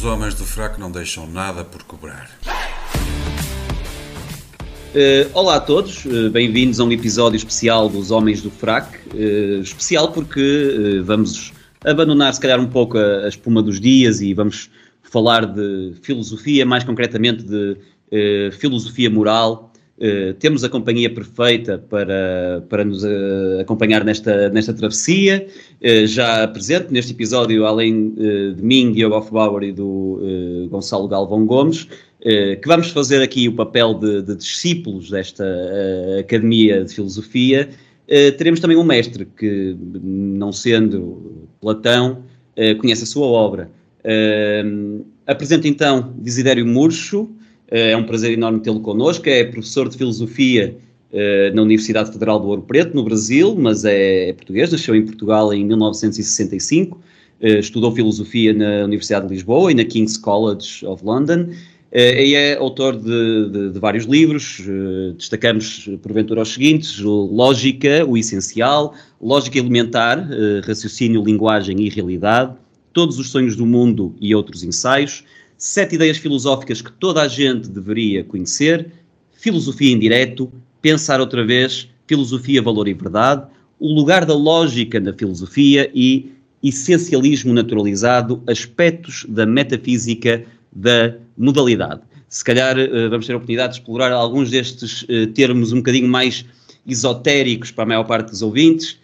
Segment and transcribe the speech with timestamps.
[0.00, 2.30] Os homens do fraco não deixam nada por cobrar.
[4.94, 8.96] Uh, olá a todos, uh, bem-vindos a um episódio especial dos Homens do Frac.
[9.12, 11.52] Uh, especial porque vamos
[11.84, 14.70] abandonar, se calhar, um pouco a, a, espuma dos dias e vamos
[15.02, 17.76] falar de filosofia, mais concretamente de
[18.58, 19.69] filosofia moral
[20.00, 25.46] Uh, temos a companhia perfeita para, para nos uh, acompanhar nesta, nesta travessia.
[25.82, 31.86] Uh, já presente neste episódio, além de mim, Diogo Hofbauer e do Gonçalo Galvão Gomes,
[32.22, 35.44] que vamos fazer aqui o papel de, de discípulos desta
[36.18, 37.68] Academia de Filosofia.
[38.38, 42.22] teremos também um mestre que, não sendo Platão,
[42.78, 43.70] conhece a sua obra.
[45.26, 47.30] apresento então Desidério Murcho,
[47.70, 49.28] é um prazer enorme tê-lo connosco.
[49.28, 50.76] É professor de filosofia
[51.12, 55.04] uh, na Universidade Federal do Ouro Preto, no Brasil, mas é, é português, nasceu em
[55.04, 56.96] Portugal em 1965.
[56.96, 57.00] Uh,
[57.42, 61.48] eh, estudou filosofia na Universidade de Lisboa e na King's College of London.
[61.92, 64.62] E é autor de, de, de vários livros,
[65.16, 70.24] destacamos porventura os seguintes: Lógica, o Essencial, Lógica Elementar,
[70.64, 72.54] Raciocínio, Linguagem e Realidade,
[72.92, 75.24] Todos os Sonhos do Mundo e Outros Ensaios,
[75.60, 78.90] sete ideias filosóficas que toda a gente deveria conhecer,
[79.30, 83.46] filosofia em direto, pensar outra vez, filosofia, valor e verdade,
[83.78, 92.00] o lugar da lógica na filosofia e essencialismo naturalizado, aspectos da metafísica da modalidade.
[92.26, 96.08] Se calhar uh, vamos ter a oportunidade de explorar alguns destes uh, termos um bocadinho
[96.08, 96.44] mais
[96.86, 98.98] esotéricos para a maior parte dos ouvintes.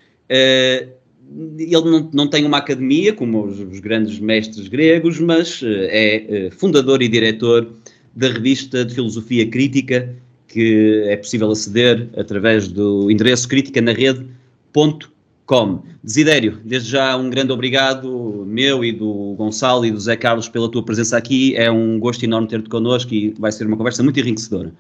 [1.58, 6.48] Ele não, não tem uma academia, como os, os grandes mestres gregos, mas uh, é
[6.48, 7.68] uh, fundador e diretor
[8.14, 10.14] da revista de filosofia crítica,
[10.48, 15.82] que é possível aceder através do endereço criticanarede.com.
[16.02, 20.70] Desidério, desde já um grande obrigado meu e do Gonçalo e do Zé Carlos pela
[20.70, 21.54] tua presença aqui.
[21.56, 24.72] É um gosto enorme ter-te connosco e vai ser uma conversa muito enriquecedora.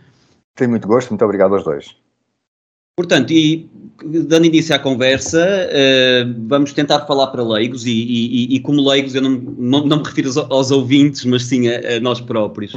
[0.54, 1.94] Tenho muito gosto, muito obrigado aos dois.
[2.96, 3.68] Portanto, e
[4.26, 9.14] dando início à conversa, uh, vamos tentar falar para leigos, e, e, e como leigos
[9.14, 12.74] eu não, não, não, me refiro aos, aos ouvintes, mas sim a, a, nós próprios.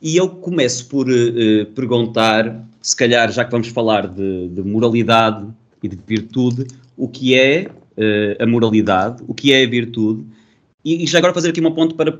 [0.00, 5.46] E eu começo por uh, perguntar, se calhar já que vamos falar de, de moralidade
[5.80, 10.24] e de virtude, o que é uh, a moralidade, o que é a virtude,
[10.84, 12.18] e, e, já agora fazer aqui um ponto para,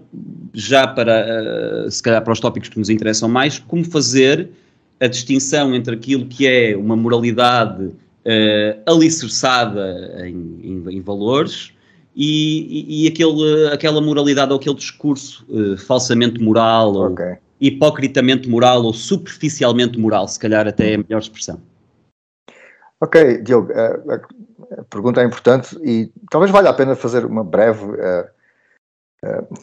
[0.54, 4.48] já para, se calhar para os tópicos que nos interessam mais, como fazer
[5.02, 11.72] a distinção entre aquilo que é uma moralidade uh, alicerçada em, em, em valores
[12.14, 17.32] e, e, e, aquele, aquela moralidade ou aquele discurso uh, falsamente moral okay.
[17.32, 21.60] ou hipocritamente moral ou superficialmente moral, se calhar até é a melhor expressão.
[23.00, 24.20] Ok, Diogo, a,
[24.78, 28.41] a pergunta é importante e talvez valha a pena fazer uma breve uh, Uh,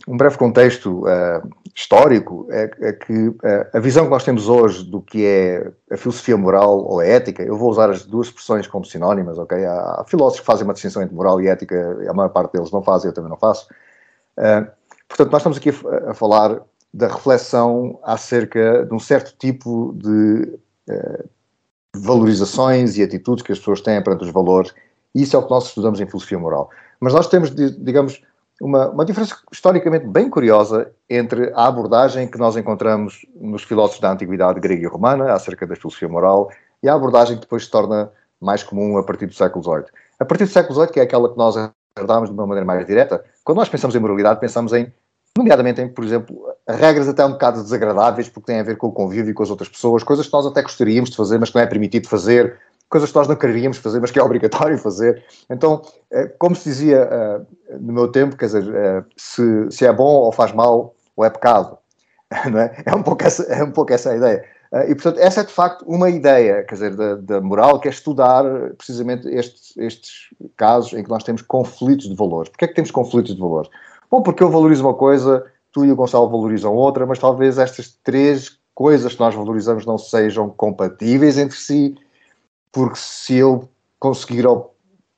[0.08, 3.38] um breve contexto uh, histórico é, é que uh,
[3.74, 7.44] a visão que nós temos hoje do que é a filosofia moral ou a ética,
[7.44, 9.66] eu vou usar as duas expressões como sinónimas, ok?
[9.66, 12.82] Há, filósofos que fazem uma distinção entre moral e ética, a maior parte deles não
[12.82, 13.68] fazem, eu também não faço.
[15.10, 15.72] portanto, nós estamos aqui
[16.08, 16.62] a, falar
[16.94, 20.58] da reflexão acerca de um certo tipo de
[21.96, 24.74] valorizações e atitudes que as pessoas têm perante os valores,
[25.14, 26.70] isso é o que nós estudamos em filosofia moral.
[27.00, 28.22] Mas nós temos, digamos,
[28.62, 34.12] uma, uma diferença historicamente bem curiosa entre a abordagem que nós encontramos nos filósofos da
[34.12, 36.50] antiguidade grega e romana acerca da filosofia moral
[36.84, 39.86] e a abordagem que depois se torna mais comum a partir do século XVIII.
[40.20, 41.56] A partir do século XVIII, que é aquela que nós
[41.98, 44.92] herdámos de uma maneira mais direta, quando nós pensamos em moralidade, pensamos em,
[45.38, 46.38] nomeadamente em, por exemplo,
[46.68, 49.70] regras até um bocado desagradáveis, porque têm a ver com o convívio com as outras
[49.70, 52.58] pessoas, coisas que nós até gostaríamos de fazer, mas que não é permitido fazer,
[52.90, 55.24] coisas que nós não queríamos fazer, mas que é obrigatório fazer.
[55.50, 57.42] Então, eh, como se dizia eh,
[57.80, 61.30] no meu tempo, quer dizer, eh, se, se é bom ou faz mal, ou é
[61.30, 61.78] pecado.
[62.52, 62.84] Não é?
[62.86, 64.44] É, um pouco essa, é um pouco essa a ideia.
[64.88, 67.92] E, portanto, essa é de facto uma ideia, quer dizer, da, da moral, que é
[67.92, 68.44] estudar
[68.78, 72.50] precisamente estes, estes casos em que nós temos conflitos de valores.
[72.50, 73.68] Porquê é que temos conflitos de valores?
[74.12, 77.98] Bom, porque eu valorizo uma coisa, tu e o Gonçalo valorizam outra, mas talvez estas
[78.04, 81.96] três coisas que nós valorizamos não sejam compatíveis entre si,
[82.72, 83.68] porque se eu
[84.00, 84.46] conseguir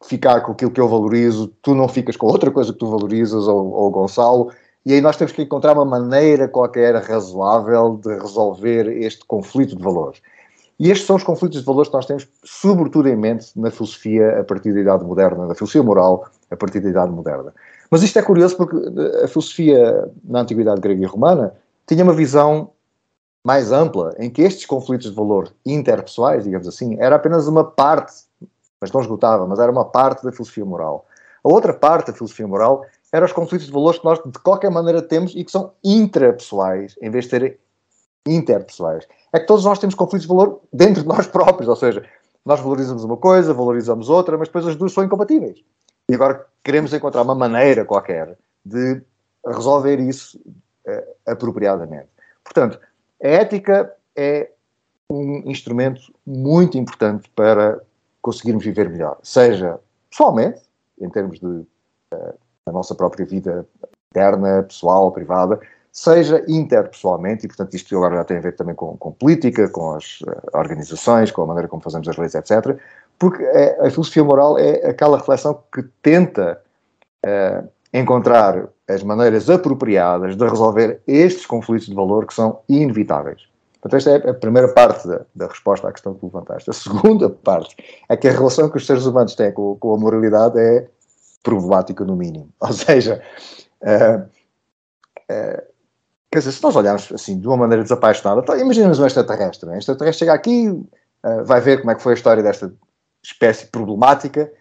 [0.03, 3.47] ficar com aquilo que eu valorizo, tu não ficas com outra coisa que tu valorizas,
[3.47, 4.51] ou, ou Gonçalo,
[4.85, 9.83] e aí nós temos que encontrar uma maneira qualquer razoável de resolver este conflito de
[9.83, 10.21] valores.
[10.79, 14.39] E estes são os conflitos de valores que nós temos, sobretudo em mente, na filosofia
[14.39, 17.53] a partir da Idade Moderna, na filosofia moral a partir da Idade Moderna.
[17.91, 18.77] Mas isto é curioso porque
[19.23, 21.53] a filosofia na Antiguidade grega e romana
[21.85, 22.71] tinha uma visão
[23.43, 28.13] mais ampla, em que estes conflitos de valor interpessoais, digamos assim, era apenas uma parte,
[28.79, 31.05] mas não esgotava, mas era uma parte da filosofia moral.
[31.43, 34.69] A outra parte da filosofia moral eram os conflitos de valores que nós de qualquer
[34.69, 37.57] maneira temos e que são intrapessoais, em vez de serem
[38.27, 39.07] interpessoais.
[39.33, 42.05] É que todos nós temos conflitos de valor dentro de nós próprios, ou seja,
[42.45, 45.59] nós valorizamos uma coisa, valorizamos outra, mas depois as duas são incompatíveis.
[46.09, 49.01] E agora queremos encontrar uma maneira qualquer de
[49.45, 50.39] resolver isso
[50.87, 52.09] uh, apropriadamente.
[52.43, 52.79] Portanto,
[53.23, 54.49] a ética é
[55.11, 57.81] um instrumento muito importante para
[58.21, 59.79] conseguirmos viver melhor, seja
[60.09, 60.61] pessoalmente,
[60.99, 61.67] em termos de uh,
[62.65, 63.65] da nossa própria vida
[64.11, 65.59] interna, pessoal, privada,
[65.91, 69.93] seja interpessoalmente, e portanto isto agora já tem a ver também com, com política, com
[69.93, 72.77] as uh, organizações, com a maneira como fazemos as leis, etc.
[73.17, 76.61] Porque é, a filosofia moral é aquela reflexão que tenta
[77.93, 83.49] encontrar as maneiras apropriadas de resolver estes conflitos de valor que são inevitáveis.
[83.81, 86.69] Portanto, esta é a primeira parte da, da, resposta à questão que levantaste.
[86.69, 87.75] A segunda parte
[88.07, 90.87] é que a relação que os seres humanos têm com, com a moralidade é
[91.41, 92.49] problemática, no mínimo.
[92.61, 93.21] Ou seja,
[93.81, 95.63] uh, uh,
[96.31, 99.67] quer dizer, se nós olharmos assim de uma maneira desapaixonada, então, imaginemos um extraterrestre.
[99.67, 102.71] Um extraterrestre chega aqui, uh, vai ver como é que foi a história desta
[103.23, 104.51] espécie problemática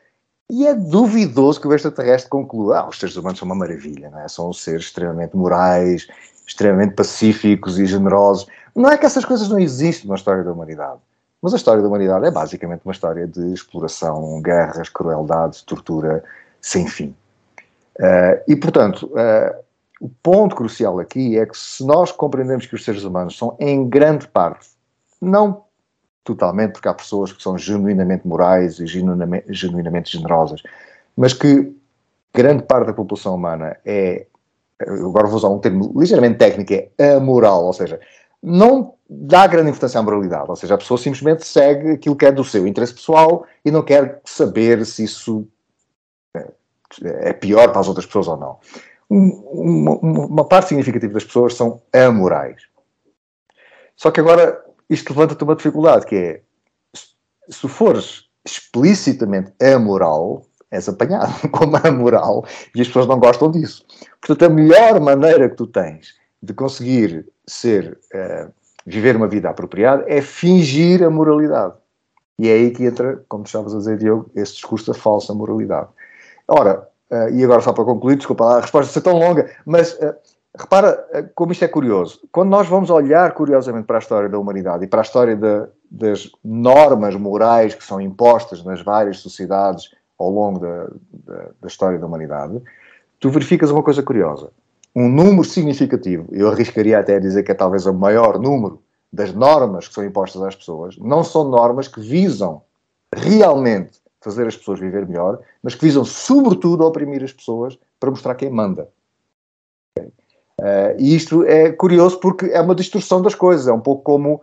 [0.51, 4.29] e é duvidoso que o extraterrestre conclua: ah, os seres humanos são uma maravilha, é?
[4.29, 6.09] são seres extremamente morais,
[6.47, 8.49] extremamente pacíficos e generosos.
[8.75, 10.99] Não é que essas coisas não existem na história da humanidade.
[11.41, 16.23] Mas a história da humanidade é basicamente uma história de exploração, guerras, crueldade, tortura
[16.61, 17.15] sem fim.
[17.99, 19.57] Uh, e, portanto, uh,
[20.01, 23.89] o ponto crucial aqui é que se nós compreendemos que os seres humanos são, em
[23.89, 24.69] grande parte,
[25.21, 25.65] não
[26.25, 30.63] totalmente, porque há pessoas que são genuinamente morais e genuinamente, genuinamente generosas,
[31.17, 31.75] mas que
[32.33, 34.27] grande parte da população humana é,
[34.79, 38.01] agora vou usar um termo ligeiramente técnico, é amoral, ou seja,
[38.43, 42.33] não dá grande importância à moralidade, ou seja, a pessoa simplesmente segue aquilo que é
[42.33, 45.47] do seu interesse pessoal e não quer saber se isso
[46.35, 46.49] é,
[47.03, 48.59] é pior para as outras pessoas ou não.
[49.09, 52.63] Uma, uma parte significativa das pessoas são amorais.
[53.97, 56.43] Só que agora isto levanta-te uma dificuldade, que é,
[57.49, 62.45] se fores explicitamente amoral, és apanhado como amoral
[62.75, 63.85] e as pessoas não gostam disso.
[64.21, 68.53] Portanto, a melhor maneira que tu tens de conseguir ser, uh,
[68.87, 71.75] viver uma vida apropriada é fingir a moralidade.
[72.39, 75.89] E é aí que entra, como estavas a dizer, Diogo, esse discurso da falsa moralidade.
[76.49, 80.15] Ora, uh, e agora só para concluir, desculpa a resposta ser tão longa, mas uh,
[80.57, 82.21] repara como isto é curioso.
[82.33, 85.67] Quando nós vamos olhar curiosamente para a história da humanidade e para a história de,
[85.91, 91.99] das normas morais que são impostas nas várias sociedades ao longo da, da, da história
[91.99, 92.61] da humanidade,
[93.19, 94.51] tu verificas uma coisa curiosa
[94.95, 98.83] um número significativo, eu arriscaria até a dizer que é talvez o maior número
[99.13, 102.63] das normas que são impostas às pessoas, não são normas que visam
[103.15, 108.35] realmente fazer as pessoas viver melhor, mas que visam sobretudo oprimir as pessoas para mostrar
[108.35, 108.89] quem manda.
[110.61, 114.43] Uh, e isto é curioso porque é uma distorção das coisas, é um pouco como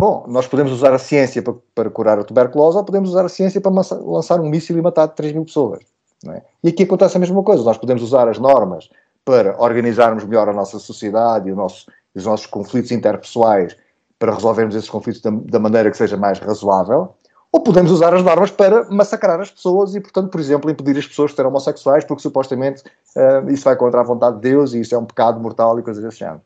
[0.00, 3.28] Bom, nós podemos usar a ciência para, para, curar a tuberculose ou podemos usar a
[3.28, 5.80] ciência para lançar um míssil e matar 3 mil pessoas.
[6.28, 6.42] É?
[6.62, 7.64] E aqui acontece a mesma coisa.
[7.64, 8.88] Nós podemos usar as normas
[9.24, 13.76] para organizarmos melhor a nossa sociedade e nosso, os nossos conflitos interpessoais
[14.20, 17.14] para resolvermos esses conflitos da, da, maneira que seja mais razoável,
[17.50, 21.06] ou podemos usar as normas para massacrar as pessoas e, portanto, por exemplo, impedir as
[21.06, 22.82] pessoas de serem homossexuais porque supostamente
[23.16, 25.82] uh, isso vai contra a vontade de Deus e isso é um pecado mortal e
[25.82, 26.42] coisas desse género.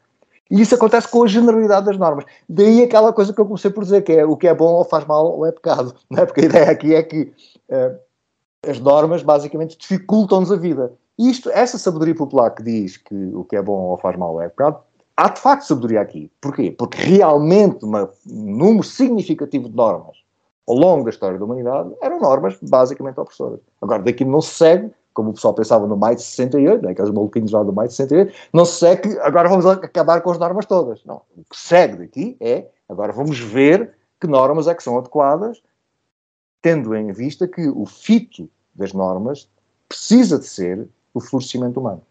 [0.51, 2.25] E isso acontece com a generalidade das normas.
[2.49, 4.85] Daí aquela coisa que eu comecei por dizer, que é o que é bom ou
[4.85, 5.95] faz mal ou é pecado.
[6.11, 6.27] Não é?
[6.27, 7.33] Porque a ideia aqui é que
[7.71, 7.99] uh,
[8.69, 10.93] as normas basicamente dificultam-nos a vida.
[11.19, 14.49] Isto, essa sabedoria popular que diz que o que é bom ou faz mal é
[14.49, 14.79] pecado,
[15.17, 16.31] há de facto sabedoria aqui.
[16.41, 16.71] Porquê?
[16.71, 20.22] Porque realmente uma, um número significativo de normas
[20.67, 23.61] ao longo da história da humanidade eram normas basicamente opressoras.
[23.81, 27.11] Agora, daqui não se segue, como o pessoal pensava no maio de 68, né, aqueles
[27.11, 30.39] maluquinhos lá do maio de 68, não se segue que agora vamos acabar com as
[30.39, 31.05] normas todas.
[31.05, 31.23] Não.
[31.37, 35.63] O que segue daqui é, agora vamos ver que normas é que são adequadas,
[36.61, 39.49] tendo em vista que o fito das normas
[39.89, 42.03] precisa de ser o florescimento humano.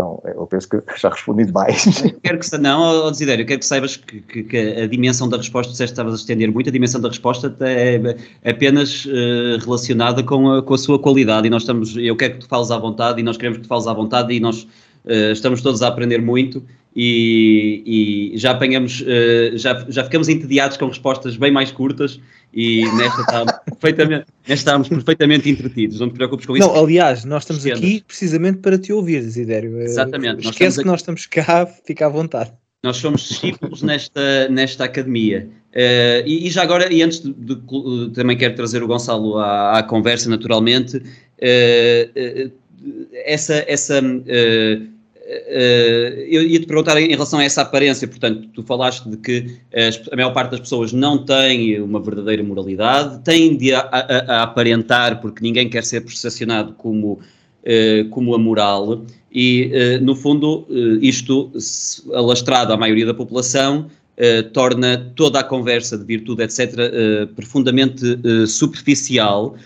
[0.00, 1.84] Então, eu penso que já respondi demais.
[2.22, 5.92] Quero que não, Desidério, quero que saibas que, que, que, a dimensão da resposta, disseste
[5.92, 8.16] que estavas a estender muito, a dimensão da resposta é
[8.50, 12.40] apenas uh, relacionada com a, com a sua qualidade e nós estamos, eu quero que
[12.40, 14.66] tu fales à vontade e nós queremos que tu fales à vontade e nós
[15.04, 16.64] uh, estamos todos a aprender muito
[16.94, 22.20] e, e já apanhamos, uh, já, já ficamos entediados com respostas bem mais curtas
[22.52, 26.66] e nesta estávamos perfeitamente, estávamos perfeitamente entretidos, não te preocupes com isso.
[26.66, 29.80] Não, aliás, nós estamos aqui precisamente para te ouvir, Desidério.
[29.80, 30.48] Eh, Exatamente.
[30.48, 30.88] Esquece que aqui...
[30.88, 32.52] nós estamos cá, fica à vontade.
[32.82, 35.48] Nós somos discípulos nesta, nesta academia.
[35.70, 39.38] Uh, e, e, já agora, e antes de, de, de, também quero trazer o Gonçalo
[39.38, 42.50] à, à conversa, naturalmente, uh, uh,
[43.24, 48.64] essa, essa uh, Uh, eu ia te perguntar em relação a essa aparência, portanto, tu
[48.64, 53.56] falaste de que as, a maior parte das pessoas não tem uma verdadeira moralidade, tem
[53.56, 59.70] de a, a, a aparentar, porque ninguém quer ser percepcionado como, uh, como amoral, e
[59.72, 60.66] uh, no fundo
[61.00, 61.52] isto,
[62.12, 63.86] alastrado à maioria da população,
[64.52, 66.74] torna toda a conversa de virtude, etc.,
[67.34, 68.04] profundamente
[68.46, 69.56] superficial.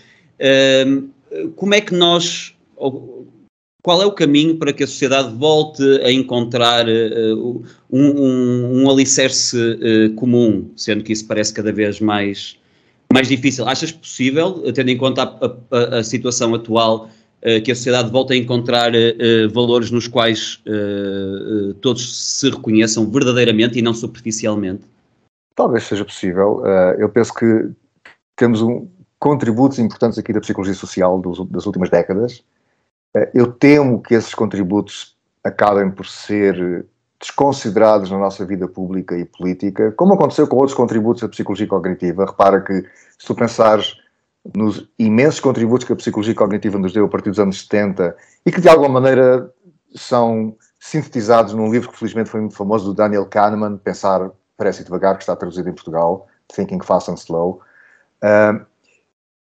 [1.57, 2.54] como é que nós
[3.85, 8.89] qual é o caminho para que a sociedade volte a encontrar uh, um, um, um,
[8.89, 12.57] alicerce uh, comum, sendo que isso parece cada vez mais,
[13.13, 13.63] mais difícil?
[13.67, 17.11] Achas possível, tendo em conta a, a, a situação atual,
[17.43, 18.91] uh, que a sociedade volte a encontrar
[19.53, 20.59] valores nos quais
[21.79, 24.81] todos se reconheçam verdadeiramente e não superficialmente?
[25.55, 26.63] Talvez seja possível.
[26.97, 27.69] eu penso que
[28.35, 28.87] temos um,
[29.19, 32.43] contributos importantes aqui da psicologia social dos, das últimas décadas
[33.33, 36.85] eu temo que esses contributos acabem por ser
[37.19, 42.25] desconsiderados na nossa vida pública e política, como aconteceu com outros contributos da psicologia cognitiva.
[42.25, 42.83] Repara que,
[43.17, 43.97] se tu pensares
[44.53, 48.51] nos imensos contributos que a psicologia cognitiva nos deu a partir dos anos 70 e
[48.51, 49.51] que, de alguma maneira,
[49.95, 55.17] são sintetizados num livro que, felizmente, foi muito famoso, do Daniel Kahneman, Pensar Parece Devagar,
[55.17, 57.61] que está traduzido em Portugal, Thinking Fast and Slow.
[58.21, 58.65] Uh,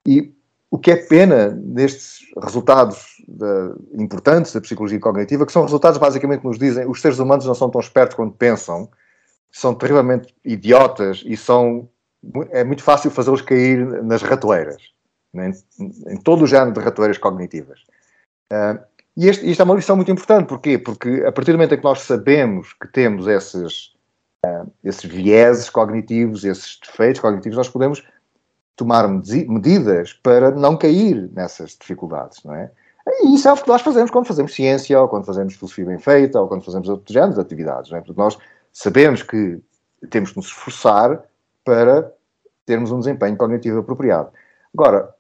[0.07, 0.35] e
[0.71, 3.18] o que é pena nestes resultados
[3.93, 7.55] importantes da psicologia cognitiva, que são resultados basicamente que nos dizem os seres humanos não
[7.55, 8.89] são tão espertos quanto pensam,
[9.51, 11.89] são terrivelmente idiotas e são
[12.51, 14.83] é muito fácil fazê-los cair nas ratoeiras,
[15.33, 15.53] né?
[15.79, 17.81] em, em, todo o género de ratoeiras cognitivas.
[18.53, 18.81] Uh,
[19.17, 20.79] e este, isto é uma lição muito importante, porquê?
[20.79, 23.95] Porque a partir do momento em que nós sabemos que temos esses,
[24.45, 28.05] uh, esses vieses cognitivos, esses defeitos cognitivos, nós podemos
[28.75, 32.71] tomar medidas para não cair nessas dificuldades, não é?
[33.09, 35.99] E isso é o que nós fazemos quando fazemos ciência, ou quando fazemos filosofia bem
[35.99, 38.01] feita, ou quando fazemos outros géneros de atividades, não é?
[38.01, 38.37] Porque nós
[38.73, 39.61] sabemos que
[40.11, 41.23] temos que nos esforçar
[41.65, 42.13] para
[42.67, 44.31] termos um desempenho cognitivo apropriado.
[44.75, 45.15] Agora,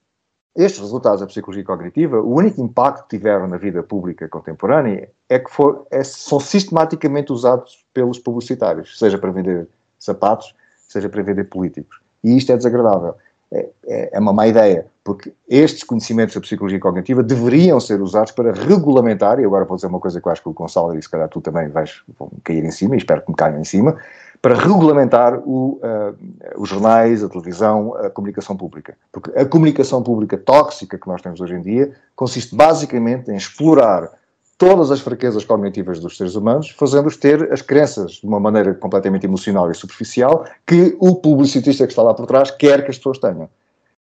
[0.54, 5.38] estes resultados da psicologia cognitiva, o único impacto que tiveram na vida pública contemporânea é
[5.38, 9.68] que for, é, são sistematicamente usados pelos publicitários, seja para vender
[9.98, 10.54] sapatos,
[10.88, 12.00] seja para vender políticos.
[12.24, 13.14] E isto é desagradável
[13.52, 18.32] é, é, é uma má ideia, porque estes conhecimentos da psicologia cognitiva deveriam ser usados
[18.32, 21.02] para regulamentar, e agora vou dizer uma coisa que eu acho que o Gonçalo e
[21.02, 22.02] se calhar tu também vais
[22.44, 23.96] cair em cima, e espero que me caiam em cima,
[24.40, 26.16] para regulamentar o, uh,
[26.56, 28.96] os jornais, a televisão, a comunicação pública.
[29.10, 34.10] Porque a comunicação pública tóxica que nós temos hoje em dia consiste basicamente em explorar
[34.58, 39.24] todas as fraquezas cognitivas dos seres humanos, fazendo-os ter as crenças de uma maneira completamente
[39.24, 43.18] emocional e superficial que o publicitista que está lá por trás quer que as pessoas
[43.18, 43.48] tenham.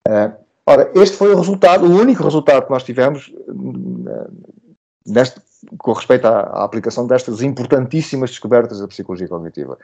[0.07, 0.33] Uh,
[0.65, 4.31] ora, este foi o resultado, o único resultado que nós tivemos uh,
[5.05, 5.39] neste,
[5.77, 9.77] com respeito à, à, aplicação destas importantíssimas descobertas da psicologia cognitiva.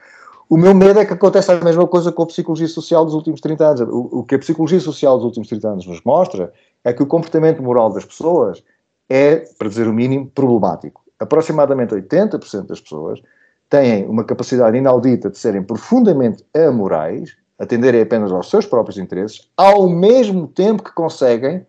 [0.50, 3.42] O meu medo é que aconteça a mesma coisa com a psicologia social dos últimos
[3.42, 3.82] 30 anos.
[3.82, 6.52] O, o que a psicologia social dos últimos 30 anos nos mostra
[6.84, 8.64] é que o comportamento moral das pessoas
[9.10, 11.04] é, para dizer o mínimo, problemático.
[11.20, 13.22] Aproximadamente 80% das pessoas
[13.70, 19.90] têm uma capacidade inaudita de serem profundamente amorais, atenderem apenas aos seus próprios interesses, ao
[19.90, 21.66] mesmo tempo que conseguem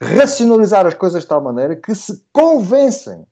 [0.00, 3.26] racionalizar as coisas de tal maneira que se convencem,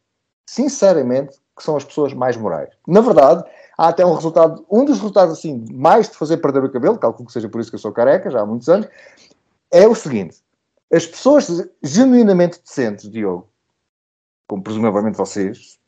[0.49, 2.71] sinceramente, que são as pessoas mais morais.
[2.87, 3.45] Na verdade,
[3.77, 7.27] há até um resultado, um dos resultados assim, mais de fazer perder o cabelo, calculo
[7.27, 8.89] que seja por isso que eu sou careca, já há muitos anos,
[9.71, 10.39] é o seguinte:
[10.93, 13.49] as pessoas genuinamente decentes, Diogo,
[14.47, 15.79] como presumivelmente vocês,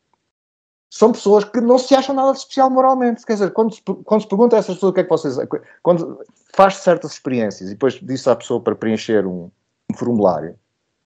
[0.90, 3.24] são pessoas que não se acham nada de especial moralmente.
[3.24, 5.36] Quer dizer, quando se, quando se pergunta a essas pessoas o que é que vocês.
[5.82, 6.20] Quando
[6.52, 9.50] faz certas experiências e depois diz à pessoa para preencher um,
[9.90, 10.56] um, formulário,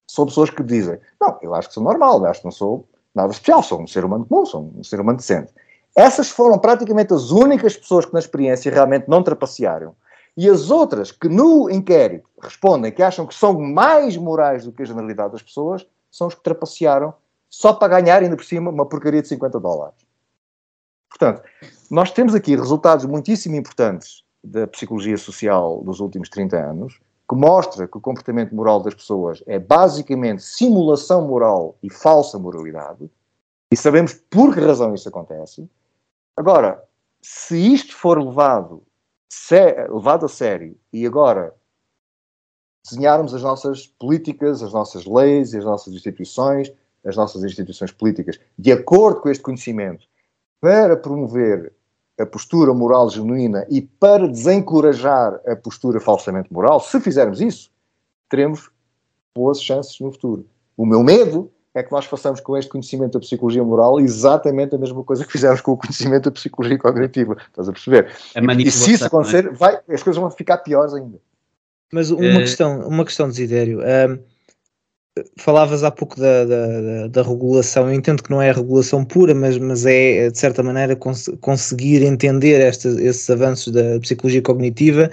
[0.08, 3.30] são pessoas que dizem: Não, eu acho que sou normal, acho que não sou nada
[3.30, 5.52] especial, sou um ser humano comum, sou um ser humano decente.
[5.94, 9.94] Essas foram praticamente as únicas pessoas que na experiência realmente não trapacearam
[10.36, 14.82] e as outras que no inquérito respondem que acham que são mais morais do que
[14.82, 17.14] a generalidade das pessoas, são os que trapacearam
[17.50, 19.96] só para ganhar ainda por cima uma porcaria de 50 dólares.
[21.08, 21.42] Portanto,
[21.90, 27.88] nós temos aqui resultados muitíssimo importantes da psicologia social dos últimos 30 anos, que mostra
[27.88, 33.10] que o comportamento moral das pessoas é basicamente simulação moral e falsa moralidade,
[33.72, 35.68] e sabemos por que razão isso acontece.
[36.36, 36.82] Agora,
[37.22, 38.82] se isto for levado
[39.90, 41.54] levado a sério e agora
[42.84, 46.72] desenharmos as nossas políticas, as nossas leis e as nossas instituições,
[47.04, 50.06] as nossas instituições políticas, de acordo com este conhecimento,
[50.60, 51.72] para promover
[52.18, 57.70] a postura moral genuína e para desencorajar a postura falsamente moral, se fizermos isso,
[58.28, 58.70] teremos
[59.34, 60.46] boas chances no futuro.
[60.76, 64.78] O meu medo é que nós façamos com este conhecimento da psicologia moral exatamente a
[64.78, 67.36] mesma coisa que fizemos com o conhecimento da psicologia cognitiva.
[67.48, 68.12] Estás a perceber?
[68.36, 69.06] E, e se isso é?
[69.08, 71.18] acontecer, vai, as coisas vão ficar piores ainda.
[71.94, 72.38] Mas uma, é...
[72.38, 73.78] questão, uma questão, Desidério.
[73.78, 74.18] Um,
[75.38, 79.32] falavas há pouco da, da, da, regulação, eu entendo que não é a regulação pura,
[79.32, 85.08] mas, mas é de certa maneira cons conseguir entender estes, esses avanços da psicologia cognitiva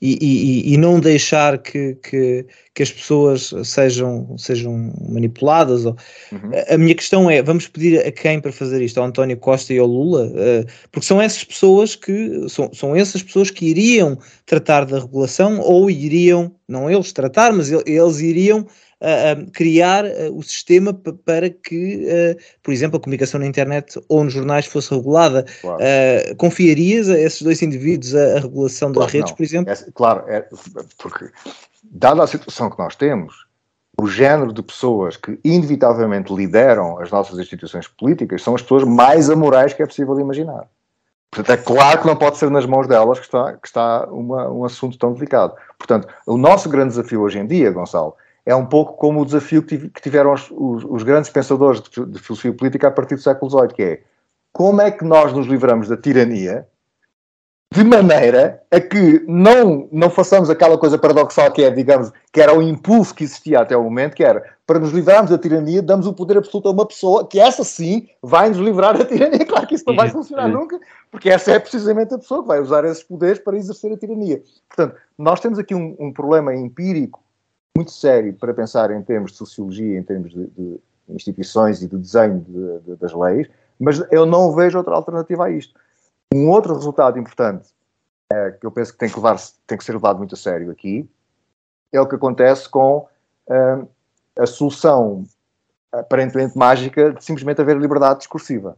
[0.00, 5.86] e, e, e não deixar que, que, que, as pessoas sejam, sejam manipuladas.
[5.86, 5.96] Ou...
[6.32, 6.50] Uhum.
[6.68, 8.98] A minha questão é: vamos pedir a quem para fazer isto?
[8.98, 10.26] Ao António Costa e ao Lula?
[10.26, 15.60] Uh, porque são essas pessoas que são, são essas pessoas que iriam tratar da regulação
[15.60, 18.66] ou iriam, não eles tratar, mas eles iriam
[19.00, 20.92] uh, criar uh, o sistema
[21.24, 25.44] para que, por exemplo, a comunicação na internet ou nos jornais fosse regulada.
[25.60, 25.82] Claro.
[26.36, 29.36] confiarias a esses dois indivíduos a, a regulação das claro redes, não.
[29.36, 29.72] por exemplo?
[29.72, 30.48] É, claro, é,
[30.98, 31.30] porque
[31.82, 33.46] dada a situação que nós temos,
[33.98, 39.30] o género de pessoas que inevitavelmente lideram as nossas instituições políticas são as pessoas mais
[39.30, 40.68] amorais que é possível imaginar.
[41.30, 44.48] Portanto, é claro que não pode ser nas mãos delas que está, que está uma,
[44.50, 45.54] um assunto tão delicado.
[45.78, 48.14] Portanto, o nosso grande desafio hoje em dia, Gonçalo,
[48.46, 52.18] é um pouco como o desafio que tiveram os, os, os grandes pensadores de, de,
[52.20, 54.02] filosofia política a partir do século XVIII, que é
[54.52, 56.66] como é que nós nos livramos da tirania
[57.74, 62.56] de maneira a que não, não façamos aquela coisa paradoxal que é, digamos, que era
[62.56, 66.06] o impulso que existia até o momento, que era, para nos livrarmos da tirania, damos
[66.06, 69.44] o poder absoluto a uma pessoa que essa sim vai nos livrar da tirania.
[69.44, 70.78] Claro que isso não vai funcionar nunca,
[71.10, 74.40] porque essa é precisamente a pessoa que vai usar esses poderes para exercer a tirania.
[74.68, 77.25] Portanto, nós temos aqui um, um problema empírico
[77.76, 81.96] muito sério para pensar em termos de sociologia, em termos de, de instituições e de
[81.96, 85.78] desenho de, de, das leis, mas eu não vejo outra alternativa a isto.
[86.34, 87.68] Um outro resultado importante
[88.32, 90.70] é, que eu penso que tem que, levar, tem que ser levado muito a sério
[90.70, 91.08] aqui
[91.92, 93.08] é o que acontece com
[93.48, 93.88] uh,
[94.38, 95.24] a solução
[95.92, 98.76] aparentemente mágica de simplesmente haver liberdade discursiva.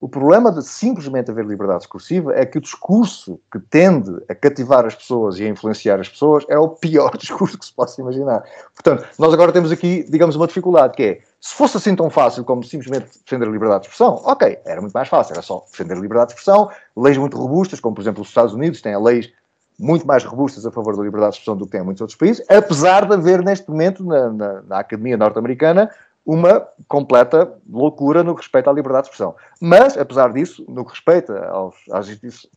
[0.00, 4.86] O problema de simplesmente haver liberdade discursiva é que o discurso que tende a cativar
[4.86, 8.42] as pessoas e a influenciar as pessoas é o pior discurso que se possa imaginar.
[8.74, 12.44] Portanto, nós agora temos aqui, digamos, uma dificuldade que é, se fosse assim tão fácil
[12.44, 15.92] como simplesmente defender a liberdade de expressão, ok, era muito mais fácil, era só defender
[15.92, 19.30] a liberdade de expressão, leis muito robustas, como por exemplo os Estados Unidos têm leis
[19.78, 22.42] muito mais robustas a favor da liberdade de expressão do que têm muitos outros países,
[22.48, 25.90] apesar de haver neste momento na, na, na Academia Norte-Americana
[26.30, 29.34] uma completa loucura no que respeita à liberdade de expressão.
[29.60, 32.06] Mas, apesar disso, no que respeita aos, às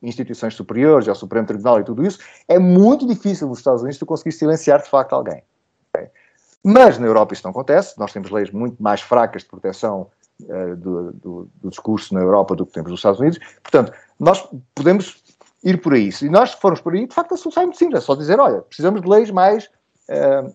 [0.03, 4.05] instituições superiores, ao Supremo Tribunal e tudo isso, é muito difícil nos Estados Unidos tu
[4.05, 5.41] conseguir silenciar de facto alguém.
[5.89, 6.07] Okay?
[6.63, 10.07] Mas na Europa isso não acontece, nós temos leis muito mais fracas de proteção
[10.43, 14.47] uh, do, do, do, discurso na Europa do que temos nos Estados Unidos, portanto, nós
[14.75, 15.23] podemos
[15.63, 16.11] ir por aí.
[16.11, 18.39] Se nós formos por aí, de facto a solução é muito simples, é só dizer,
[18.39, 19.67] olha, precisamos de leis mais...
[20.07, 20.53] Uh,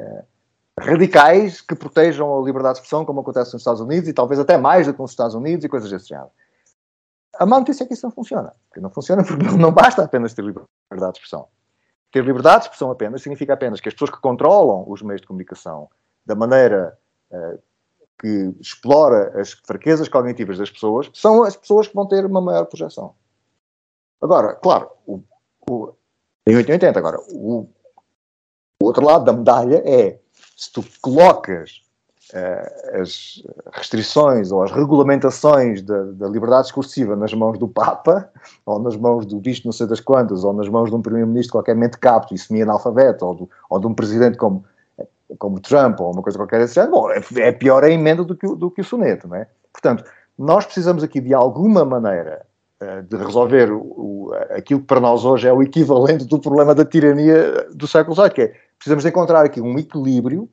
[0.00, 0.31] uh,
[0.78, 4.56] radicais que protejam a liberdade de expressão, como acontece nos Estados Unidos, e talvez até
[4.56, 6.30] mais do que nos Estados Unidos e coisas desse género.
[7.38, 8.54] A má notícia é que isso não funciona.
[8.68, 11.48] Porque não funciona porque não basta apenas ter liberdade de expressão.
[12.10, 15.26] Ter liberdade de expressão apenas significa apenas que as pessoas que controlam os meios de
[15.26, 15.88] comunicação
[16.24, 16.98] da maneira
[17.30, 17.62] uh,
[18.20, 22.66] que explora as fraquezas cognitivas das pessoas são as pessoas que vão ter uma maior
[22.66, 23.14] projeção.
[24.20, 25.20] Agora, claro, o,
[25.68, 25.94] o,
[26.46, 27.68] em 880, agora, o,
[28.80, 30.21] o outro lado da medalha é
[30.62, 31.82] se tu colocas
[32.32, 38.30] uh, as restrições ou as regulamentações da, da, liberdade discursiva nas mãos do Papa,
[38.64, 41.54] ou nas mãos do bicho não sei das quantas, ou nas mãos de um primeiro-ministro
[41.54, 44.64] qualquer mente capto e semi-analfabeto, ou, ou de um presidente como,
[45.36, 48.36] como Trump, ou uma coisa qualquer desse género, bom, é, é pior a emenda do
[48.36, 49.48] que, do que o soneto, não é?
[49.72, 50.04] Portanto,
[50.38, 52.46] nós precisamos aqui de alguma maneira
[52.82, 56.72] eh, de resolver o, o, aquilo que para nós hoje é o equivalente do problema
[56.72, 60.50] da tirania do século XVIII, que é precisamos encontrar aqui um equilíbrio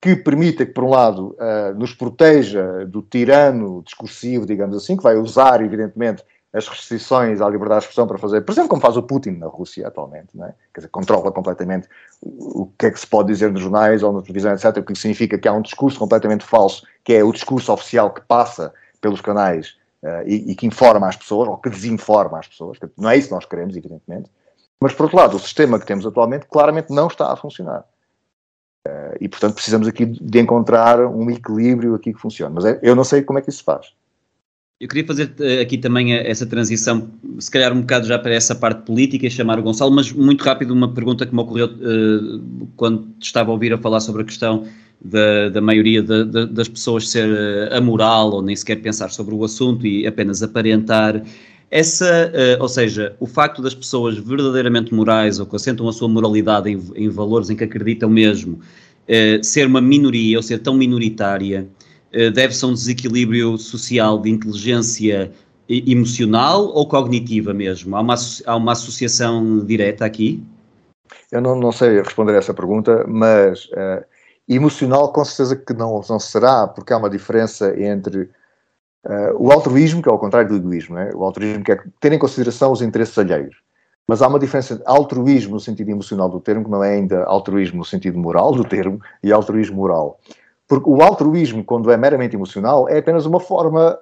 [0.00, 5.02] que permita que, por um lado, uh, nos proteja do tirano discursivo, digamos assim, que
[5.02, 8.96] vai usar, evidentemente, as restrições à liberdade de expressão para fazer, por exemplo, como faz
[8.96, 10.54] o Putin na Rússia atualmente, é?
[10.74, 11.88] quer dizer, controla completamente
[12.20, 14.94] o que é que se pode dizer nos jornais ou na televisão, etc., o que
[14.96, 19.20] significa que há um discurso completamente falso, que é o discurso oficial que passa pelos
[19.20, 23.16] canais uh, e, e, que informa as pessoas, ou que desinforma as pessoas, não é
[23.16, 24.28] isso que nós queremos, evidentemente,
[24.82, 27.84] mas, por outro lado, o sistema que temos atualmente claramente não está a funcionar.
[28.86, 32.54] Uh, e, portanto, precisamos aqui de encontrar um equilíbrio aqui que funcione.
[32.54, 33.92] Mas é, eu não sei como é que isso se faz.
[34.80, 38.54] Eu queria fazer uh, aqui também essa transição, se calhar um bocado já para essa
[38.54, 42.66] parte política e chamar o Gonçalo, mas muito rápido uma pergunta que me ocorreu uh,
[42.76, 44.66] quando estava a ouvir a falar sobre a questão
[45.04, 49.44] da, da maioria de, de, das pessoas ser amoral ou nem sequer pensar sobre o
[49.44, 51.22] assunto e apenas aparentar
[51.72, 56.06] essa, uh, ou seja, o facto das pessoas verdadeiramente morais ou que assentam a sua
[56.06, 58.60] moralidade em, em valores em que acreditam mesmo,
[59.08, 61.66] uh, ser uma minoria ou ser tão minoritária
[62.14, 65.32] uh, deve-se a um desequilíbrio social de inteligência
[65.66, 67.96] emocional ou cognitiva mesmo?
[67.96, 70.44] Há uma, há uma associação direta aqui?
[71.30, 73.66] Eu não, não sei responder a essa pergunta, mas
[74.46, 78.28] emocional com certeza que não, não será, porque há uma diferença entre
[79.06, 81.10] uh, o altruísmo, que é o contrário do egoísmo, é?
[81.14, 83.56] o altruísmo que é ter em consideração os interesses alheios.
[84.06, 87.24] Mas há uma diferença entre altruísmo no sentido emocional do termo, que não é ainda
[87.24, 90.18] altruísmo no sentido moral do termo, e altruísmo moral.
[90.66, 93.98] Porque o altruísmo, quando é meramente emocional, é apenas uma forma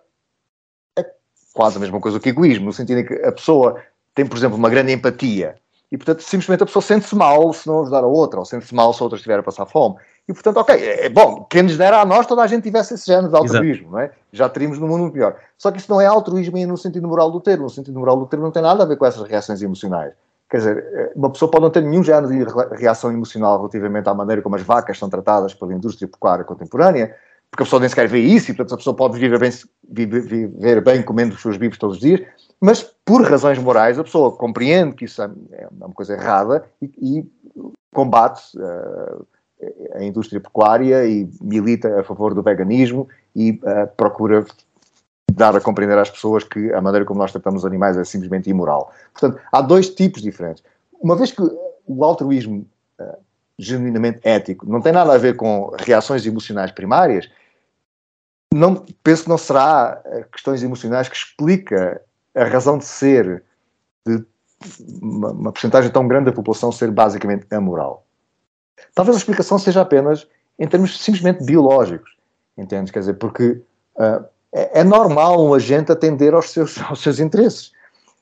[1.53, 3.83] quase a mesma coisa que egoísmo, no sentido em que a pessoa
[4.15, 5.57] tem, por exemplo, uma grande empatia
[5.91, 8.93] e, portanto, simplesmente a pessoa sente-se mal se não ajudar a outra, ou sente-se mal
[8.95, 9.97] se a outra estiver a passar fome.
[10.31, 12.95] E, portanto, ok, é, é bom, quem nos dera a nós, toda a gente tivesse
[12.95, 14.13] esse género de altruísmo, não é?
[14.33, 15.35] Já teríamos no mundo pior.
[15.59, 17.65] Só que isso não é altruísmo no sentido moral do termo.
[17.65, 20.13] No sentido moral do termo não tem nada a ver com essas reações emocionais.
[20.49, 22.45] Quer dizer, uma pessoa pode não ter nenhum género de
[22.77, 27.09] reação emocional relativamente à maneira como as vacas são tratadas pela indústria pecuária contemporânea,
[27.51, 29.51] porque a pessoa nem sequer vê isso e, portanto, a pessoa pode viver bem,
[29.89, 32.21] viver bem comendo os seus bibos todos os dias,
[32.61, 36.91] mas por razões morais a pessoa compreende que isso é, é uma coisa errada e,
[37.01, 37.25] e
[37.93, 39.27] combate uh,
[40.01, 44.45] a indústria pecuária e milita a favor do veganismo e uh, procura
[45.33, 48.51] dar a compreender às pessoas que a maneira como nós tratamos os animais é simplesmente
[48.51, 48.93] imoral.
[49.13, 50.63] Portanto, há dois tipos diferentes.
[51.01, 51.43] Uma vez que
[51.87, 52.67] o altruísmo
[53.01, 53.17] uh,
[53.59, 57.29] genuinamente ético não tem nada a ver com reações emocionais primárias,
[58.53, 62.03] não, penso que não será eh, questões emocionais que explica
[62.35, 63.45] a razão de ser
[64.05, 64.25] de
[65.01, 68.05] uma, uma porcentagem tão grande da população ser basicamente amoral.
[68.95, 70.27] Talvez a explicação seja apenas
[70.59, 72.11] em termos simplesmente biológicos,
[72.57, 72.91] entendes?
[72.91, 73.63] Quer dizer, porque
[73.97, 77.73] uh, é, é, normal um agente atender aos seus, aos seus interesses.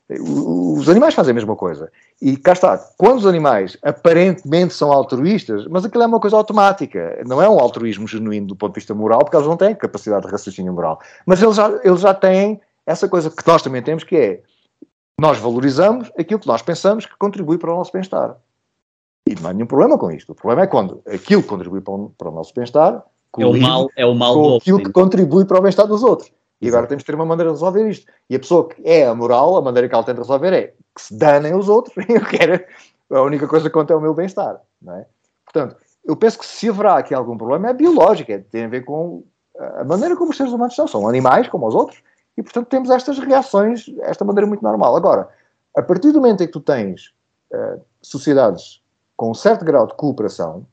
[0.09, 1.91] Os animais fazem a mesma coisa.
[2.19, 7.21] E cá está, quando os animais aparentemente são altruístas, mas aquilo é uma coisa automática,
[7.27, 10.25] não é um altruísmo genuíno do ponto de vista moral, porque eles não têm capacidade
[10.25, 10.99] de raciocínio moral.
[11.27, 14.41] Mas eles já, eles já têm essa coisa que nós também temos, que é
[15.19, 18.35] nós valorizamos aquilo que nós pensamos que contribui para o nosso bem-estar.
[19.27, 20.31] E não há nenhum problema com isto.
[20.31, 23.03] O problema é quando aquilo que contribui para o, para o nosso bem-estar
[23.37, 26.31] é o mal, é o mal com aquilo que contribui para o bem-estar dos outros.
[26.61, 28.11] E agora temos de ter uma maneira de resolver isto.
[28.29, 31.01] E a pessoa que é a moral, a maneira que ela tenta resolver é que
[31.01, 32.63] se danem os outros, eu quero,
[33.11, 35.05] a única coisa que conta é o meu bem-estar, não é?
[35.45, 38.83] Portanto, eu penso que se haverá aqui algum problema é biológico, é, tem a ver
[38.83, 39.23] com
[39.77, 42.01] a maneira como os seres humanos são, são animais como os outros,
[42.37, 44.95] e portanto temos estas reações, esta maneira muito normal.
[44.95, 45.29] Agora,
[45.75, 47.13] a partir do momento em que tu tens
[47.51, 48.81] uh, sociedades
[49.19, 50.65] com um certo grau de cooperação,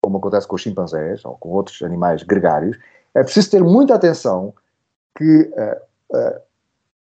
[0.00, 2.78] como acontece com os chimpanzés ou com outros animais gregários,
[3.14, 4.54] é preciso ter muita atenção
[5.14, 6.38] que uh,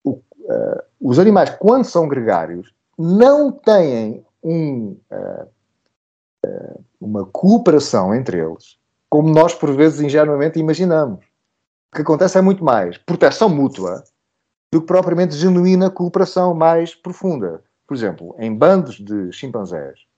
[0.06, 4.96] uh, uh, os animais, quando são gregários, não têm um,
[7.00, 8.78] uma cooperação entre eles,
[9.10, 11.26] como nós, por vezes, ingenuamente imaginamos.
[11.92, 14.04] O que acontece é muito mais proteção mútua
[14.72, 17.64] do que propriamente genuína cooperação mais profunda.
[17.88, 20.11] Por exemplo, em bandos de chimpanzés.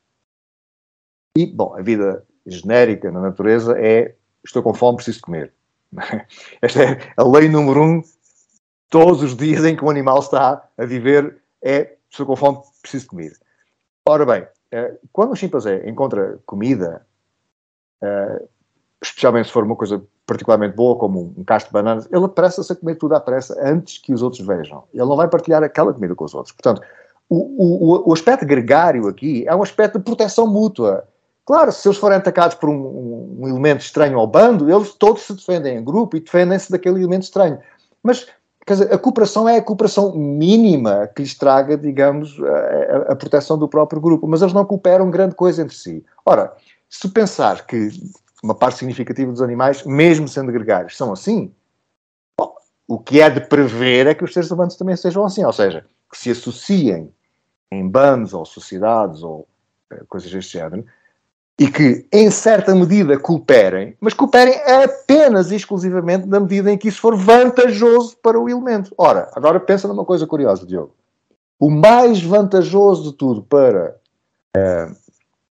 [1.35, 4.13] E, bom, a vida genérica na natureza é
[4.45, 5.51] estou com fome, preciso comer.
[6.61, 8.03] Esta é a lei número um
[8.87, 13.07] todos os dias em que um animal está a viver é estou com fome, preciso
[13.07, 13.35] comida.
[14.07, 17.03] Ora bem, eh, quando um chimpanzé encontra comida,
[18.03, 18.45] eh,
[19.01, 22.75] especialmente se for uma coisa particularmente boa, como um cacho de bananas, ele apressa-se a
[22.75, 24.83] comer tudo à pressa antes que os outros vejam.
[24.93, 26.53] Ele não vai partilhar aquela comida com os outros.
[26.53, 26.85] Portanto,
[27.27, 31.07] o, o, o aspecto gregário aqui é um aspecto de proteção mútua.
[31.45, 35.33] Claro, se eles forem atacados por um, um elemento estranho ao bando, eles todos se
[35.33, 37.59] defendem em grupo e defendem-se daquele elemento estranho.
[38.01, 38.27] Mas
[38.65, 43.67] dizer, a cooperação é a cooperação mínima que lhes traga, digamos, a, a, proteção do
[43.67, 46.03] próprio grupo, mas eles não cooperam grande coisa entre si.
[46.25, 46.55] Ora,
[46.89, 47.89] se pensar que
[48.41, 51.53] uma parte significativa dos animais, mesmo sendo gregários, são assim,
[52.37, 52.55] bom,
[52.87, 55.85] o que é de prever é que os seres humanos também sejam assim, ou seja,
[56.09, 57.11] que se associem
[57.71, 59.47] em bandos ou sociedades ou
[59.91, 60.85] uh, coisas deste género,
[61.59, 66.87] e que, em certa medida, cooperem, mas cooperem apenas e exclusivamente na medida em que
[66.87, 68.93] isso for vantajoso para o elemento.
[68.97, 70.95] Ora, agora pensa numa coisa curiosa, Diogo.
[71.59, 73.95] O mais vantajoso de tudo para
[74.55, 74.87] é,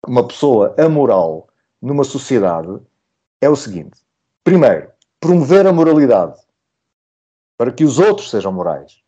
[0.06, 1.48] uma pessoa amoral
[1.80, 2.78] numa sociedade
[3.40, 3.98] é o seguinte:
[4.44, 6.38] primeiro, promover a moralidade
[7.56, 9.00] para que os outros sejam morais.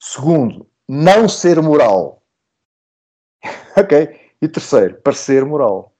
[0.00, 2.22] Segundo, não ser moral.
[3.76, 4.19] ok?
[4.42, 5.92] E terceiro, parecer moral.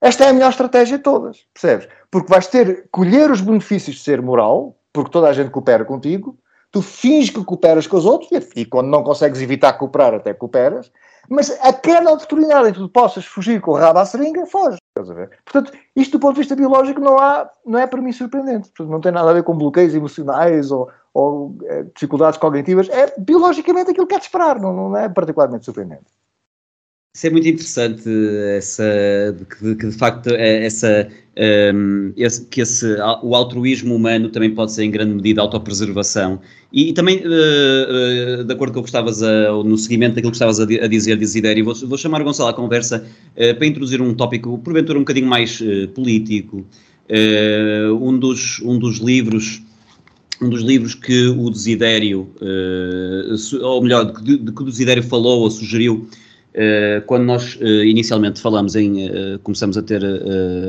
[0.00, 1.88] Esta é a melhor estratégia de todas, percebes?
[2.10, 6.38] Porque vais ter, colher os benefícios de ser moral, porque toda a gente coopera contigo,
[6.70, 10.32] tu finges que cooperas com os outros, e, e quando não consegues evitar cooperar, até
[10.32, 10.90] cooperas,
[11.28, 14.78] Mas aquela oportunidade em que tu possas fugir com o rabo à seringa, foge.
[14.88, 15.30] Estás a ver?
[15.44, 18.68] Portanto, isto do ponto de vista biológico não, há, não é para mim surpreendente.
[18.70, 22.88] Portanto, não tem nada a ver com bloqueios emocionais ou, ou é, dificuldades cognitivas.
[22.88, 26.06] É biologicamente aquilo que é de esperar, não, não é particularmente surpreendente.
[27.12, 28.08] Isso é muito interessante,
[28.56, 28.84] essa,
[29.58, 31.08] que, que de facto é essa,
[31.74, 32.86] um, esse, que esse,
[33.24, 36.40] o altruísmo humano também pode ser em grande medida autopreservação.
[36.72, 40.30] E, e também, uh, uh, de acordo com o que estavas a, no seguimento daquilo
[40.30, 43.66] que estavas a, a dizer, Desidério, vou, vou chamar o Gonçalo à conversa uh, para
[43.66, 45.60] introduzir um tópico, porventura um bocadinho mais
[45.96, 46.64] político.
[48.00, 49.60] um, dos, um dos livros
[50.40, 52.30] um dos livros que o Desidério,
[53.60, 56.08] ou melhor, de, de que o Desidério falou ou sugeriu
[57.06, 60.02] quando nós uh, inicialmente falamos em, uh, começamos a ter,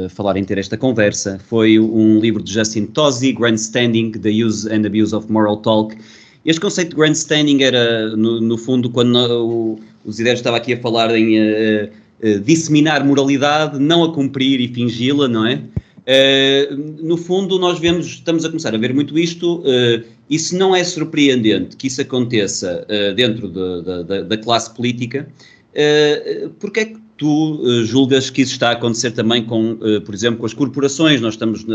[0.09, 4.85] falar em ter esta conversa, foi um livro de Justin Tosi, Grandstanding, The Use and
[4.85, 5.97] Abuse of Moral Talk.
[6.45, 10.77] Este conceito de grandstanding era, no, no fundo, quando o, o Zidane estava aqui a
[10.79, 11.37] falar em
[12.43, 15.61] disseminar moralidade, não a cumprir e fingi-la, não é?
[16.99, 19.63] no fundo, nós vemos, estamos a começar a ver muito isto.
[20.27, 25.27] isso não é surpreendente que isso aconteça dentro de, de, de, da classe política,
[25.71, 30.01] Uh, Porquê é que tu uh, julgas que isso está a acontecer também com, uh,
[30.01, 31.21] por exemplo, com as corporações?
[31.21, 31.65] Nós estamos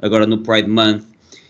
[0.00, 1.04] agora no Pride Month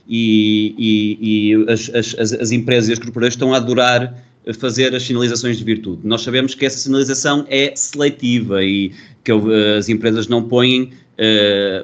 [0.09, 4.25] e, e, e as, as, as, empresas e as corporações estão a adorar
[4.59, 6.01] fazer as sinalizações de virtude.
[6.05, 9.31] Nós sabemos que essa sinalização é seletiva e que
[9.77, 10.91] as empresas não põem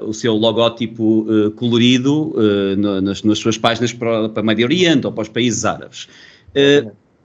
[0.06, 2.34] o seu logótipo colorido
[3.02, 6.08] nas, nas, suas páginas para, para o Médio Oriente ou para os países árabes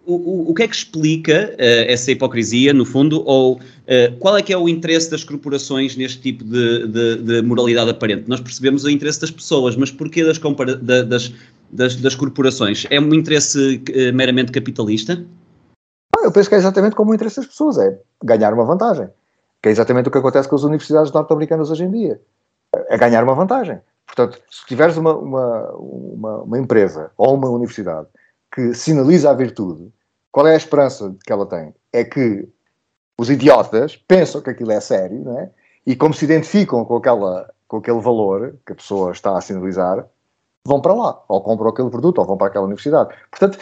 [0.09, 4.41] o, o, que é que explica uh, essa hipocrisia, no fundo, ou uh, qual é
[4.41, 8.27] que é o interesse das corporações neste tipo de, de, de, moralidade aparente?
[8.27, 10.39] Nós percebemos o interesse das pessoas, mas porquê das,
[11.07, 11.33] das,
[11.71, 12.87] das, das corporações?
[12.89, 15.23] É um interesse uh, meramente capitalista?
[16.17, 19.07] Ah, eu penso que é exatamente como o interesse das pessoas, é ganhar uma vantagem.
[19.61, 22.19] Que é exatamente o que acontece com as universidades norte-americanas hoje em dia.
[22.87, 23.79] É ganhar uma vantagem.
[24.07, 28.07] Portanto, se tiveres uma, uma, uma, uma empresa ou uma universidade
[28.53, 29.91] que sinaliza a virtude,
[30.31, 31.73] qual é a esperança que ela tem?
[31.91, 32.47] É que
[33.17, 35.49] os idiotas pensam que aquilo é sério, não é?
[35.85, 40.05] E como se identificam com, aquela, com aquele valor que a pessoa está a sinalizar,
[40.65, 43.13] vão para lá, ou compram aquele produto, ou vão para aquela universidade.
[43.31, 43.57] Portanto,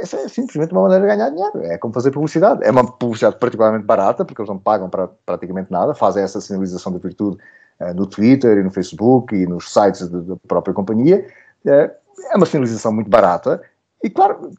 [0.00, 1.62] essa é simplesmente uma maneira de ganhar dinheiro.
[1.62, 2.62] É como fazer publicidade.
[2.62, 6.92] É uma publicidade particularmente barata, porque eles não pagam para praticamente nada, fazem essa sinalização
[6.92, 7.38] de virtude
[7.80, 11.26] uh, no Twitter e no Facebook e nos sites da própria companhia.
[11.64, 11.90] Uh,
[12.30, 13.62] é uma sinalização muito barata.
[14.02, 14.50] E claro,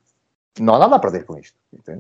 [0.59, 1.53] não há nada a perder com isto.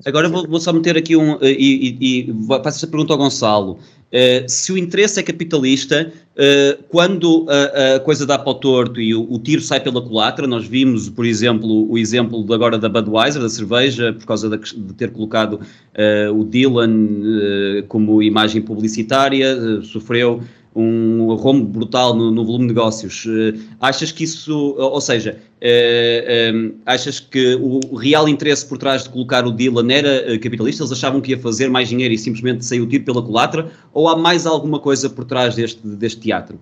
[0.05, 1.33] Agora vou, vou, só meter aqui um.
[1.41, 3.77] Eh, e, e, e faço essa pergunta ao Gonçalo.
[4.05, 9.01] Uh, se o interesse é capitalista, uh, quando a, a, coisa dá para o torto
[9.01, 12.77] e o, o, tiro sai pela culatra, nós vimos, por exemplo, o exemplo de agora
[12.77, 18.61] da Budweiser, da cerveja, por causa de, de ter colocado uh, o Dylan como imagem
[18.61, 20.41] publicitária, sofreu
[20.75, 23.25] um rombo brutal no, no, volume de negócios.
[23.25, 29.03] Uh, achas que isso, ou seja, uh, um, achas que o real interesse por trás
[29.03, 30.83] de colocar o Dylan era capitalista?
[30.83, 33.71] Eles achavam que ia fazer mais dinheiro e simplesmente saiu o tiro pela culatra?
[33.93, 36.59] Ou há mais alguma coisa por trás deste, deste teatro?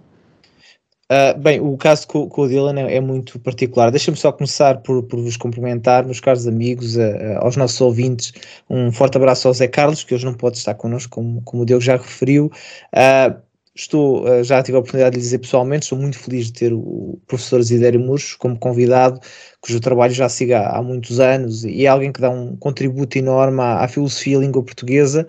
[1.11, 3.89] Uh, bem, o caso com, com o Dylan é, é muito particular.
[3.89, 6.97] Deixa-me só começar por, por, vos cumprimentar, meus caros amigos,
[7.39, 8.31] aos nossos ouvintes.
[8.69, 11.65] Um forte abraço ao Zé Carlos, que hoje não pode estar connosco, como, como o
[11.65, 12.51] Diogo já referiu.
[12.93, 16.53] Uh, Estou, eh, já tive a oportunidade de lhe dizer pessoalmente, estou muito feliz de
[16.53, 19.19] ter o professor Zidério Murcho como convidado,
[19.61, 23.61] cujo trabalho já siga há muitos anos e é alguém que dá um contributo enorme
[23.61, 25.27] à, à filosofia e língua portuguesa,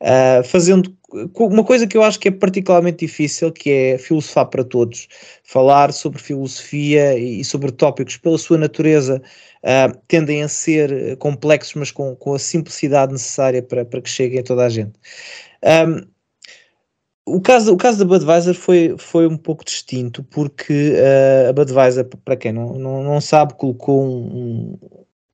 [0.00, 0.94] uh, fazendo
[1.36, 5.08] uma coisa que eu acho que é particularmente difícil, que é filosofar para todos.
[5.42, 9.20] Falar sobre filosofia e sobre tópicos pela sua natureza
[9.64, 14.38] uh, tendem a ser complexos, mas com, com a simplicidade necessária para, para que cheguem
[14.38, 14.92] a toda a gente.
[15.64, 16.19] Um,
[17.36, 22.04] o caso, o caso da Budweiser foi, foi um pouco distinto porque uh, a Budweiser,
[22.24, 24.78] para quem não, não, não sabe, colocou um,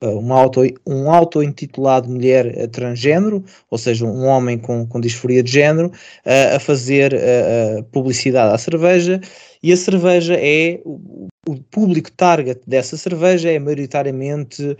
[0.03, 5.51] um, auto, um auto intitulado Mulher Transgênero, ou seja, um homem com, com disforia de
[5.51, 9.21] género, uh, a fazer uh, publicidade à cerveja.
[9.63, 11.29] E a cerveja é o,
[11.71, 14.77] público target dessa cerveja é maioritariamente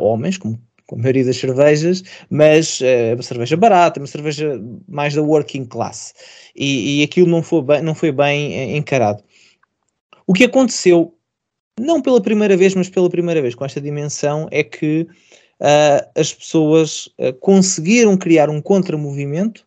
[0.00, 0.58] homens, como
[0.90, 5.64] com a maioria das cervejas, mas é uma cerveja barata, uma cerveja mais da working
[5.64, 6.12] class.
[6.54, 9.22] E, e aquilo não foi, bem, não foi bem eh, encarado.
[10.26, 11.14] O que aconteceu,
[11.78, 15.06] não pela primeira vez, mas pela primeira vez com esta dimensão, é que
[15.60, 19.64] uh, as pessoas uh, conseguiram criar um contramovimento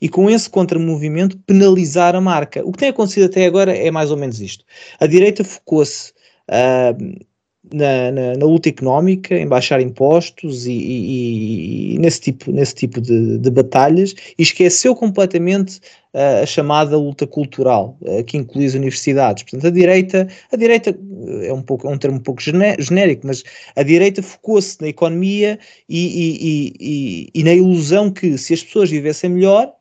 [0.00, 2.66] e com esse contramovimento penalizar a marca.
[2.66, 4.64] O que tem acontecido até agora é mais ou menos isto.
[4.98, 6.12] A direita focou-se
[6.50, 7.24] uh,
[7.72, 13.00] na, na, na, luta económica, em baixar impostos e, e, e nesse tipo, nesse tipo
[13.00, 15.78] de, de, batalhas e esqueceu completamente
[16.12, 19.44] uh, a chamada luta cultural, uh, que inclui as universidades.
[19.44, 20.98] Portanto, a direita, a direita
[21.42, 23.42] é um, pouco, é um termo um pouco genérico, mas
[23.74, 29.72] a direita focou-se na economia e, e na ilusão que se as pessoas vivessem melhor,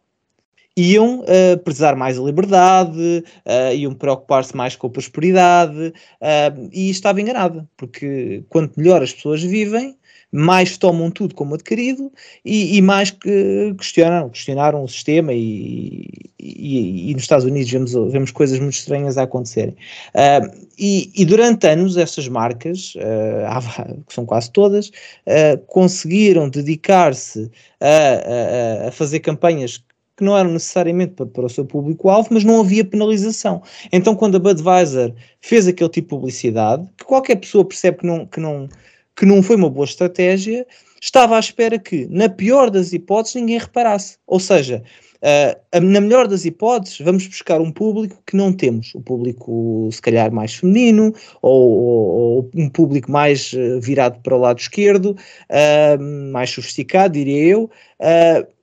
[0.76, 6.90] iam uh, prezar mais a liberdade, uh, iam preocupar-se mais com a prosperidade, uh, e
[6.90, 9.96] estava enganada, porque quanto melhor as pessoas vivem,
[10.34, 12.12] mais tomam tudo como adquirido
[12.44, 16.10] e, e mais que questionam, questionaram o sistema e,
[16.40, 19.76] e, e, nos Estados Unidos vemos, vemos coisas muito estranhas a acontecerem.
[20.16, 28.86] Uh, e, durante anos essas marcas, uh, que são quase todas, uh, conseguiram dedicar-se a,
[28.86, 29.84] a, a, fazer campanhas
[30.16, 33.62] que não eram necessariamente para, para o seu público-alvo, mas não havia penalização.
[33.92, 38.26] Então, quando a Budweiser fez aquele tipo de publicidade, que qualquer pessoa percebe que não,
[38.26, 38.68] que não,
[39.16, 40.66] que não foi uma boa estratégia,
[41.02, 44.18] estava à espera que, na pior das hipóteses, ninguém reparasse.
[44.28, 44.84] Ou seja,
[45.22, 48.94] uh, na melhor das hipóteses, vamos buscar um público que não temos.
[48.94, 54.36] O público, se calhar, mais feminino, ou, ou, ou um público mais uh, virado para
[54.36, 55.18] o lado esquerdo,
[55.50, 57.70] uh, mais sofisticado, diria eu.
[58.00, 58.54] Uh,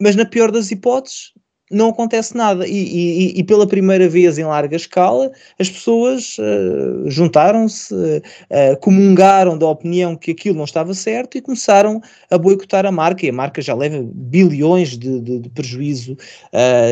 [0.00, 1.32] mas na pior das hipóteses
[1.70, 2.66] não acontece nada.
[2.66, 9.56] E, e, e, pela primeira vez em larga escala, as pessoas uh, juntaram-se, uh, comungaram
[9.58, 13.26] da opinião que aquilo não estava certo e começaram a boicotar a marca.
[13.26, 16.16] E a marca já leva bilhões de, de, de prejuízo,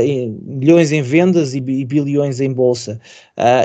[0.02, 3.00] em, milhões em vendas e, e bilhões em bolsa.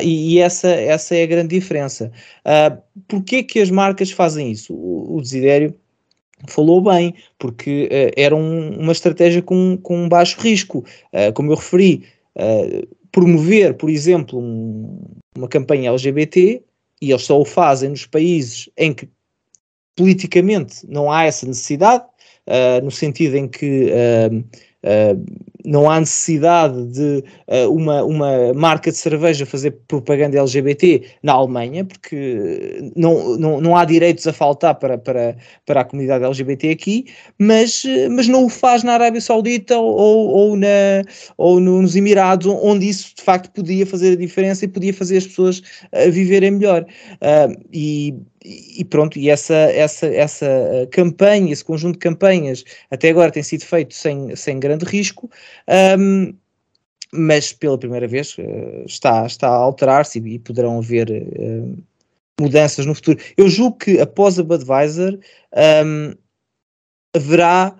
[0.04, 2.12] e, essa, essa é a grande diferença.
[2.46, 4.74] Uh, Porquê que as marcas fazem isso?
[4.74, 5.74] O, o Desidério
[6.48, 10.86] falou bem, porque uh, era um, uma estratégia com, com baixo risco.
[11.14, 12.04] Uh, como eu referi,
[12.36, 15.00] uh, promover, por exemplo, um,
[15.36, 16.62] uma campanha LGBT,
[17.02, 19.10] e eles só o fazem nos países em que
[19.96, 22.04] politicamente não há essa necessidade,
[22.84, 23.92] no sentido em que
[25.66, 31.86] não há necessidade de uh, uma, uma marca de cerveja fazer propaganda LGBT na Alemanha,
[31.86, 37.06] porque não, não, não há direitos a faltar para, para, para a comunidade LGBT aqui,
[37.38, 40.68] mas, mas não o faz na Arábia Saudita ou, ou, na,
[41.38, 45.28] ou nos Emirados, onde isso de facto podia fazer a diferença e podia fazer as
[45.28, 46.86] pessoas uh, viverem melhor.
[47.72, 53.32] e e pronto, e essa, essa, essa eh, campanha, esse conjunto de campanhas, até agora
[53.32, 55.30] tem sido feito sem, sem grande risco,
[56.00, 56.34] um,
[57.14, 61.78] mas pela primeira vez uh, está, está a alterar-se e, poderão haver uh,
[62.40, 63.20] mudanças no futuro.
[63.38, 65.20] Eu julgo que após a Budweiser
[65.86, 66.16] um,
[67.14, 67.76] haverá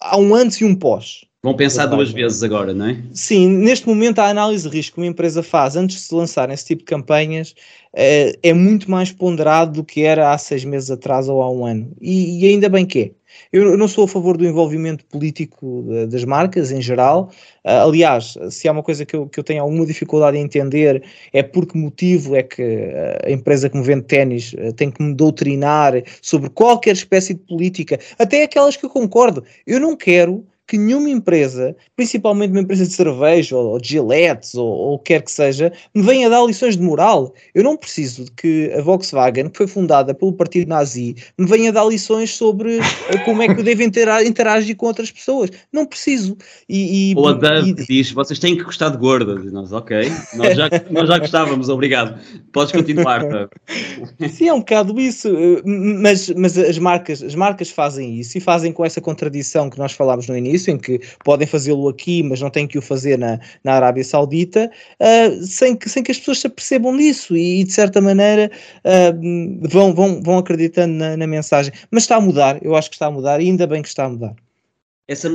[0.00, 1.24] há um antes e um pós.
[1.46, 2.96] Vão pensar duas vezes agora, não é?
[3.12, 6.48] Sim, neste momento a análise de risco que uma empresa faz antes de se lançar
[6.48, 7.54] nesse tipo de campanhas
[7.94, 11.64] uh, é muito mais ponderado do que era há seis meses atrás ou há um
[11.64, 11.92] ano.
[12.00, 13.10] E, e ainda bem que é.
[13.52, 17.30] Eu não sou a favor do envolvimento político das marcas em geral.
[17.64, 21.04] Uh, aliás, se há uma coisa que eu, que eu tenho alguma dificuldade em entender
[21.32, 22.90] é por que motivo é que
[23.24, 27.40] a empresa que me vende ténis uh, tem que me doutrinar sobre qualquer espécie de
[27.40, 29.44] política, até aquelas que eu concordo.
[29.64, 34.66] Eu não quero que nenhuma empresa, principalmente uma empresa de cerveja ou, de giletes ou,
[34.66, 37.32] ou o que quer que seja, me venha dar lições de moral.
[37.54, 41.72] Eu não preciso de que a Volkswagen, que foi fundada pelo partido nazi, me venha
[41.72, 45.50] dar lições sobre eh, como é que eu devo interagir com outras pessoas.
[45.72, 46.36] Não preciso.
[46.68, 49.44] E, e, ou a Dove e, diz, vocês têm que gostar de gordas.
[49.44, 52.20] E nós, ok, nós já, nós já gostávamos, obrigado.
[52.52, 53.24] Podes continuar.
[53.24, 53.48] Tá?
[54.28, 55.28] Sim, é um bocado isso.
[55.28, 59.78] Eh, mas, mas as, marcas, as marcas fazem isso e fazem com essa contradição que
[59.78, 62.82] nós falámos no início isso, em que podem fazê-lo aqui, mas não têm que o
[62.82, 67.36] fazer na, na Arábia Saudita, uh, sem, que, sem que as pessoas se apercebam disso
[67.36, 68.50] e, de certa maneira,
[68.84, 71.72] uh, vão, vão, vão acreditando na, na, mensagem.
[71.90, 74.04] Mas está a mudar, eu acho que está a mudar, e ainda bem que está
[74.04, 74.34] a mudar.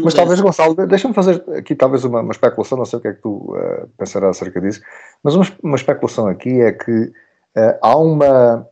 [0.04, 3.14] Mas talvez, Gonçalo, deixa-me fazer aqui talvez uma, uma, especulação, não sei o que é
[3.14, 4.82] que tu uh, pensarás acerca disso,
[5.24, 7.12] mas uma, uma especulação aqui é que
[7.82, 8.66] há uma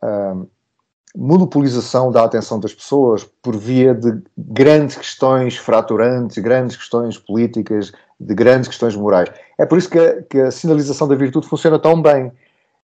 [1.16, 8.36] monopolização da atenção das pessoas por via de grandes questões fraturantes, grandes questões políticas, de
[8.36, 9.30] grandes questões morais.
[9.58, 12.32] É por isso que a, que a sinalização da virtude funciona tão bem.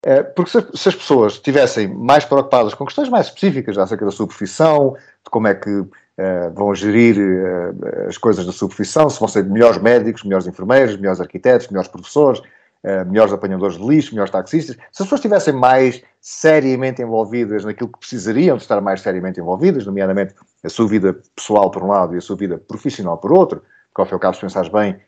[0.01, 4.11] É, porque se, se, as pessoas estivessem mais preocupadas com questões mais específicas acerca da
[4.11, 5.84] sua profissão, de como é que
[6.17, 10.47] é, vão gerir é, as coisas da sua profissão, se vão ser melhores médicos, melhores
[10.47, 12.41] enfermeiros, melhores arquitetos, melhores professores,
[12.88, 17.89] eh, melhores apanhadores de lixo, melhores taxistas, se as pessoas estivessem mais seriamente envolvidas naquilo
[17.89, 22.13] que precisariam de estar mais seriamente envolvidas, nomeadamente a sua vida pessoal por um lado
[22.13, 24.69] e a sua vida profissional por outro, porque ao fim e ao cabo, se pensares
[24.69, 24.99] bem,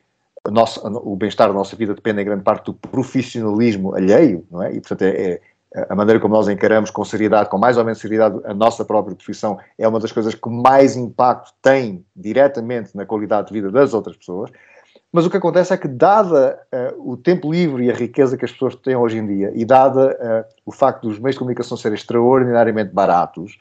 [1.04, 4.72] o bem-estar da nossa vida depende em grande parte do profissionalismo alheio, não é?
[4.74, 5.42] E, portanto, é, é
[5.88, 9.16] a maneira como nós encaramos com seriedade, com mais ou menos seriedade, a nossa própria
[9.16, 13.94] profissão é uma das coisas que mais impacto tem diretamente na qualidade de vida das
[13.94, 14.50] outras pessoas.
[15.18, 18.46] Mas o que acontece é que, dada uh, o tempo livre e a riqueza que
[18.46, 21.76] as pessoas têm hoje em dia, e dada uh, o facto dos meios de comunicação
[21.76, 23.58] serem extraordinariamente baratos,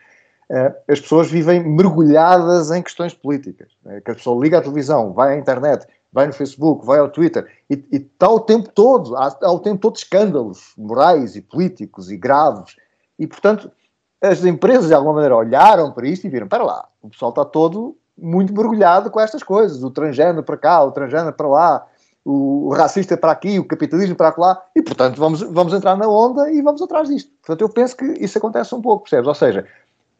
[0.50, 3.68] uh, as pessoas vivem mergulhadas em questões políticas.
[3.82, 4.02] Né?
[4.02, 7.50] Que a pessoa liga à televisão, vai à internet, vai no Facebook, vai ao Twitter,
[7.70, 12.18] e, está o tempo todo, há, há o tempo todo escândalos morais e políticos e
[12.18, 12.76] graves.
[13.18, 13.72] E, portanto,
[14.20, 17.46] as empresas, de alguma maneira, olharam para isto e viram: para lá, o pessoal está
[17.46, 21.86] todo muito mergulhado com estas coisas, o transgênero para cá, o transgênero para lá,
[22.24, 26.50] o racista para aqui, o capitalismo para lá, e portanto vamos, vamos entrar na onda
[26.50, 27.30] e vamos atrás disto.
[27.40, 29.28] Portanto, eu penso que isso acontece um pouco, percebes?
[29.28, 29.66] Ou seja,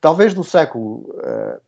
[0.01, 1.61] talvez no século, uh,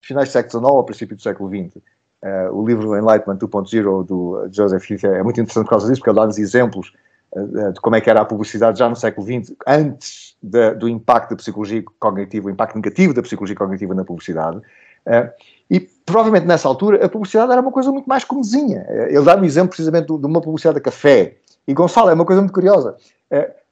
[0.00, 1.80] finais do século XIX ao princípio do século XX,
[2.20, 6.10] Uh, o livro Enlightenment 2.0 do Joseph Heath é muito interessante por causa disso, porque
[6.10, 6.92] ele dá-nos exemplos
[7.32, 10.88] uh, de como é que era a publicidade já no século XX, antes de, do
[10.88, 14.60] impacto da psicologia cognitiva, o impacto negativo da psicologia cognitiva na publicidade.
[15.08, 15.30] Uh,
[15.70, 18.86] e provavelmente nessa altura a publicidade era uma coisa muito mais comezinha.
[19.08, 21.36] Ele dá-me exemplo precisamente de uma publicidade de café.
[21.66, 22.96] E Gonçalo, é uma coisa muito curiosa.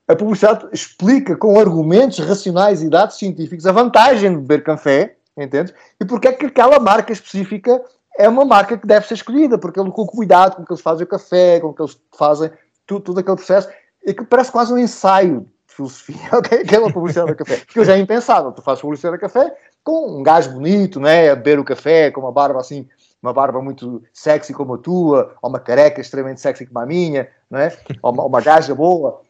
[0.09, 5.74] A publicidade explica com argumentos racionais e dados científicos a vantagem de beber café, entende?
[5.99, 7.82] E porque é que aquela marca específica
[8.16, 11.05] é uma marca que deve ser escolhida, porque com o cuidado com que eles fazem
[11.05, 12.51] o café, com que eles fazem
[12.87, 13.68] tudo, aquele processo,
[14.05, 16.61] e que parece quase um ensaio de filosofia, okay?
[16.61, 19.57] aquela publicidade do café, que hoje é impensável, tu fazes publicidade de café
[19.87, 22.89] com um gajo bonito, né, a beber o café, com uma barba assim,
[23.22, 27.28] uma barba muito sexy como a tua, ou uma careca extremamente sexy como a minha,
[27.49, 27.72] não é?
[28.03, 29.20] ou, uma, uma gaja boa.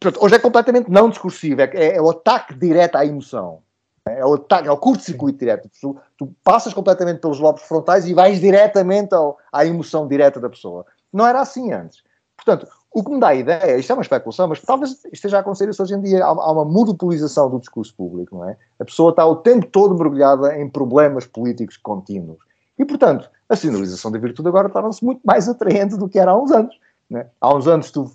[0.00, 3.60] Portanto, hoje é completamente não discursivo, é, é, é o ataque direto à emoção.
[4.06, 5.68] É o, é o curto-circuito direto.
[5.80, 10.48] Tu, tu, passas completamente pelos lobos frontais e vais diretamente ao, à emoção direta da
[10.48, 10.86] pessoa.
[11.12, 12.02] Não era assim antes.
[12.36, 15.40] Portanto, o que me dá a ideia, isto é uma especulação, mas talvez esteja a
[15.40, 18.56] acontecer isso hoje em dia, há, há uma monopolização do discurso público, não é?
[18.80, 22.38] A pessoa está o tempo todo mergulhada em problemas políticos contínuos.
[22.78, 26.40] E, portanto, a sinalização da virtude agora torna-se muito mais atraente do que era há
[26.40, 26.78] uns anos.
[27.14, 27.26] É?
[27.40, 28.10] Há uns anos, tu,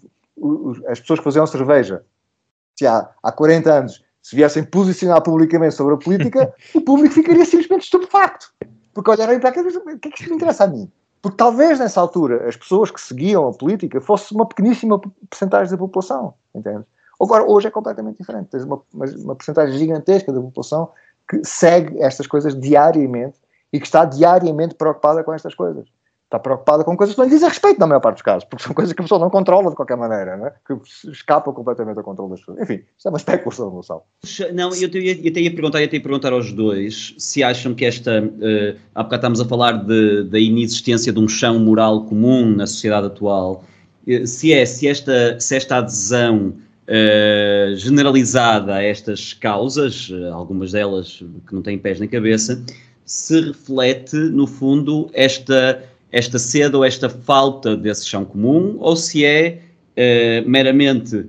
[0.87, 2.03] as pessoas que faziam cerveja,
[2.75, 7.45] se há, há 40 anos se viessem posicionar publicamente sobre a política, o público ficaria
[7.45, 8.53] simplesmente estupefacto.
[8.93, 10.89] Porque olharem para aquilo o que é que isto me interessa a mim?
[11.23, 14.99] Porque talvez nessa altura as pessoas que seguiam a política fosse uma pequeníssima
[15.29, 16.83] porcentagem da população, entende?
[17.19, 18.49] Agora, hoje é completamente diferente.
[18.49, 20.91] Tens uma, uma, porcentagem gigantesca da população
[21.29, 23.37] que segue estas coisas diariamente
[23.71, 25.87] e que está diariamente preocupada com estas coisas
[26.33, 28.63] está preocupada com coisas que não lhe dizem respeito na maior parte dos casos, porque
[28.63, 30.53] são coisas que a pessoa não controla de qualquer maneira, não é?
[30.65, 30.73] que
[31.09, 32.59] escapam completamente ao controle das pessoas.
[32.59, 34.01] Enfim, isto é uma especulação, Gonçalo.
[34.53, 38.79] Não, eu, até ia perguntar, eu até perguntar aos dois se acham que esta, uh,
[38.95, 43.07] há bocado estamos a falar de, da inexistência de um chão moral comum na sociedade
[43.07, 43.63] atual,
[44.07, 46.53] uh, se é, se esta, se esta adesão
[46.85, 52.61] Uh, generalizada a estas causas, algumas delas que não têm pés nem cabeça,
[53.05, 55.81] se reflete, no fundo, esta
[56.13, 59.59] esta sede ou esta falta desse chão comum, ou se é
[59.97, 61.25] uh, meramente,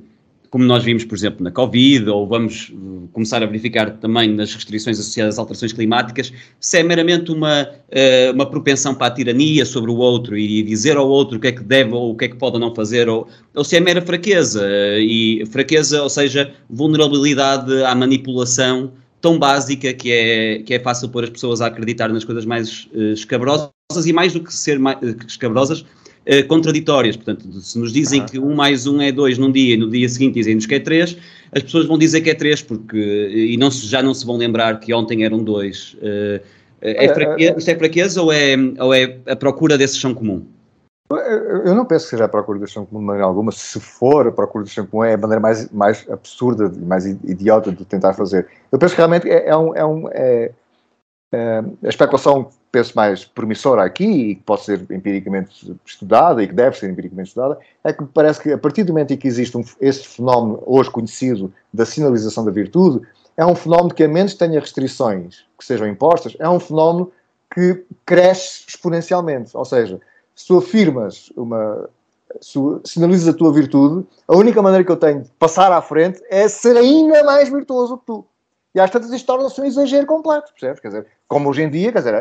[0.50, 4.54] como nós vimos, por exemplo, na Covid, ou vamos eh, começar a verificar também nas
[4.54, 9.64] restrições associadas às alterações climáticas, se é meramente uma, uh, uma propensão para a tirania
[9.64, 12.26] sobre o outro e dizer ao outro o que é que deve ou o que
[12.26, 14.64] é que pode ou não fazer, ou, ou se é mera fraqueza,
[15.00, 18.92] e fraqueza, ou seja, vulnerabilidade à manipulação
[19.24, 22.86] tão básica que é, que é fácil pôr as pessoas a acreditar nas coisas mais
[22.92, 23.70] uh, escabrosas
[24.04, 27.16] e mais do que ser mais, uh, escabrosas, uh, contraditórias.
[27.16, 30.06] Portanto, se nos dizem que um mais um é dois num dia e no dia
[30.10, 31.16] seguinte dizem-nos que é três,
[31.52, 34.36] as pessoas vão dizer que é três porque, e não se, já não se vão
[34.36, 35.96] lembrar que ontem eram dois.
[36.82, 40.44] é fraqueza, isto é fraqueza ou é, ou é a procura desse chão comum?
[41.10, 43.52] Eu não penso que seja a procura do chão comum de maneira alguma.
[43.52, 47.84] Se for a procura do comum, é a maneira mais, mais absurda mais idiota de
[47.84, 48.48] tentar fazer.
[48.72, 50.50] Eu penso que realmente é, é, um, é, um, é,
[51.32, 56.54] é a especulação penso mais promissora aqui e que pode ser empiricamente estudada e que
[56.54, 59.28] deve ser empiricamente estudada, é que me parece que a partir do momento em que
[59.28, 64.08] existe um, esse fenómeno hoje conhecido da sinalização da virtude, é um fenómeno que a
[64.08, 67.12] menos tenha restrições que sejam impostas, é um fenómeno
[67.54, 69.56] que cresce exponencialmente.
[69.56, 70.00] Ou seja,
[70.34, 71.88] se tu afirmas uma.
[72.40, 76.20] Se sinalizas a tua virtude, a única maneira que eu tenho de passar à frente
[76.28, 78.24] é ser ainda mais virtuoso que tu.
[78.74, 80.80] E às tantas isto torna-se um exagero completo, percebes?
[80.80, 82.14] Quer dizer, como hoje em dia, quer dizer,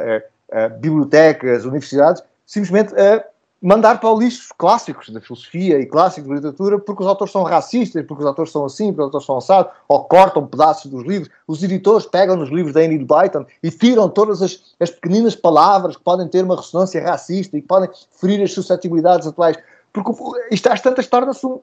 [0.51, 3.25] a, a bibliotecas, universidades, simplesmente a
[3.63, 7.43] mandar para o lixo clássicos da filosofia e clássicos da literatura porque os autores são
[7.43, 11.05] racistas, porque os autores são assim, porque os autores são assados, ou cortam pedaços dos
[11.05, 11.29] livros.
[11.47, 15.95] Os editores pegam nos livros da Enid Blyton e tiram todas as, as pequeninas palavras
[15.95, 17.89] que podem ter uma ressonância racista e que podem
[18.19, 19.57] ferir as suscetibilidades atuais.
[19.93, 20.11] Porque
[20.51, 21.61] isto às tantas torna-se um,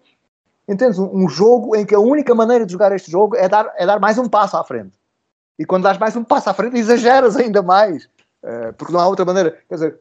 [0.66, 0.98] entendes?
[0.98, 4.01] Um, jogo em que a única maneira de jogar este jogo é dar, é dar
[4.01, 4.98] mais um passo à frente.
[5.59, 8.05] E quando dás mais um passo à frente, exageras ainda mais.
[8.42, 9.59] Uh, porque não há outra maneira.
[9.68, 10.01] Quer dizer,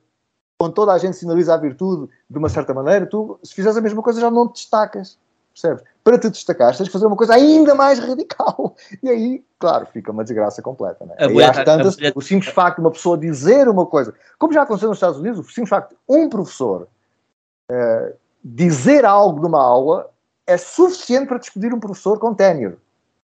[0.60, 3.82] quando toda a gente sinaliza a virtude de uma certa maneira, tu, se fizeres a
[3.82, 5.18] mesma coisa, já não te destacas.
[5.54, 5.84] Percebes?
[6.04, 8.76] Para te destacar, tens de fazer uma coisa ainda mais radical.
[9.02, 11.06] E aí, claro, fica uma desgraça completa.
[11.06, 11.16] Né?
[11.32, 14.90] E às tantas, o simples facto de uma pessoa dizer uma coisa, como já aconteceu
[14.90, 16.90] nos Estados Unidos, o simples facto de um professor
[17.72, 20.10] uh, dizer algo numa aula
[20.46, 22.78] é suficiente para despedir um professor com tenure.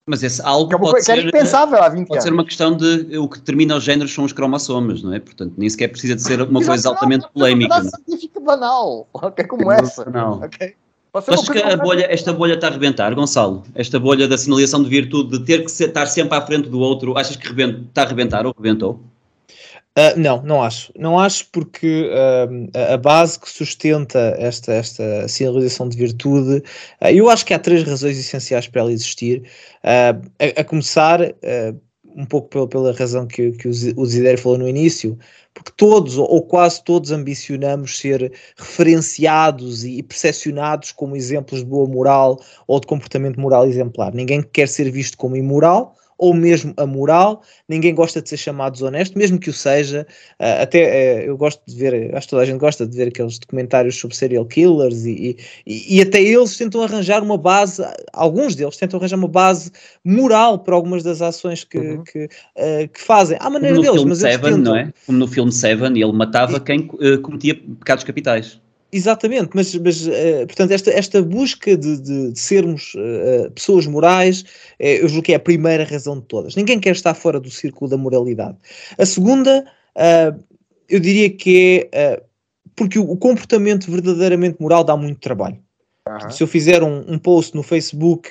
[0.06, 2.24] Mas esse algo é pode, coisa, ser, impensável há 20 pode anos.
[2.24, 5.20] ser uma questão de o que determina os géneros são os cromossomas, não é?
[5.20, 7.76] Portanto, nem sequer precisa de ser uma coisa altamente polémica.
[7.76, 9.46] É uma científica banal, ok?
[9.46, 10.04] Como essa.
[10.10, 10.42] Não.
[10.42, 10.74] Okay?
[11.14, 13.62] Achas que a bolha, esta bolha está a arrebentar, Gonçalo?
[13.74, 16.80] Esta bolha da sinalização de virtude, de ter que ser, estar sempre à frente do
[16.80, 18.98] outro, achas que está a arrebentar ou rebentou?
[19.98, 20.90] Uh, não, não acho.
[20.98, 26.62] Não acho porque uh, a base que sustenta esta, esta sinalização de virtude,
[27.02, 29.42] uh, eu acho que há três razões essenciais para ela existir.
[29.82, 30.10] A,
[30.60, 31.20] a, começar,
[32.16, 35.18] um pouco pela, pela razão que, que o Zidane falou no início,
[35.52, 42.40] porque todos, ou quase todos, ambicionamos ser referenciados e percepcionados como exemplos de boa moral
[42.66, 44.14] ou de comportamento moral exemplar.
[44.14, 49.18] Ninguém quer ser visto como imoral ou mesmo amoral, ninguém gosta de ser chamado desonesto,
[49.18, 50.06] mesmo que o seja.
[50.40, 53.08] Uh, até uh, eu gosto de ver, acho que toda a gente gosta de ver
[53.08, 55.36] aqueles documentários sobre serial killers e,
[55.66, 57.82] e, e, até eles tentam arranjar uma base,
[58.12, 59.72] alguns deles tentam arranjar uma base
[60.04, 62.04] moral para algumas das ações que, uhum.
[62.04, 63.36] que, uh, que, fazem.
[63.40, 64.72] À maneira Como no deles, mas Seven, tentam...
[64.72, 64.92] não é?
[65.04, 66.60] Como no filme Seven, ele matava e...
[66.60, 66.86] quem
[67.22, 68.61] cometia pecados capitais.
[68.94, 74.42] Exatamente, mas, mas uh, portanto, esta, esta busca de, de, de sermos uh, pessoas morais,
[74.42, 74.44] uh,
[74.84, 76.54] eu julgo que é a primeira razão de todas.
[76.54, 78.58] Ninguém quer estar fora do círculo da moralidade.
[78.98, 79.64] A segunda,
[80.90, 82.22] eu diria que é
[82.76, 85.58] porque o, o comportamento verdadeiramente moral dá muito trabalho.
[86.08, 86.30] Uhum.
[86.30, 88.30] Se eu fizer um, um post no Facebook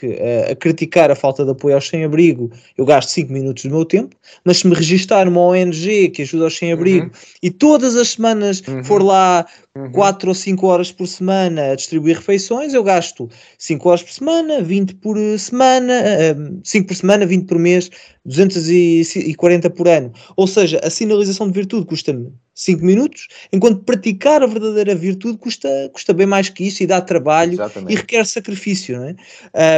[0.49, 4.15] a criticar a falta de apoio aos sem-abrigo, eu gasto 5 minutos do meu tempo,
[4.43, 7.11] mas se me registar numa ONG que ajuda aos sem-abrigo uhum.
[7.41, 8.83] e todas as semanas uhum.
[8.83, 9.45] for lá
[9.93, 14.61] 4 ou 5 horas por semana a distribuir refeições, eu gasto 5 horas por semana,
[14.61, 17.89] 20 por semana, uh, 5 por semana, 20 por mês,
[18.25, 20.11] 240 por ano.
[20.35, 25.69] Ou seja, a sinalização de virtude custa-me 5 minutos, enquanto praticar a verdadeira virtude custa,
[25.93, 27.93] custa bem mais que isso e dá trabalho Exatamente.
[27.93, 28.97] e requer sacrifício.
[28.97, 29.15] Não é?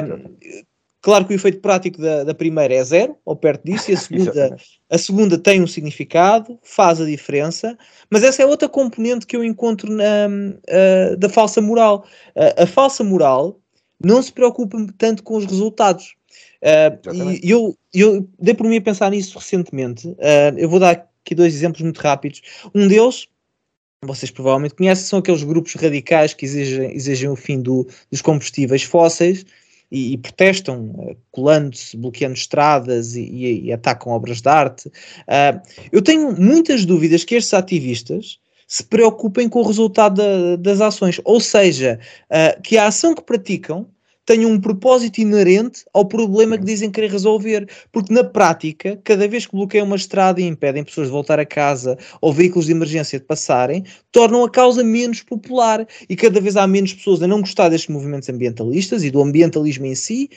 [0.01, 0.63] Um,
[1.03, 3.97] claro que o efeito prático da, da, primeira é zero, ou perto disso, e a
[3.99, 4.57] segunda,
[4.89, 7.77] a segunda tem um significado, faz a diferença,
[8.09, 12.05] mas essa é outra componente que eu encontro na, uh, da falsa moral.
[12.35, 13.59] Uh, a falsa moral
[14.03, 16.15] não se preocupa tanto com os resultados.
[16.61, 20.07] Uh, e eu, eu dei por mim a pensar nisso recentemente.
[20.07, 22.41] Uh, eu vou dar aqui dois exemplos muito rápidos.
[22.73, 23.27] Um deles,
[24.01, 28.83] vocês provavelmente conhecem, são aqueles grupos radicais que exigem, exigem o fim do, dos combustíveis
[28.83, 29.45] fósseis
[29.93, 34.87] e, e protestam, uh, colando-se, bloqueando estradas e, e, e, atacam obras de arte.
[34.87, 40.81] Uh, eu tenho muitas dúvidas que estes ativistas se preocupem com o resultado da, das
[40.81, 43.87] ações, ou seja, uh, que a ação que praticam
[44.25, 47.67] tenham um propósito inerente ao problema que dizem querer resolver.
[47.91, 51.45] Porque na prática, cada vez que bloqueiam uma estrada e impedem pessoas de voltar a
[51.45, 56.55] casa ou veículos de emergência de passarem, tornam a causa menos popular e cada vez
[56.55, 60.29] há menos pessoas a não gostar destes movimentos ambientalistas e do ambientalismo em si.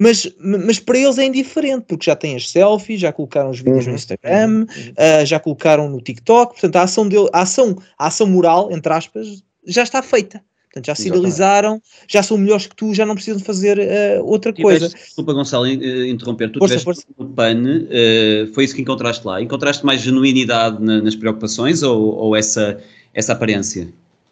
[0.00, 3.84] Mas, mas para eles é indiferente, porque já têm as selfies, já colocaram os vídeos
[3.84, 3.90] uhum.
[3.90, 8.28] no Instagram, uh, já colocaram no TikTok, portanto a ação, dele, a, ação, a ação
[8.28, 10.40] moral, entre aspas, já está feita.
[10.68, 14.88] Portanto, já sinalizaram, já são melhores que tu, já não precisam fazer uh, outra coisa.
[14.88, 16.50] desculpa, Gonçalo, uh, interromper.
[16.52, 17.04] Tu força, força.
[17.18, 19.40] no PAN, uh, foi isso que encontraste lá?
[19.40, 22.78] Encontraste mais genuinidade na, nas preocupações ou, ou essa,
[23.14, 23.88] essa aparência?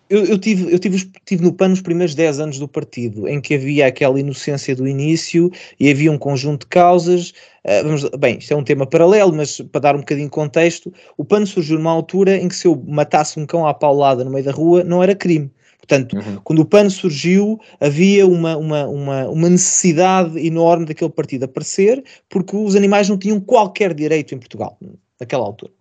[0.09, 3.41] Eu, eu, tive, eu tive, tive no PAN nos primeiros 10 anos do partido, em
[3.41, 7.31] que havia aquela inocência do início e havia um conjunto de causas.
[7.65, 10.93] Uh, vamos, bem, isto é um tema paralelo, mas para dar um bocadinho de contexto,
[11.17, 14.31] o PAN surgiu numa altura em que se eu matasse um cão à paulada no
[14.31, 15.51] meio da rua não era crime.
[15.87, 16.41] Portanto, uhum.
[16.43, 22.57] quando o PAN surgiu, havia uma, uma, uma, uma, necessidade enorme daquele partido aparecer, porque
[22.57, 24.77] os animais não tinham qualquer direito em Portugal,
[25.21, 25.73] naquela altura.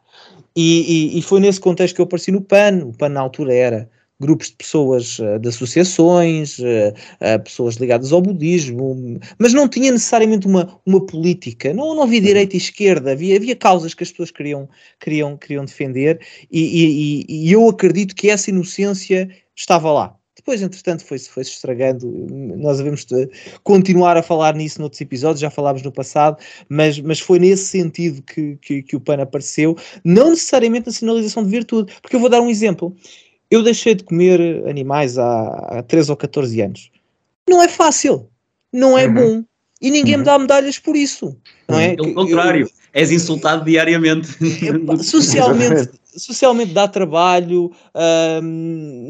[0.55, 2.85] E, e, e foi nesse contexto que eu apareci no PAN.
[2.85, 3.89] O PAN, na altura, era
[4.19, 6.63] grupos de pessoas, uh, de associações, uh,
[7.19, 12.21] uh, pessoas ligadas ao budismo, mas não tinha necessariamente uma, uma política, não, não havia
[12.21, 14.69] direita e esquerda, havia, havia causas que as pessoas queriam,
[15.01, 20.15] queriam, queriam defender e, e, e eu acredito que essa inocência estava lá.
[20.35, 22.07] Depois, entretanto, foi-se foi estragando.
[22.57, 23.05] Nós devemos
[23.63, 26.37] continuar a falar nisso noutros episódios, já falámos no passado,
[26.67, 31.43] mas, mas foi nesse sentido que, que, que o PAN apareceu, não necessariamente na sinalização
[31.43, 32.95] de virtude, porque eu vou dar um exemplo.
[33.49, 36.91] Eu deixei de comer animais há, há 13 ou 14 anos.
[37.49, 38.29] não é fácil,
[38.73, 39.13] não é uhum.
[39.13, 39.43] bom.
[39.81, 40.19] E ninguém uhum.
[40.19, 41.37] me dá medalhas por isso.
[41.67, 41.95] Não é?
[41.95, 44.29] Pelo contrário, eu, és insultado diariamente.
[44.41, 47.69] É, socialmente, socialmente dá trabalho,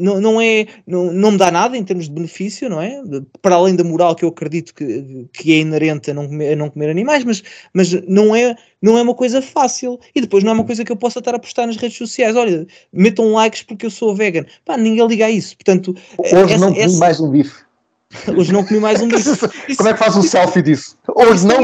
[0.00, 3.00] não, não, é, não, não me dá nada em termos de benefício, não é?
[3.40, 6.56] Para além da moral que eu acredito que, que é inerente a não comer, a
[6.56, 10.00] não comer animais, mas, mas não, é, não é uma coisa fácil.
[10.12, 12.34] E depois não é uma coisa que eu possa estar a postar nas redes sociais.
[12.34, 14.44] Olha, metam likes porque eu sou vegan.
[14.64, 15.56] Pá, ninguém liga a isso.
[15.56, 16.98] Portanto, Hoje essa, não essa...
[16.98, 17.64] mais um bife.
[18.36, 19.76] Hoje não comi mais um bife.
[19.76, 20.98] Como é que faz um selfie disso?
[21.14, 21.60] Hoje não.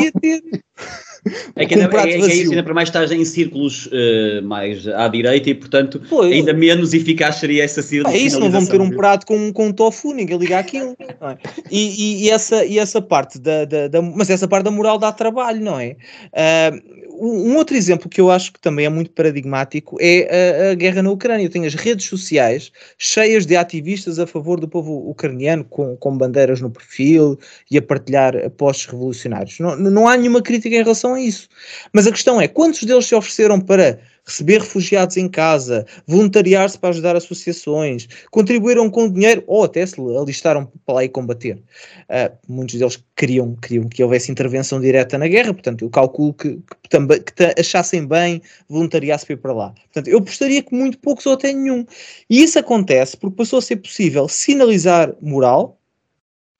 [1.55, 4.89] É que, ainda, é, é, que é ainda para mais estás em círculos uh, mais
[4.89, 8.21] à direita e, portanto, ainda menos eficaz seria essa circulação.
[8.21, 10.97] É isso, não vão ter um prato com, com tofu, ninguém liga aquilo.
[11.01, 11.37] É?
[11.71, 14.99] E, e, e, essa, e essa parte da, da, da, Mas essa parte da moral
[14.99, 15.97] dá trabalho, não é?
[16.33, 20.75] Uh, um outro exemplo que eu acho que também é muito paradigmático é a, a,
[20.75, 21.49] guerra na Ucrânia.
[21.49, 26.61] Tem as redes sociais cheias de ativistas a favor do povo ucraniano, com, com bandeiras
[26.61, 27.39] no perfil
[27.71, 29.61] e a partilhar postos revolucionários.
[29.61, 31.49] Não, não há nenhuma crítica em relação a isso.
[31.93, 36.91] Mas a questão é: quantos deles se ofereceram para receber refugiados em casa, voluntariar-se para
[36.91, 41.57] ajudar associações, contribuíram com dinheiro ou até se alistaram para lá e combater.
[41.57, 46.59] Uh, muitos deles queriam, queriam que houvesse intervenção direta na guerra, portanto, eu calculo que,
[46.89, 49.71] que, que achassem bem voluntariar-se para ir para lá.
[49.71, 51.85] Portanto, eu gostaria que muito poucos ou até nenhum.
[52.31, 55.79] E isso acontece porque passou a ser possível sinalizar moral,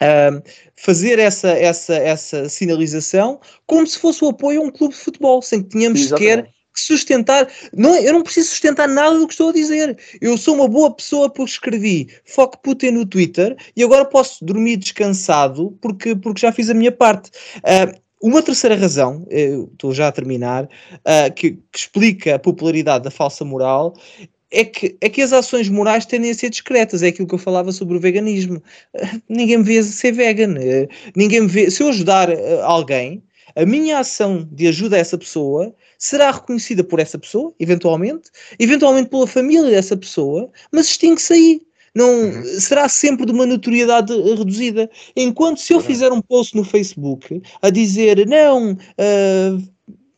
[0.03, 0.43] Uh,
[0.75, 3.39] fazer essa, essa, essa sinalização
[3.69, 7.49] como se fosse o apoio a um clube de futebol, sem que tenhamos sequer sustentar.
[7.77, 9.99] Não, é, eu não preciso sustentar nada do que estou a dizer.
[10.21, 14.77] Eu sou uma boa pessoa porque escrevi Foco Putin no Twitter e agora posso dormir
[14.77, 17.31] descansado porque, porque já fiz a minha parte.
[17.59, 23.11] Uh, uma terceira razão, estou já a terminar, uh, que, que, explica a popularidade da
[23.11, 23.97] falsa moral,
[24.49, 27.03] é que, é que as ações morais tendem a ser discretas.
[27.03, 28.63] É aquilo que eu falava sobre o veganismo.
[28.95, 30.55] Uh, ninguém me vê ser vegan.
[31.17, 31.69] ninguém me vê.
[31.69, 32.29] Se eu ajudar
[32.63, 33.25] alguém,
[33.57, 38.29] a minha ação de ajuda a essa pessoa será reconhecida por essa pessoa, eventualmente,
[38.59, 41.63] eventualmente pela família dessa pessoa, mas extingue-se aí.
[41.95, 42.45] Não, uhum.
[42.59, 44.91] Será sempre de uma notoriedade reduzida.
[45.15, 49.63] Enquanto se eu fizer um post no Facebook a dizer não, uh,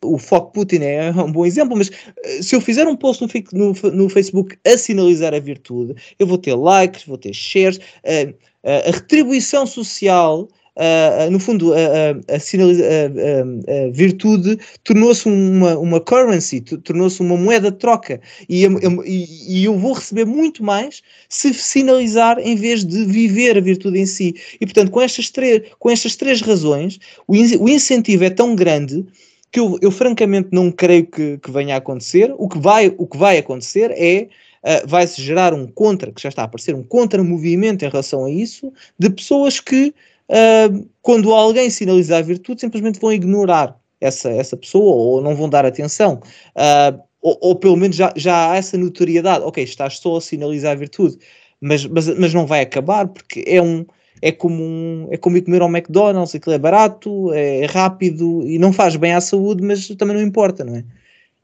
[0.03, 3.29] o Foco Putin é um bom exemplo, mas uh, se eu fizer um post no,
[3.53, 8.33] no, no, Facebook a sinalizar a virtude, eu vou ter likes, vou ter shares, uh,
[8.63, 16.61] a retribuição social uh, no fundo, a, a, a, a virtude tornou-se uma, uma currency,
[16.61, 18.19] tornou-se uma moeda de troca.
[18.47, 23.61] E, e, e, eu vou receber muito mais se sinalizar em vez de viver a
[23.61, 24.35] virtude em si.
[24.59, 28.55] E, portanto, com estas, três, com estas três razões, o, in, o incentivo é tão
[28.55, 29.05] grande
[29.51, 32.33] que eu, eu francamente não creio que, que, venha a acontecer.
[32.37, 34.27] O que vai, o que vai acontecer é
[34.63, 38.29] uh, vai-se gerar um contra, que já está a aparecer, um contra-movimento em relação a
[38.29, 39.93] isso, de pessoas que
[40.29, 45.65] uh, quando alguém sinalizar virtude, simplesmente vão ignorar essa, essa pessoa ou não vão dar
[45.65, 46.21] atenção.
[46.55, 49.43] Uh, ou, ou, pelo menos já, já há essa notoriedade.
[49.43, 51.17] Ok, estás só a sinalizar virtude,
[51.59, 53.85] mas, mas, mas não vai acabar porque é um.
[54.21, 58.57] É como, um, é como ir comer ao McDonald's, aquilo é barato, é rápido e
[58.57, 60.85] não faz bem à saúde, mas também não importa, não é?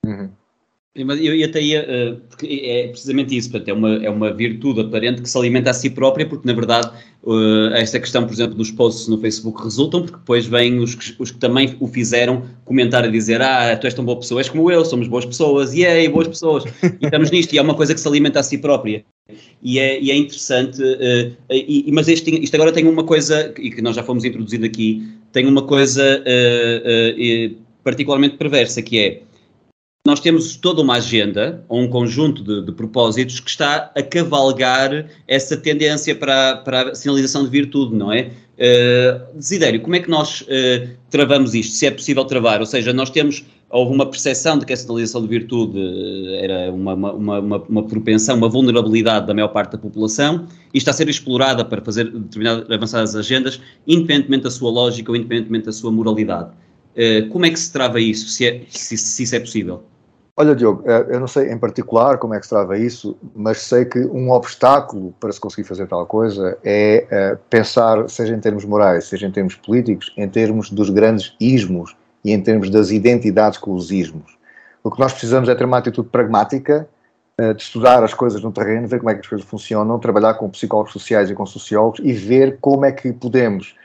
[0.06, 0.30] Uhum.
[0.94, 4.34] Mas eu, eu até ia, uh, porque é precisamente isso, portanto, é uma, é uma
[4.34, 6.92] virtude aparente que se alimenta a si própria, porque na verdade
[7.24, 11.16] uh, esta questão, por exemplo, dos posts no Facebook resultam, porque depois vêm os que,
[11.18, 14.50] os que também o fizeram comentar a dizer: Ah, tu és tão boa pessoa, és
[14.50, 17.76] como eu, somos boas pessoas, e aí, boas pessoas, e estamos nisto, e é uma
[17.76, 19.06] coisa que se alimenta a si própria.
[19.64, 23.72] E é, e é interessante, uh, e, mas este, isto agora tem uma coisa, e
[23.72, 26.22] que nós já fomos introduzindo aqui, tem uma coisa
[27.82, 29.22] particularmente perversa, que é
[30.04, 35.06] nós temos toda uma agenda, ou um conjunto de, de, propósitos que está a cavalgar
[35.28, 38.32] essa tendência para, para a sinalização de virtude, não é?
[38.58, 42.60] Uh, Desidério, como é que nós uh, travamos isto, se é possível travar?
[42.60, 46.72] Ou seja, nós temos, houve uma percepção de que a sinalização de virtude uh, era
[46.72, 50.94] uma, uma, uma, uma, propensão, uma vulnerabilidade da maior parte da população e está a
[50.96, 55.92] ser explorada para fazer determinadas avançadas agendas, independentemente da sua lógica ou independentemente da sua
[55.92, 56.50] moralidade.
[57.30, 59.91] como é que se trava isso, se, é, se, se isso é possível?
[60.42, 63.62] Olha, Diogo, eh, eu não sei em particular como é que se trava isso, mas
[63.62, 68.40] sei que um obstáculo para se conseguir fazer tal coisa é eh, pensar, seja em
[68.40, 72.90] termos morais, seja em termos políticos, em termos dos grandes ismos e em termos das
[72.90, 74.36] identidades com os ismos.
[74.84, 76.90] O que nós precisamos é ter uma atitude pragmática,
[77.38, 80.34] eh, de estudar as coisas no terreno, ver como é que as coisas funcionam, trabalhar
[80.34, 83.76] com psicólogos sociais e com sociólogos e ver como é que podemos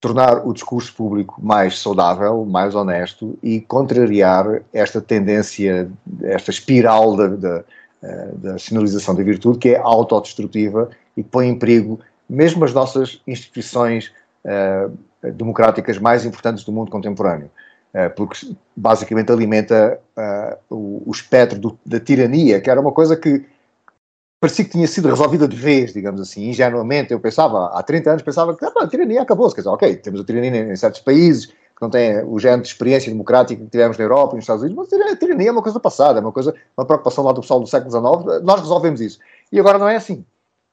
[0.00, 5.90] tornar o discurso público mais saudável, mais honesto e contrariar esta tendência,
[6.22, 7.64] esta espiral da, da,
[8.02, 12.72] eh, da sinalização da virtude que é autodestrutiva e que põe em perigo mesmo as
[12.72, 14.12] nossas instituições
[14.44, 14.96] uh,
[15.32, 17.50] democráticas mais importantes do mundo contemporâneo,
[17.92, 23.16] uh, porque basicamente alimenta uh, o, o, espectro do, da tirania, que era uma coisa
[23.16, 23.44] que
[24.40, 27.12] parecia que tinha sido resolvida de vez, digamos assim, ingenuamente.
[27.12, 29.54] Eu pensava, há 30 anos, pensava que ah, a tirania acabou-se.
[29.54, 32.68] Quer dizer, ok, temos a tirania em certos países, que não têm o género de
[32.68, 35.62] experiência democrática que tivemos na Europa e nos Estados Unidos, mas a tirania é uma
[35.62, 39.00] coisa passada, é uma coisa, uma preocupação lá do pessoal do século XIX, nós resolvemos
[39.00, 39.18] isso.
[39.52, 40.24] E agora não é assim.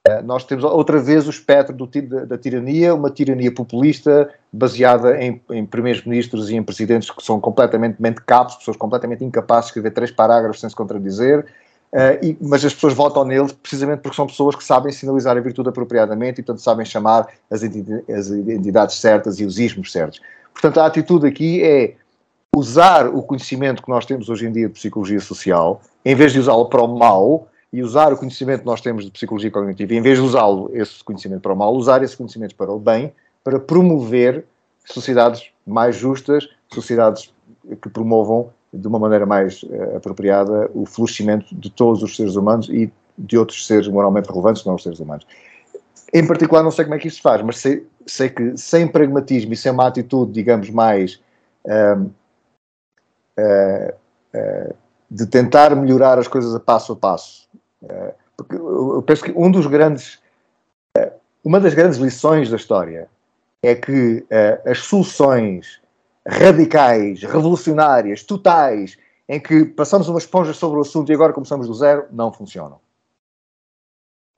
[0.08, 5.22] Eh, nós temos outra vez o espectro do, da, da, tirania, uma tirania populista baseada
[5.22, 9.92] em, em primeiros-ministros e em presidentes que são completamente mente-capos, pessoas completamente incapazes de escrever
[9.92, 11.46] três parágrafos sem se contradizer,
[11.98, 15.40] Uh, e, mas as pessoas votam neles precisamente porque são pessoas que sabem sinalizar a
[15.40, 20.22] virtude apropriadamente e, portanto, sabem chamar as, as entidades certas e os ismos certos.
[20.54, 21.96] Portanto, a atitude aqui é
[22.56, 26.40] usar o conhecimento que nós temos hoje em dia de psicologia social, em vez de
[26.40, 30.02] usá-lo para o mal, e usar o conhecimento que nós temos de psicologia cognitiva, em
[30.02, 33.12] vez de usá-lo, esse conhecimento para o mal, usar esse conhecimento para o bem,
[33.44, 34.46] para promover
[34.86, 37.34] sociedades mais justas, sociedades
[37.82, 42.70] que promovam de uma maneira mais uh, apropriada o florescimento de todos os seres humanos
[42.70, 45.26] e de outros seres moralmente relevantes, não os seres humanos.
[46.14, 48.88] Em particular, não sei como é que isso se faz, mas sei, sei que sem
[48.88, 51.20] pragmatismo e sem uma atitude, digamos, mais
[51.66, 52.10] uh,
[53.40, 54.76] uh,
[55.10, 57.48] de tentar melhorar as coisas a passo a passo,
[58.36, 60.20] porque eu penso que um dos grandes,
[61.44, 63.08] uma das grandes lições da história
[63.64, 64.26] é que
[64.66, 65.80] as soluções
[66.28, 68.98] radicais, revolucionárias, totais,
[69.30, 72.80] em que passamos uma esponja sobre o assunto e agora começamos do zero, não funcionam.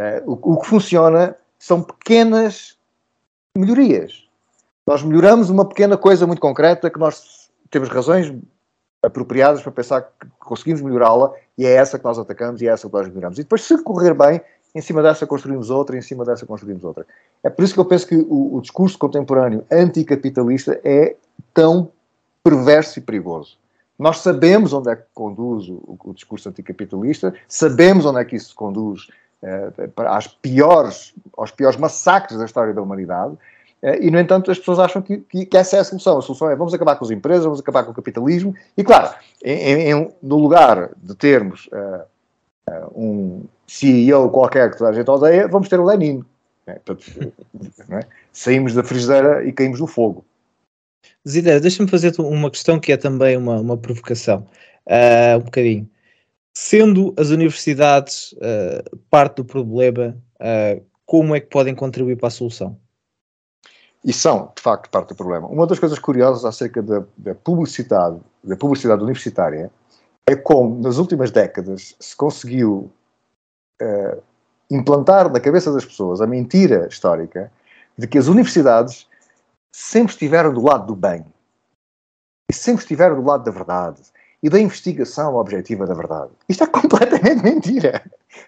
[0.01, 2.77] Uh, o, o, que funciona são pequenas
[3.57, 4.27] melhorias.
[4.87, 8.33] Nós melhoramos uma pequena coisa muito concreta que nós temos razões
[9.03, 12.87] apropriadas para pensar que conseguimos melhorá-la e é essa que nós atacamos e é essa
[12.87, 13.37] que nós melhoramos.
[13.37, 14.41] E depois, se correr bem,
[14.73, 17.05] em cima dessa construímos outra, em cima dessa construímos outra.
[17.43, 21.15] É por isso que eu penso que o, o discurso contemporâneo anticapitalista é
[21.59, 21.91] tão
[22.41, 23.57] perverso e perigoso.
[23.97, 28.55] Nós sabemos onde é que conduz o, o discurso anticapitalista, sabemos onde é que isso
[28.55, 29.09] conduz
[29.43, 29.69] eh,
[30.07, 33.37] às piores, aos piores massacres da história da humanidade,
[33.81, 36.17] eh, e, no entanto, as pessoas acham que, que, que, essa é a solução.
[36.17, 39.13] A solução é vamos acabar com as empresas, vamos acabar com o capitalismo, e, claro,
[39.43, 45.11] em, em, no lugar de termos uh, uh, um CEO qualquer que toda a gente
[45.11, 46.23] odeia, vamos ter o Lenin.
[46.65, 47.33] É, portanto,
[47.91, 47.99] é?
[48.31, 50.23] Saímos da frigideira e caímos no fogo.
[51.27, 54.47] Zidane, deixa-me fazer uma questão que é também uma, uma provocação,
[54.87, 55.89] uh, um bocadinho.
[56.53, 62.31] Sendo as universidades uh, parte do problema, uh, como é que podem contribuir para a
[62.31, 62.77] solução?
[64.03, 65.47] E são, de facto, parte do problema.
[65.47, 69.69] Uma das coisas curiosas acerca da, da publicidade, da publicidade universitária,
[70.25, 72.91] é como, nas últimas décadas, se conseguiu
[74.69, 77.49] implantar na cabeça das pessoas a mentira histórica
[77.97, 79.08] de que as universidades
[79.71, 81.25] sempre estiveram do lado do bem.
[82.49, 84.01] E sempre estiveram do lado da verdade.
[84.41, 86.31] E da investigação objetiva da verdade.
[86.47, 88.01] Isto é completamente mentira.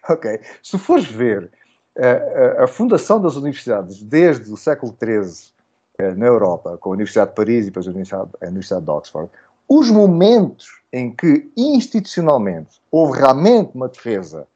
[0.09, 0.39] Ok?
[0.63, 1.51] Se fores ver
[1.97, 5.51] a, a, a fundação das universidades desde o século XIII
[5.97, 8.91] eh, na Europa, com a Universidade de Paris e depois a Universidade, a Universidade de
[8.91, 9.31] Oxford,
[9.67, 14.47] os momentos em que institucionalmente houve realmente uma defesa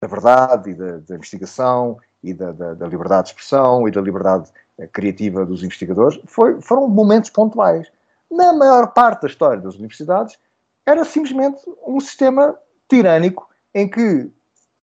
[0.00, 4.00] da verdade e da, da investigação e da, da, da, liberdade de expressão e da
[4.00, 4.50] liberdade
[4.92, 7.88] criativa dos investigadores, foi, foram momentos pontuais.
[8.30, 10.38] Na maior parte da história das universidades,
[10.84, 12.56] era simplesmente um sistema
[12.88, 14.30] tirânico em que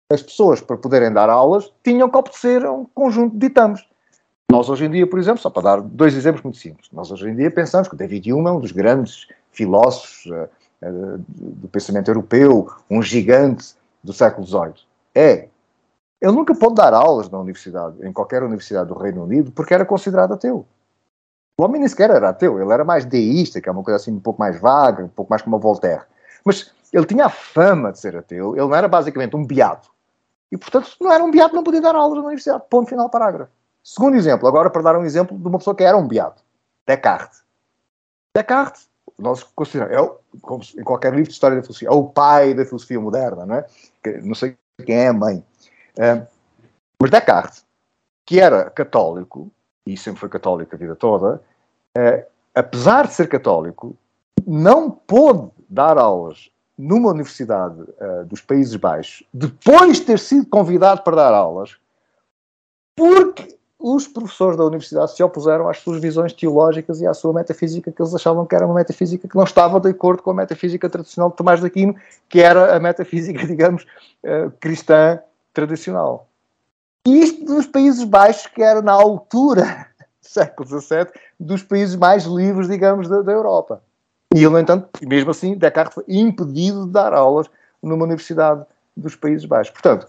[0.09, 3.85] as pessoas, para poderem dar aulas, tinham que obedecer a um conjunto de ditames.
[4.51, 7.29] Nós, hoje em dia, por exemplo, só para dar dois exemplos muito simples, nós, hoje
[7.29, 10.49] em dia, pensamos que David Hume é um dos grandes filósofos uh,
[10.83, 14.85] uh, do pensamento europeu, um gigante do século XVIII.
[15.15, 15.47] É,
[16.23, 19.83] ele nunca pôde dar aulas na universidade, em qualquer universidade do Reino Unido, porque era
[19.83, 20.65] considerado ateu.
[21.57, 24.13] O homem nem sequer era ateu, ele era mais deísta, que é uma coisa assim
[24.13, 26.03] um pouco mais vaga, um pouco mais como a Voltaire.
[26.45, 29.91] Mas ele tinha a fama de ser ateu, ele não era basicamente um beato.
[30.49, 32.63] E, portanto, não era um beato, não podia dar aulas na universidade.
[32.69, 33.51] Ponto final, parágrafo.
[33.83, 36.41] Segundo exemplo, agora para dar um exemplo de uma pessoa que era um beato.
[36.87, 37.43] Descartes.
[38.33, 38.87] Descartes,
[39.19, 42.53] nós consideramos, é o, como em qualquer livro de história da filosofia, é o pai
[42.53, 43.65] da filosofia moderna, não é?
[44.21, 44.55] Não sei
[44.85, 45.43] quem é a mãe.
[45.97, 46.25] Uh,
[46.99, 47.65] mas Descartes,
[48.25, 49.51] que era católico,
[49.85, 51.41] e sempre foi católico a vida toda,
[51.97, 52.25] uh,
[52.55, 53.95] apesar de ser católico,
[54.45, 61.01] não pôde dar aulas numa universidade uh, dos Países Baixos, depois de ter sido convidado
[61.03, 61.77] para dar aulas,
[62.95, 67.91] porque os professores da universidade se opuseram às suas visões teológicas e à sua metafísica,
[67.91, 70.89] que eles achavam que era uma metafísica que não estava de acordo com a metafísica
[70.89, 71.95] tradicional de Tomás de Aquino,
[72.29, 73.85] que era a metafísica, digamos,
[74.23, 75.19] uh, cristã
[75.53, 76.27] tradicional.
[77.05, 79.87] E isto dos Países Baixos, que era na altura,
[80.21, 81.07] século XVII,
[81.39, 83.81] dos países mais livres, digamos, da, da Europa.
[84.33, 87.47] E ele, no entanto, mesmo assim, Descartes foi impedido de dar aulas
[87.81, 89.71] numa universidade dos Países Baixos.
[89.71, 90.07] Portanto,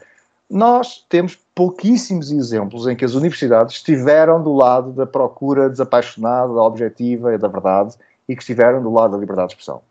[0.49, 7.35] nós temos pouquíssimos exemplos em que as universidades estiveram do lado da procura desapaixonada, objetiva
[7.35, 7.97] e da verdade
[8.29, 9.83] e que estiveram do lado da liberdade de expressão.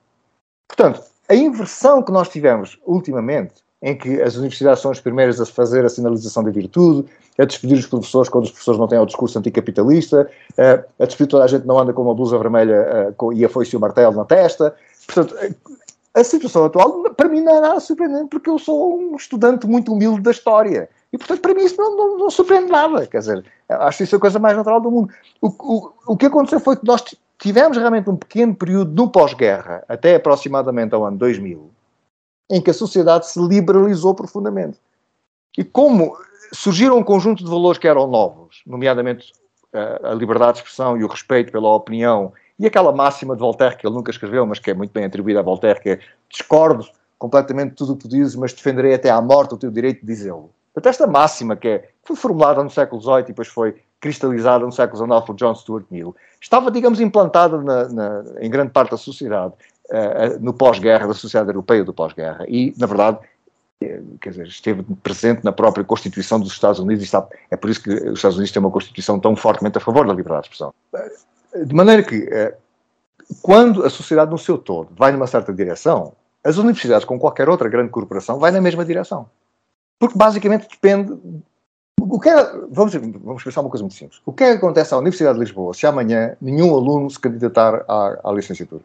[0.67, 5.45] Portanto, a inversão que nós tivemos ultimamente, em que as universidades são as primeiras a
[5.45, 7.05] fazer a sinalização da virtude,
[7.37, 11.43] a despedir os professores quando os professores não têm o discurso anticapitalista, a despedir toda
[11.43, 14.23] a gente não anda com uma blusa vermelha e a foice e o martelo na
[14.23, 14.73] testa.
[15.05, 15.35] Portanto,
[16.13, 19.91] a situação atual, para mim, não é nada surpreendente, porque eu sou um estudante muito
[19.91, 20.87] humilde da história.
[21.11, 23.05] E, portanto, para mim isso não, não, não surpreende nada.
[23.05, 25.13] Quer dizer, acho isso a coisa mais natural do mundo.
[25.41, 27.03] O, o, o que aconteceu foi que nós
[27.37, 31.69] tivemos realmente um pequeno período no pós-guerra, até aproximadamente ao ano 2000,
[32.53, 34.77] em que a sociedade se liberalizou profundamente.
[35.57, 36.15] E como
[36.51, 39.33] surgiram um conjunto de valores que eram novos, nomeadamente
[40.03, 43.87] a liberdade de expressão e o respeito pela opinião e aquela máxima de Voltaire, que
[43.87, 45.99] ele nunca escreveu, mas que é muito bem atribuída a Voltaire, que é
[46.29, 46.85] discordo
[47.17, 50.01] completamente de tudo o que tu dizes, mas defenderei até à morte o teu direito
[50.01, 50.51] de dizê-lo.
[50.71, 54.71] Portanto, esta máxima que é, foi formulada no século XVIII e depois foi cristalizada no
[54.71, 58.97] século XIX por John Stuart Mill, estava, digamos, implantada na, na, em grande parte da
[58.97, 59.53] sociedade,
[59.89, 62.45] uh, no pós-guerra, da sociedade europeia do pós-guerra.
[62.47, 63.19] E, na verdade,
[63.83, 67.69] eh, quer dizer, esteve presente na própria Constituição dos Estados Unidos e está, é por
[67.69, 70.53] isso que os Estados Unidos têm uma Constituição tão fortemente a favor da liberdade de
[70.53, 70.73] expressão.
[71.65, 72.55] De maneira que, eh,
[73.41, 76.13] quando a sociedade no seu todo vai numa certa direção,
[76.43, 79.29] as universidades, com qualquer outra grande corporação, vai na mesma direção.
[79.99, 81.17] Porque basicamente depende.
[82.01, 82.35] O que é,
[82.69, 84.21] vamos, vamos pensar uma coisa muito simples.
[84.25, 87.85] O que é que acontece à Universidade de Lisboa se amanhã nenhum aluno se candidatar
[87.87, 88.83] à, à licenciatura?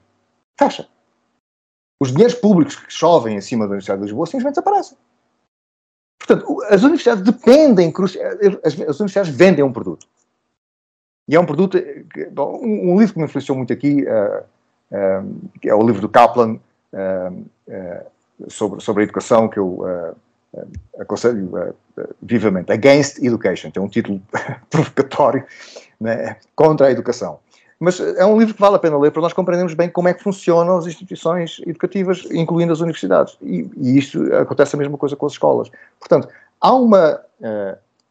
[0.59, 0.88] Fecha.
[2.00, 4.96] Os dinheiros públicos que chovem em cima da Universidade de Lisboa simplesmente desaparecem.
[6.18, 7.92] Portanto, as universidades dependem,
[8.64, 10.06] as, universidades vendem um produto.
[11.28, 11.78] E é um produto.
[12.32, 14.42] Bom, um, livro que me influenciou muito aqui uh,
[14.92, 16.59] uh, é o livro do Kaplan
[16.92, 17.46] uh,
[18.48, 19.84] sobre, sobre a educação, que eu
[20.98, 21.74] aconselho
[22.22, 22.72] vivamente.
[22.72, 23.70] Against Education.
[23.70, 24.20] Tem um título
[24.70, 25.44] provocatório
[26.00, 27.40] né, contra a educação.
[27.81, 30.14] Mas é um livro que vale a pena ler para nós compreendermos bem como é
[30.14, 33.39] que funcionam as instituições educativas, incluindo as universidades.
[33.41, 35.70] E, e isto acontece a mesma coisa com as escolas.
[36.01, 36.29] Portanto,
[36.61, 37.20] há uma,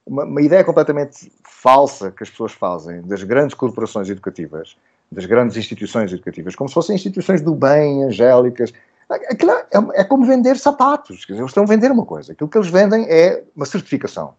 [0.06, 4.78] uma, uma ideia completamente falsa que as pessoas fazem das grandes corporações educativas,
[5.12, 8.74] das grandes instituições educativas, como se fossem instituições do bem, angélicas.
[9.10, 9.66] Aquilo é,
[9.96, 11.26] é como vender sapatos.
[11.26, 12.32] Quer dizer, eles estão a vender uma coisa.
[12.32, 14.34] Aquilo que eles vendem é uma certificação.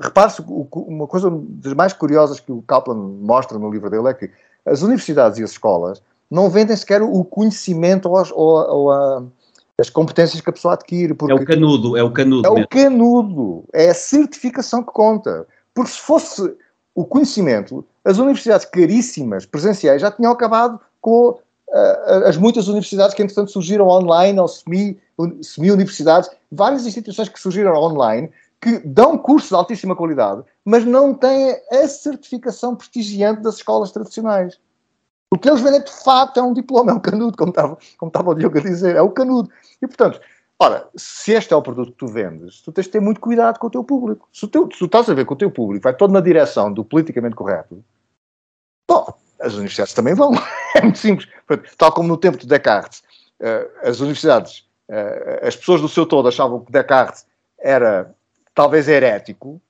[0.00, 0.42] Repare-se,
[0.72, 4.30] uma coisa das mais curiosas que o Kaplan mostra no livro dele é que
[4.66, 9.30] as universidades e as escolas não vendem sequer o conhecimento ou, ou, ou
[9.78, 11.16] as competências que a pessoa adquire.
[11.28, 12.46] é o canudo, é o canudo.
[12.46, 12.64] É mesmo.
[12.64, 15.46] o canudo, é a certificação que conta.
[15.72, 16.56] Porque se fosse
[16.94, 23.22] o conhecimento, as universidades caríssimas, presenciais, já tinham acabado com uh, as muitas universidades que,
[23.22, 28.30] entretanto, surgiram online, ou semi-universidades, semi várias instituições que surgiram online,
[28.64, 34.58] que dão cursos de altíssima qualidade, mas não têm a certificação prestigiante das escolas tradicionais.
[35.30, 38.08] O que eles vendem, de facto, é um diploma, é um canudo, como estava, como
[38.08, 39.50] estava o Diogo a dizer, é o canudo.
[39.82, 40.18] E, portanto,
[40.56, 43.58] Ora, se este é o produto que tu vendes, tu tens de ter muito cuidado
[43.58, 44.28] com o teu público.
[44.32, 46.72] Se, teu, se tu estás a ver que o teu público vai todo na direção
[46.72, 47.84] do politicamente correto,
[48.88, 50.30] bom, as universidades também vão.
[50.76, 51.28] é muito simples.
[51.76, 53.02] Tal como no tempo de Descartes,
[53.40, 57.26] uh, as universidades, uh, as pessoas do seu todo achavam que Descartes
[57.58, 58.14] era
[58.54, 59.60] talvez herético,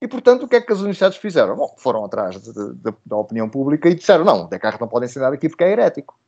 [0.00, 1.56] e portanto o que é que as universidades fizeram?
[1.56, 5.32] Bom, foram atrás de, de, da opinião pública e disseram: não, Descartes não pode ensinar
[5.32, 6.18] aqui porque é herético.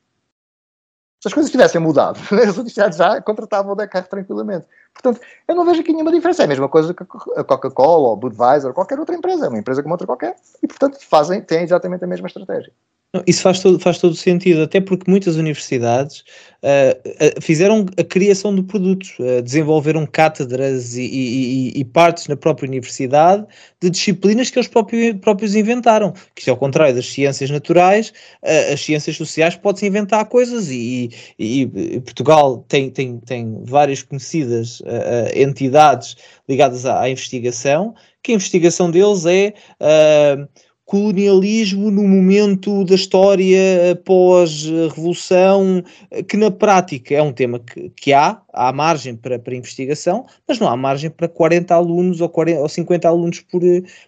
[1.20, 4.66] Se as coisas tivessem mudado, as universidades já contratavam o Descartes tranquilamente.
[4.94, 6.42] Portanto, eu não vejo aqui nenhuma diferença.
[6.42, 7.02] É a mesma coisa que
[7.36, 9.46] a Coca-Cola ou Budweiser ou qualquer outra empresa.
[9.46, 10.36] É uma empresa como outra qualquer.
[10.62, 12.72] E, portanto, fazem, têm exatamente a mesma estratégia.
[13.26, 16.20] Isso faz todo, faz todo sentido, até porque muitas universidades
[16.62, 22.36] uh, uh, fizeram a criação de produtos, uh, desenvolveram cátedras e, e, e, partes na
[22.36, 23.46] própria universidade
[23.80, 26.12] de disciplinas que eles próprios, próprios inventaram.
[26.34, 31.66] Que ao contrário das ciências naturais, as ciências sociais pode-se inventar coisas e, e,
[32.00, 34.82] Portugal tem, tem, tem várias conhecidas
[35.34, 36.14] entidades
[36.46, 39.54] ligadas à, à, investigação, que a investigação deles é
[40.88, 45.84] colonialismo no momento da história pós-revolução,
[46.26, 50.58] que na prática é um tema que, que há, há margem para, para investigação, mas
[50.58, 53.60] não há margem para 40 alunos ou, 40, ou 50 alunos por,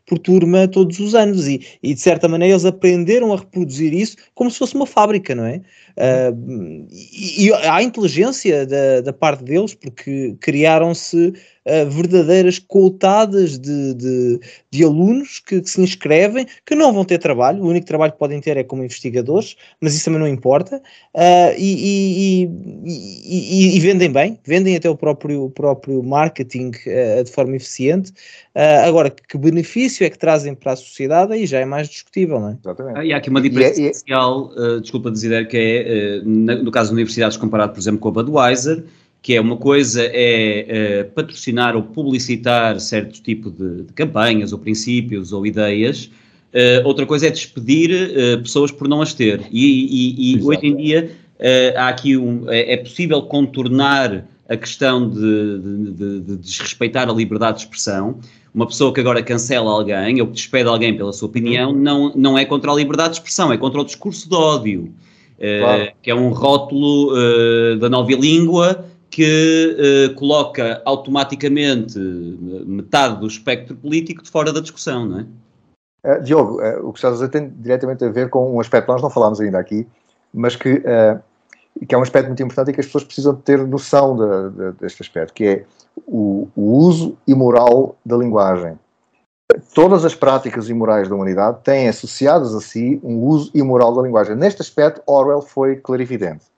[0.06, 1.46] por turma todos os anos.
[1.46, 5.34] E, e, de certa maneira eles aprenderam a reproduzir isso como se fosse uma fábrica,
[5.34, 5.60] não é?
[5.96, 11.34] Uh, e, e há inteligência da, da parte deles, porque criaram-se
[11.66, 17.18] uh, verdadeiras coutadas de, de, de alunos que, que, se inscrevem, que não vão ter
[17.18, 20.76] trabalho, o único trabalho que podem ter é como investigadores, mas isso também não importa,
[20.76, 22.50] uh, e, e,
[22.84, 28.12] e, e, vendem bem, vendem até o próprio, o próprio marketing uh, de forma eficiente.
[28.84, 32.50] agora, que benefício é que trazem para a sociedade, aí já é mais discutível, não
[32.50, 32.58] é?
[32.60, 32.98] Exatamente.
[32.98, 35.79] Ah, e há aqui uma diferença especial, desculpa dizer, que é,
[36.24, 38.84] no caso de universidades comparado, por exemplo, com a Budweiser,
[39.22, 44.58] que é uma coisa é, é patrocinar ou publicitar certo tipo de, de, campanhas ou
[44.58, 46.10] princípios ou ideias,
[46.54, 47.90] uh, outra coisa é despedir
[48.42, 49.42] pessoas por não as ter.
[49.50, 51.10] E, e, e hoje em dia
[51.76, 55.58] há aqui um, é, é, possível contornar a questão de,
[55.92, 58.18] de, de, desrespeitar a liberdade de expressão.
[58.52, 62.36] Uma pessoa que agora cancela alguém ou que despede alguém pela sua opinião não, não
[62.36, 64.92] é contra a liberdade de expressão, é contra o discurso de ódio.
[65.40, 65.92] Claro.
[66.02, 67.14] que é um rótulo
[67.78, 69.76] da nova língua que
[70.08, 75.26] uh, coloca automaticamente metade do espectro político de fora da discussão, não é?
[76.02, 78.86] Uh, Diogo, uh, o que estás a dizer tem diretamente a ver com um aspecto
[78.86, 79.86] que nós não falámos ainda aqui,
[80.32, 80.80] mas que,
[81.88, 84.72] que é um aspecto muito importante e que as pessoas precisam ter noção de, de,
[84.78, 85.64] deste aspecto, que é
[86.06, 88.78] o, o uso imoral da linguagem.
[89.74, 94.36] Todas as práticas imorais da humanidade têm associadas a si um uso imoral da linguagem.
[94.36, 96.50] Neste aspecto, Orwell foi clarividente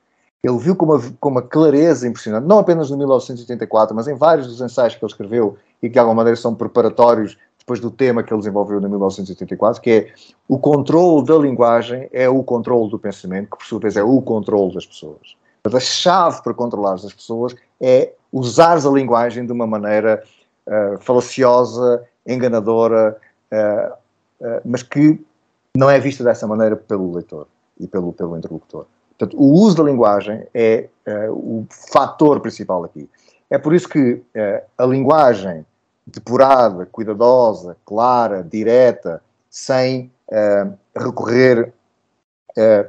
[0.43, 4.49] ele viu com uma, com uma clareza impressionante, não apenas no 1984, mas em vários
[4.49, 8.25] dos ensaios que ele escreveu e que de alguma maneira são preparatórios depois do tema
[8.25, 10.13] que ele desenvolveu em 1984, que é
[10.49, 14.21] o controle da linguagem é o controle do pensamento, que por sua vez é o
[14.21, 15.37] controle das pessoas.
[15.65, 20.25] A chave para controlar as pessoas é usar a linguagem de uma maneira
[20.67, 23.17] uh, falaciosa, enganadora,
[23.53, 23.93] uh,
[24.41, 25.21] uh, mas que
[25.77, 27.47] não é vista dessa maneira pelo leitor
[27.79, 28.87] e pelo, pelo interlocutor.
[29.19, 33.09] Portanto, o uso da linguagem é uh, o fator principal aqui.
[33.49, 35.65] É por isso que uh, a linguagem
[36.07, 41.73] depurada, cuidadosa, clara, direta, sem uh, recorrer
[42.59, 42.87] a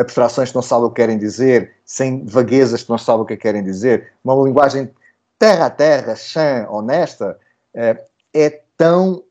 [0.00, 3.36] abstrações que não sabem o que querem dizer, sem vaguezas que não sabem o que
[3.36, 4.90] querem dizer, uma linguagem
[5.38, 7.38] terra a terra, chã, honesta,
[7.74, 9.22] é tão.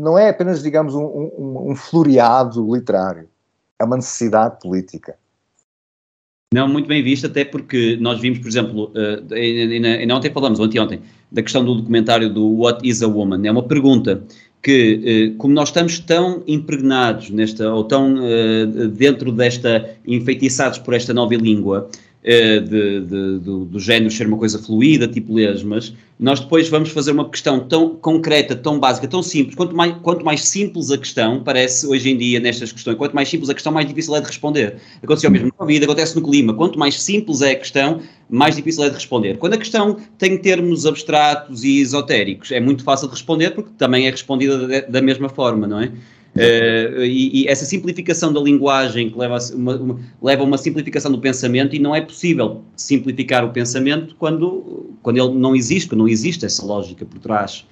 [0.00, 3.28] não é apenas, digamos, um, um, um floreado literário,
[3.78, 5.16] é uma necessidade política.
[6.52, 10.66] Não, muito bem visto, até porque nós vimos, por exemplo, uh, ainda, ontem falamos, ou
[10.66, 13.46] anteontem, da questão do documentário do What is a Woman.
[13.46, 14.22] É uma pergunta
[14.62, 20.92] que, uh, como nós estamos tão impregnados nesta, ou tão uh, dentro desta, enfeitiçados por
[20.92, 21.88] esta nova língua,
[22.22, 27.10] de, de, do, do género ser uma coisa fluida, tipo lesmas, nós depois vamos fazer
[27.10, 29.56] uma questão tão concreta, tão básica, tão simples.
[29.56, 33.28] Quanto mais, quanto mais simples a questão, parece hoje em dia nestas questões, quanto mais
[33.28, 34.76] simples a questão, mais difícil é de responder.
[35.02, 36.54] Aconteceu mesmo na vida, acontece no clima.
[36.54, 38.00] Quanto mais simples é a questão,
[38.30, 39.36] mais difícil é de responder.
[39.38, 44.06] Quando a questão tem termos abstratos e esotéricos, é muito fácil de responder porque também
[44.06, 45.90] é respondida da mesma forma, não é?
[46.34, 50.56] Uh, e, e, essa simplificação da linguagem que leva a uma, uma, leva a uma
[50.56, 55.90] simplificação do pensamento e não é possível simplificar o pensamento quando, quando ele não existe,
[55.90, 57.66] quando não existe essa lógica por trás.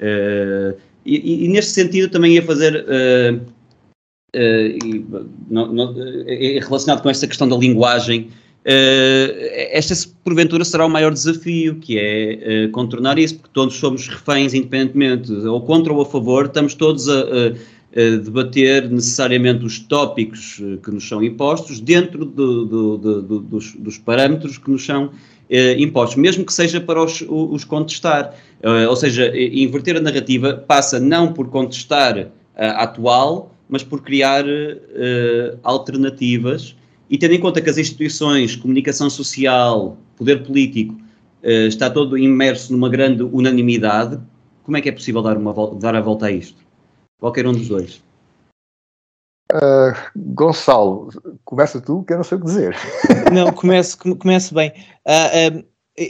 [0.00, 3.56] Uh, e, e, neste sentido também ia fazer uh,
[6.66, 8.30] relacionado com esta questão da linguagem
[8.68, 9.94] esta
[10.24, 15.60] porventura será o maior desafio, que é contornar isso, porque todos somos reféns independentemente, ou
[15.60, 17.52] contra ou a favor, estamos todos a, a
[17.96, 23.96] debater necessariamente os tópicos eh, que nos são impostos dentro do, do, do, dos, dos,
[23.96, 25.10] parâmetros que nos são
[25.48, 28.34] eh, impostos, mesmo que seja para os, os contestar.
[28.62, 34.44] Eh, ou seja, inverter a narrativa passa não por contestar a atual, mas por criar
[35.62, 36.76] alternativas
[37.10, 40.96] e tendo em conta que as instituições, comunicação social, poder político,
[41.42, 44.18] está todo imerso numa grande unanimidade,
[44.62, 46.65] como é que é possível dar, uma, dar a volta a isto?
[47.18, 48.02] Qualquer um dos dois.
[49.52, 51.08] Uh, Gonçalo,
[51.44, 52.76] começa tu, que eu não sei o que dizer.
[53.32, 54.72] Não, comece, comece bem.
[55.06, 55.64] Uh, uh,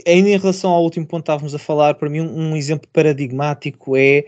[0.07, 2.89] ainda em relação ao último ponto que estávamos a falar, para mim um, um exemplo
[2.91, 4.25] paradigmático é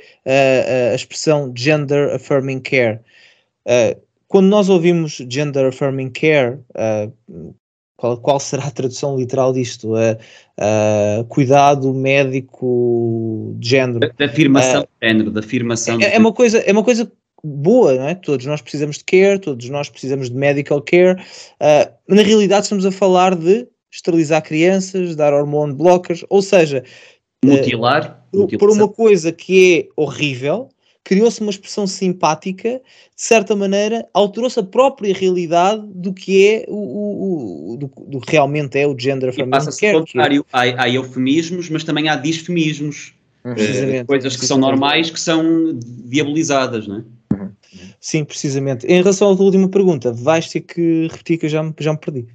[0.92, 3.02] a expressão gender affirming care.
[4.28, 6.60] quando nós ouvimos gender affirming care,
[8.00, 9.94] qual, qual, será a tradução literal disto?
[11.28, 14.00] cuidado médico de género.
[14.00, 16.02] Da afirmação de género, da afirmação.
[16.02, 17.12] É, é, uma coisa, é uma coisa
[17.44, 18.16] boa, não é?
[18.16, 21.22] Todos nós precisamos de care, todos nós precisamos de medical care.
[21.22, 26.84] Uh, na realidade, estamos a falar de esterilizar crianças, dar hormone blockers, ou seja,
[27.44, 30.70] mutilar, uh, por uma coisa que é horrível,
[31.04, 32.70] criou-se uma expressão simpática,
[33.16, 38.22] de certa maneira, alterou-se a própria realidade do que é o, o, o do, do,
[38.28, 43.14] realmente é o gender affirming Passa-se ao contrário, há, há eufemismos, mas também há disfemismos.
[43.46, 47.04] Uh, coisas que são normais que são diabolizadas, não é?
[48.00, 48.86] Sim, precisamente.
[48.86, 52.00] Em relação à última pergunta, vais ter que repetir que eu já me, já me
[52.00, 52.28] perdi.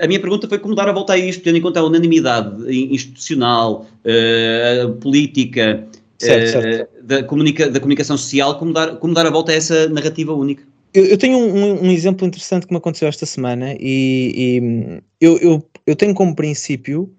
[0.00, 2.70] A minha pergunta foi como dar a volta a isto, tendo em conta a unanimidade
[2.70, 5.84] institucional, uh, política,
[6.26, 7.04] certo, uh, certo.
[7.04, 10.64] Da, comunica, da comunicação social, como dar, como dar a volta a essa narrativa única?
[10.94, 15.38] Eu, eu tenho um, um, exemplo interessante que me aconteceu esta semana e, e eu,
[15.38, 17.10] eu, eu tenho como princípio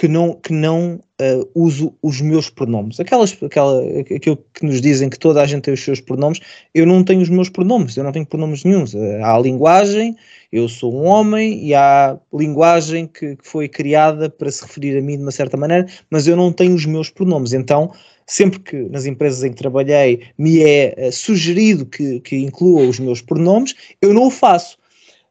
[0.00, 2.98] que não, que não uh, uso os meus pronomes.
[2.98, 6.40] Aquelas, aquela, aquilo que nos dizem que toda a gente tem os seus pronomes,
[6.74, 8.94] eu não tenho os meus pronomes, eu não tenho pronomes nenhums.
[8.94, 10.16] Uh, há a linguagem,
[10.50, 15.02] eu sou um homem, e há linguagem que, que, foi criada para se referir a
[15.02, 17.52] mim de uma certa maneira, mas eu não tenho os meus pronomes.
[17.52, 17.92] Então,
[18.30, 23.00] sempre que nas empresas em que trabalhei me é uh, sugerido que, que inclua os
[23.00, 24.78] meus pronomes, eu não o faço.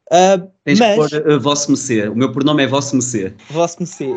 [0.08, 1.72] Uh, Tens mas, que pôr uh, vosso.
[1.72, 3.32] O meu pronome é vosso mecê.
[3.48, 4.08] Vosso mecê.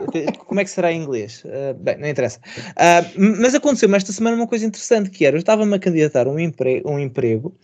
[0.46, 1.44] Como é que será em inglês?
[1.46, 2.40] Uh, bem, não interessa.
[2.40, 6.30] Uh, mas aconteceu-me esta semana uma coisa interessante que era, eu estava-me a candidatar a
[6.30, 7.56] um, empre um emprego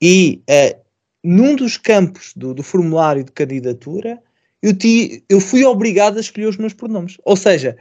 [0.00, 0.42] e
[1.22, 4.18] num dos campos do, do, formulário de candidatura
[4.62, 7.16] eu, ti, eu fui obrigado a escolher os meus pronomes.
[7.24, 7.76] Ou seja,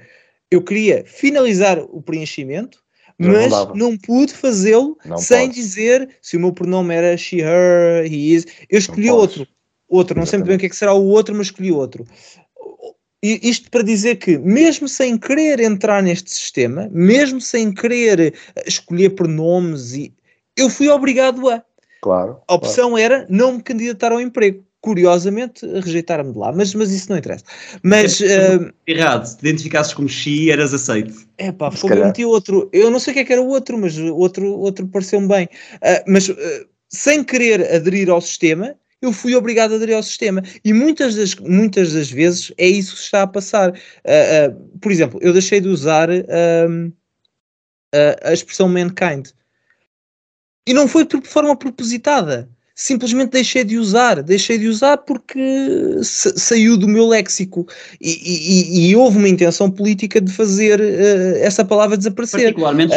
[0.55, 2.81] eu queria finalizar o preenchimento
[3.15, 5.53] mas não, não pude fazê-lo sem pode.
[5.53, 8.45] dizer se o meu pronome era she, her, he is.
[8.67, 9.47] Eu escolhi outro
[9.95, 12.05] outro, não sei muito bem o que é que será o outro, mas escolhi outro.
[13.21, 18.33] E isto para dizer que, mesmo sem querer entrar neste sistema, mesmo sem querer
[18.65, 20.13] escolher pronomes, e,
[20.57, 21.63] eu fui obrigado a.
[22.01, 22.41] Claro.
[22.47, 23.03] A opção claro.
[23.03, 24.65] era não me candidatar ao emprego.
[24.83, 27.45] Curiosamente, rejeitar-me de lá, mas, mas isso não interessa.
[27.81, 28.19] Mas.
[28.19, 31.25] Uh, Errado, se te identificasses como Xi, eras aceito.
[31.37, 32.69] É pá, foi meti outro.
[32.73, 35.45] Eu não sei o que é que era o outro, mas outro, outro pareceu-me bem.
[35.75, 36.35] Uh, mas uh,
[36.89, 40.43] sem querer aderir ao sistema, eu fui obrigado a aderir ao sistema.
[40.65, 43.71] E muitas das, muitas das vezes é isso que está a passar.
[43.71, 46.93] Uh, uh, por exemplo, eu deixei de usar uh,
[48.21, 49.29] a expressão mankind.
[50.67, 52.49] E não foi de forma propositada.
[52.75, 54.23] Simplesmente deixei de usar.
[54.23, 55.39] Deixei de usar porque
[56.01, 57.67] saiu do meu léxico.
[58.01, 60.81] E, e, e, houve uma intenção política de fazer
[61.41, 62.41] essa palavra desaparecer.
[62.41, 62.93] Particularmente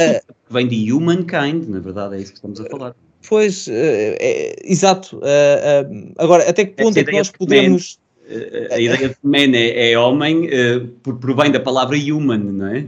[0.49, 2.97] vem de humankind, na verdade, é isso que estamos a falar.
[3.29, 5.16] Pois, é, é, exato.
[5.16, 7.99] Uh, uh, agora, até que ponto é que nós podemos.
[7.99, 10.49] Man, a ideia de man é, é homem,
[11.03, 12.87] por, por bem da palavra human, não é?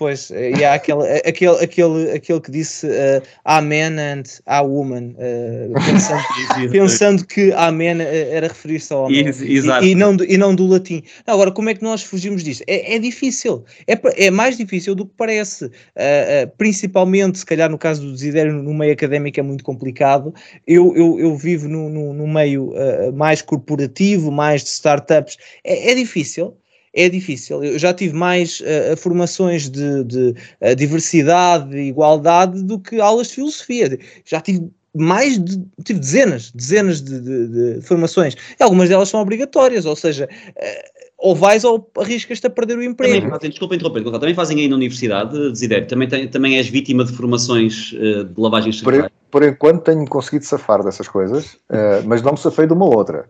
[0.00, 4.62] Pois, eh, e há aquele, eh, aquele, aquele, aquele que disse uh, Amen and a
[4.62, 6.24] woman, uh, pensando,
[6.72, 9.26] pensando que Amen era referir-se ao homem.
[9.28, 11.02] E, e, não, e não do latim.
[11.26, 12.64] Agora, como é que nós fugimos disto?
[12.66, 17.76] É, é difícil, é, é mais difícil do que parece, uh, principalmente, se calhar no
[17.76, 20.32] caso do Desidério, no meio académico é muito complicado.
[20.66, 22.72] Eu, eu, eu vivo no, no, no meio
[23.12, 26.56] mais corporativo, mais de startups, é, é difícil
[26.94, 27.62] é difícil.
[27.62, 33.28] Eu já tive mais uh, formações de, de uh, diversidade e igualdade do que aulas
[33.28, 33.98] de filosofia.
[34.24, 38.36] Já tive mais de, tive dezenas, dezenas de, de, de formações.
[38.58, 42.82] E algumas delas são obrigatórias, ou seja, uh, ou vais ou arriscas-te a perder o
[42.82, 43.30] emprego.
[43.30, 47.12] Também, desculpa interromper, também fazem aí na universidade, Desidério, também, tem, também és vítima de
[47.12, 49.10] formações uh, de lavagem cerebral?
[49.30, 52.86] Por, por, enquanto tenho conseguido safar dessas coisas, uh, mas não me safei de uma
[52.86, 53.28] outra.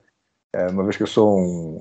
[0.56, 1.80] Uh, uma vez que eu sou um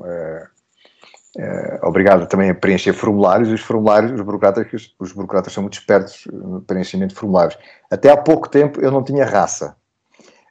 [1.42, 5.80] é, obrigado também a preencher formulários, e os formulários, os burocratas, os burocratas são muito
[5.80, 7.58] espertos no preenchimento de formulários.
[7.90, 9.74] Até há pouco tempo eu não tinha raça,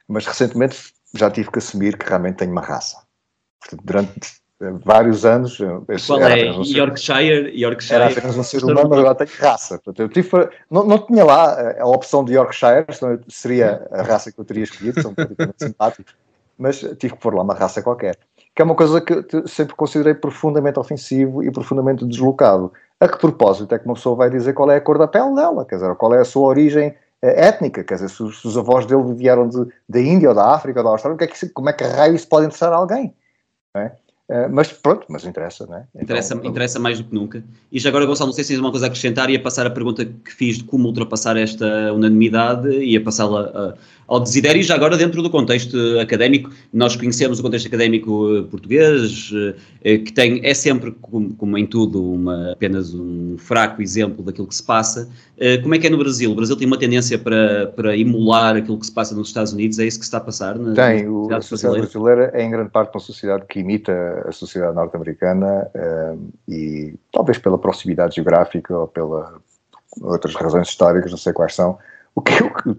[0.07, 3.03] mas recentemente já tive que assumir que realmente tenho uma raça.
[3.59, 4.19] Portanto, durante
[4.61, 5.59] eh, vários anos.
[6.07, 6.51] Qual é?
[6.51, 8.01] Um Yorkshire, Yorkshire?
[8.01, 9.77] Era apenas um ser humano, mas agora tenho raça.
[9.77, 14.31] Portanto, eu tive, não, não tinha lá a opção de Yorkshire, senão seria a raça
[14.31, 16.15] que eu teria escolhido, são praticamente simpáticos,
[16.57, 18.17] mas tive que pôr lá uma raça qualquer
[18.59, 19.15] que é uma coisa que
[19.47, 22.73] sempre considerei profundamente ofensivo e profundamente deslocado.
[22.99, 25.33] A que propósito é que uma pessoa vai dizer qual é a cor da pele
[25.33, 28.45] dela, quer dizer, qual é a sua origem eh, étnica, quer dizer, se os, se
[28.45, 31.27] os avós dele vieram de, da Índia ou da África ou da Austrália, que é
[31.27, 33.15] que, como é que raio isso pode interessar a alguém?
[33.77, 33.91] É?
[34.29, 35.85] Uh, mas pronto, mas interessa, não é?
[35.89, 37.43] Então, interessa, então, interessa mais do que nunca.
[37.71, 39.71] E já agora, Gonçalo, não sei se tens uma coisa a acrescentar, ia passar a
[39.71, 43.75] pergunta que fiz de como ultrapassar esta unanimidade, ia passá-la
[44.09, 49.31] ao desidério, já agora dentro do contexto académico, nós conhecemos o contexto académico eh, português,
[49.83, 54.47] eh, que tem, é sempre, como, como em tudo, uma, apenas um fraco exemplo daquilo
[54.47, 55.07] que se passa.
[55.37, 56.31] Eh, como é que é no Brasil?
[56.31, 59.77] O Brasil tem uma tendência para, para emular aquilo que se passa nos Estados Unidos,
[59.77, 60.57] é isso que se está a passar?
[60.57, 63.91] Na, tem, na a sociedade brasileira é em grande parte uma sociedade que imita
[64.27, 65.69] a sociedade norte-americana
[66.47, 69.39] e talvez pela proximidade geográfica ou pela
[70.01, 71.77] outras razões históricas, não sei quais são,
[72.13, 72.77] o que, o que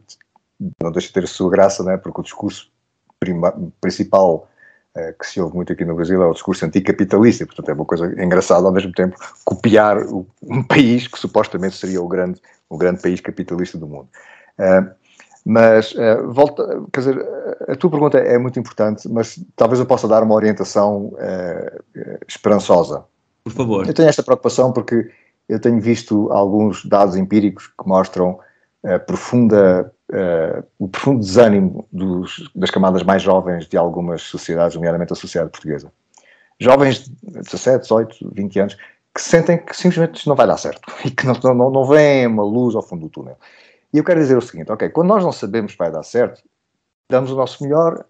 [0.81, 1.97] não deixa de ter a sua graça, não é?
[1.97, 2.71] porque o discurso
[3.19, 4.49] prima, principal
[4.97, 7.85] uh, que se ouve muito aqui no Brasil é o discurso anticapitalista, portanto é uma
[7.85, 9.99] coisa engraçada ao mesmo tempo copiar
[10.43, 14.09] um país que supostamente seria o grande, o grande país capitalista do mundo.
[14.59, 14.91] Uh,
[15.45, 17.29] mas, uh, volta, quer dizer,
[17.69, 21.13] a tua pergunta é muito importante, mas talvez eu possa dar uma orientação
[22.29, 23.05] esperançosa.
[23.45, 23.87] Por favor.
[23.87, 25.11] Eu tenho esta preocupação porque
[25.49, 28.39] eu tenho visto alguns dados empíricos que mostram
[29.07, 35.17] profunda uh, o profundo desânimo dos, das camadas mais jovens de algumas sociedades, nomeadamente a
[35.17, 35.93] sociedade portuguesa.
[36.59, 38.77] Jovens de 17, 18, 20 anos,
[39.15, 42.27] que sentem que simplesmente isto não vai dar certo e que não, não, não vem
[42.27, 43.37] uma luz ao fundo do túnel.
[43.93, 46.43] E eu quero dizer o seguinte, ok, quando nós não sabemos que vai dar certo,
[47.09, 48.05] damos o nosso melhor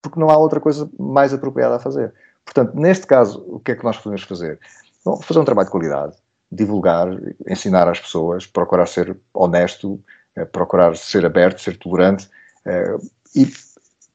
[0.00, 2.14] porque não há outra coisa mais apropriada a fazer.
[2.44, 4.58] Portanto, neste caso, o que é que nós podemos fazer?
[5.04, 6.16] Bom, fazer um trabalho de qualidade,
[6.50, 7.08] divulgar,
[7.48, 10.00] ensinar às pessoas, procurar ser honesto,
[10.36, 12.30] eh, procurar ser aberto, ser tolerante
[12.64, 12.96] eh,
[13.34, 13.52] e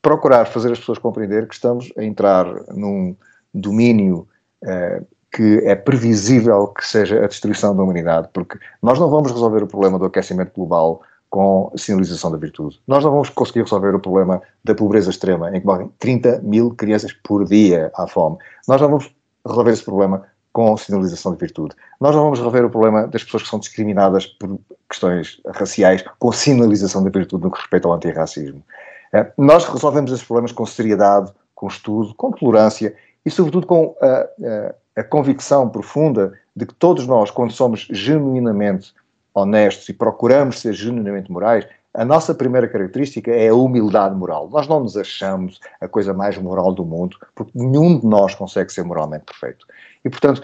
[0.02, 3.16] procurar fazer as pessoas compreender que estamos a entrar num
[3.54, 4.28] domínio
[4.66, 5.02] eh,
[5.34, 9.68] que é previsível que seja a destruição da humanidade, porque nós não vamos resolver o
[9.68, 12.80] problema do aquecimento global com sinalização da virtude.
[12.88, 16.76] Nós não vamos conseguir resolver o problema da pobreza extrema, em que morrem 30 mil
[16.76, 18.38] crianças por dia à fome.
[18.68, 19.12] Nós não vamos
[19.44, 20.24] resolver esse problema
[20.54, 21.76] com sinalização de virtude.
[22.00, 26.32] Nós não vamos rever o problema das pessoas que são discriminadas por questões raciais com
[26.32, 28.64] sinalização de virtude no que respeita ao antirracismo.
[29.12, 32.96] É, nós resolvemos esses problemas com seriedade, com estudo, com tolerância
[33.26, 38.94] e, sobretudo, com a, a, convicção profunda de que todos nós, quando somos genuinamente
[39.34, 44.50] honestos e procuramos ser genuinamente morais, a nossa primeira característica é a humildade moral.
[44.50, 48.72] Nós não nos achamos a coisa mais moral do mundo, porque nenhum de nós consegue
[48.72, 49.66] ser moralmente perfeito.
[50.04, 50.42] E, portanto,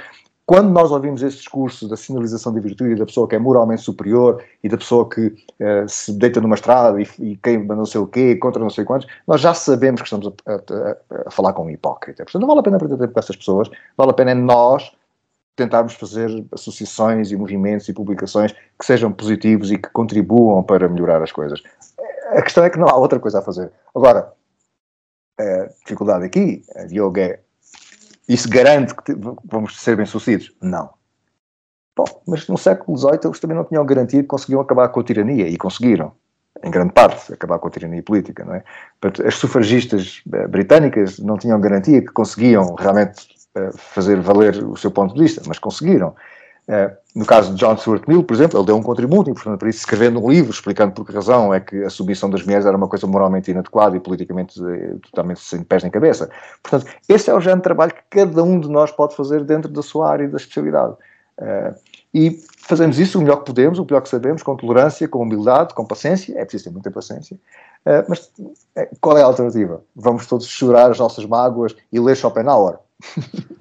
[0.50, 4.44] quando nós ouvimos esse discurso da sinalização de virtude da pessoa que é moralmente superior
[4.64, 8.08] e da pessoa que uh, se deita numa estrada e, e queima não sei o
[8.08, 11.66] quê, contra não sei quantos, nós já sabemos que estamos a, a, a falar com
[11.66, 12.24] um hipócrita.
[12.24, 14.92] Portanto, não vale a pena perder tempo com essas pessoas, vale a pena nós
[15.56, 21.22] tentarmos fazer associações e movimentos e publicações que sejam positivos e que contribuam para melhorar
[21.22, 21.62] as coisas.
[22.32, 23.72] A questão é que não há outra coisa a fazer.
[23.94, 24.34] Agora,
[25.40, 27.40] a dificuldade aqui, Diogo, é
[28.30, 30.56] isso garante que vamos ser bem-sucedidos?
[30.62, 30.92] Não.
[31.98, 35.04] Bom, mas no século XVIII eles também não tinham garantido que conseguiam acabar com a
[35.04, 36.14] tirania, e conseguiram,
[36.64, 38.46] em grande parte, acabar com a tirania política.
[38.46, 38.64] Não é?
[39.26, 44.92] As sufragistas eh, britânicas não tinham garantia que conseguiam realmente eh, fazer valer o seu
[44.92, 46.16] ponto de vista, mas conseguiram.
[46.70, 49.70] Eh, no caso de John Stuart Mill, por exemplo, ele deu um contributo importante para
[49.70, 52.78] isso, escrevendo um livro explicando por que razão é que a submissão das mulheres era
[52.78, 56.30] uma coisa moralmente inadequada e politicamente eh, totalmente sem pés nem cabeça.
[56.62, 59.72] Portanto, esse é o género de trabalho que cada um de nós pode fazer dentro
[59.72, 60.94] da sua área da especialidade.
[62.14, 65.74] e fazemos isso o melhor que podemos, o melhor que sabemos, com tolerância, com humildade,
[65.74, 66.38] com paciência.
[66.38, 67.40] É preciso ter muita paciência.
[68.08, 68.32] mas
[69.02, 69.82] qual é a alternativa?
[69.96, 72.78] Vamos todos chorar as nossas mágoas e ler Schopenhauer?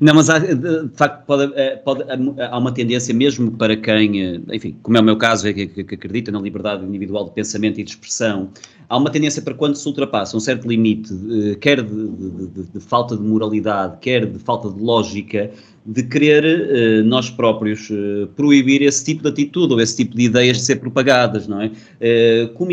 [0.00, 4.40] Não, mas há, de facto pode, eh, pode, há uma tendência mesmo para quem, eh,
[4.52, 7.78] enfim, como é o meu caso, é que, que, acredita na liberdade individual de pensamento
[7.80, 8.50] e de expressão,
[8.88, 12.62] há uma tendência para quando se ultrapassa um certo limite, eh, quer de, de, de,
[12.72, 15.50] de falta de moralidade, quer de falta de lógica,
[15.84, 20.24] de querer uh, nós próprios uh, proibir esse tipo de atitude ou esse tipo de
[20.24, 21.66] ideias de ser propagadas, não é?
[21.66, 22.70] Uh, como,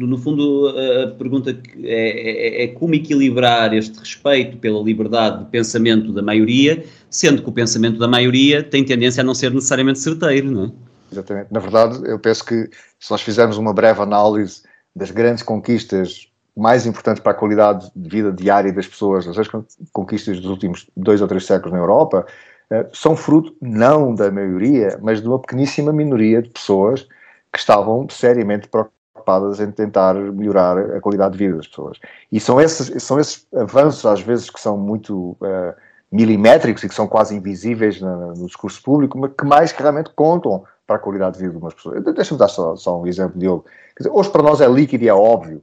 [0.00, 6.12] no fundo, a pergunta é, é, é, como equilibrar este respeito pela liberdade de pensamento
[6.12, 10.50] da maioria, sendo que o pensamento da maioria tem tendência a não ser necessariamente certeiro,
[10.50, 10.70] não é?
[11.12, 11.52] Exatamente.
[11.52, 14.62] Na verdade, eu penso que se nós fizermos uma breve análise
[14.96, 19.48] das grandes conquistas mais importantes para a qualidade de vida diária das pessoas, as
[19.92, 22.26] conquistas dos últimos dois ou três séculos na Europa,
[22.70, 27.08] eh, são fruto não da maioria, mas de uma pequeníssima minoria de pessoas
[27.52, 31.98] que estavam seriamente preocupadas em tentar melhorar a qualidade de vida das pessoas.
[32.30, 35.74] E são esses, são esses avanços, às vezes, que são muito uh,
[36.10, 40.10] milimétricos e que são quase invisíveis no, no discurso público, mas que mais que realmente
[40.14, 42.02] contam para a qualidade de vida de umas pessoas.
[42.04, 43.64] Deixa-me dar só, só um exemplo, Diogo.
[43.96, 45.62] Quer dizer, hoje para nós é líquido e é óbvio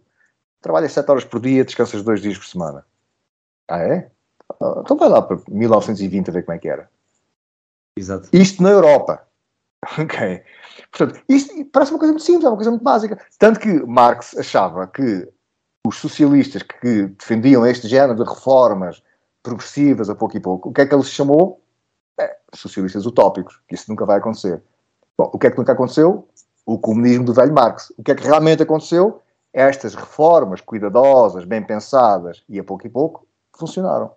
[0.62, 2.86] trabalhas 7 horas por dia, descansas 2 dias por semana.
[3.68, 4.12] Ah, é?
[4.80, 6.90] Então vai lá para 1920 a ver como é que era.
[7.98, 8.30] Exato.
[8.32, 9.28] Isto na Europa.
[9.98, 10.44] Ok.
[10.92, 13.20] Portanto, isto parece uma coisa muito simples, é uma coisa muito básica.
[13.40, 15.28] Tanto que Marx achava que
[15.88, 19.02] os socialistas que defendiam este género de reformas
[19.42, 21.62] progressivas a pouco e pouco, o que é que ele chamou?
[22.20, 24.62] É, socialistas utópicos, que isso nunca vai acontecer.
[25.18, 26.28] Bom, o que é que nunca aconteceu?
[26.64, 27.92] O comunismo do velho Marx.
[27.98, 29.22] O que é que realmente aconteceu?
[29.54, 34.12] Estas reformas cuidadosas, bem pensadas e a pouco e pouco funcionaram.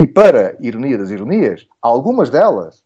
[0.00, 2.82] E para ironia das ironias, algumas delas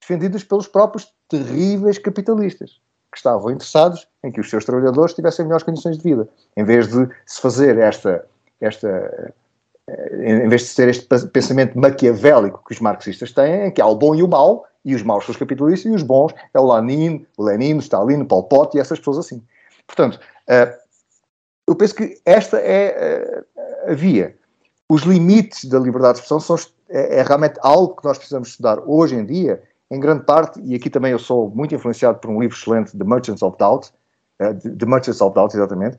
[0.00, 2.80] defendidas pelos próprios terríveis capitalistas.
[3.12, 6.86] que estavam interessados em que os seus trabalhadores tivessem melhores condições de vida, em vez
[6.86, 8.24] de se fazer esta,
[8.60, 9.34] esta
[10.12, 14.14] em vez de ter este pensamento maquiavélico que os marxistas têm, que há o bom
[14.14, 17.26] e o mau, e os maus são os capitalistas, e os bons é o Lenin,
[17.36, 19.42] o Lenin, o Stalin, o Pol Pot e essas pessoas assim.
[19.86, 20.39] Portanto, eh,
[21.66, 24.36] eu penso que esta é eh, a via.
[24.90, 28.80] Os limites da liberdade de expressão são, é, é realmente algo que nós precisamos estudar
[28.84, 32.40] hoje em dia, em grande parte, e aqui também eu sou muito influenciado por um
[32.40, 33.92] livro excelente, The Merchants of Doubt,
[34.38, 35.98] The Merchants of Doubt, exatamente,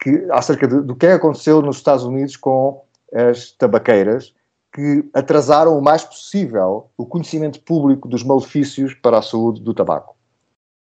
[0.00, 4.34] que, acerca de, do que aconteceu nos Estados Unidos com as tabaqueiras
[4.72, 10.14] que atrasaram o mais possível o conhecimento público dos malefícios para a saúde do tabaco.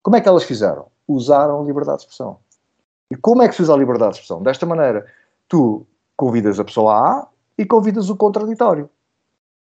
[0.02, 0.88] Como é que elas fizeram?
[1.08, 2.40] Usaram liberdade de expressão.
[3.14, 4.42] E como é que se usa a liberdade de expressão?
[4.42, 5.06] Desta maneira,
[5.48, 5.86] tu
[6.18, 7.28] convidas a pessoa A
[7.58, 8.90] e convidas o contraditório.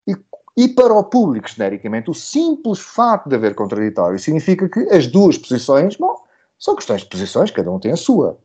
[0.05, 0.17] E,
[0.57, 5.39] e para o público, genericamente, o simples facto de haver contraditório significa que as duas
[5.39, 6.25] posições, bom,
[6.59, 8.37] são questões de posições, cada um tem a sua.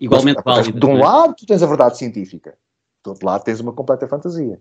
[0.00, 0.80] Igualmente válido.
[0.80, 1.04] De um é?
[1.04, 2.58] lado, tu tens a verdade científica
[3.02, 4.60] do outro lado tens uma completa fantasia.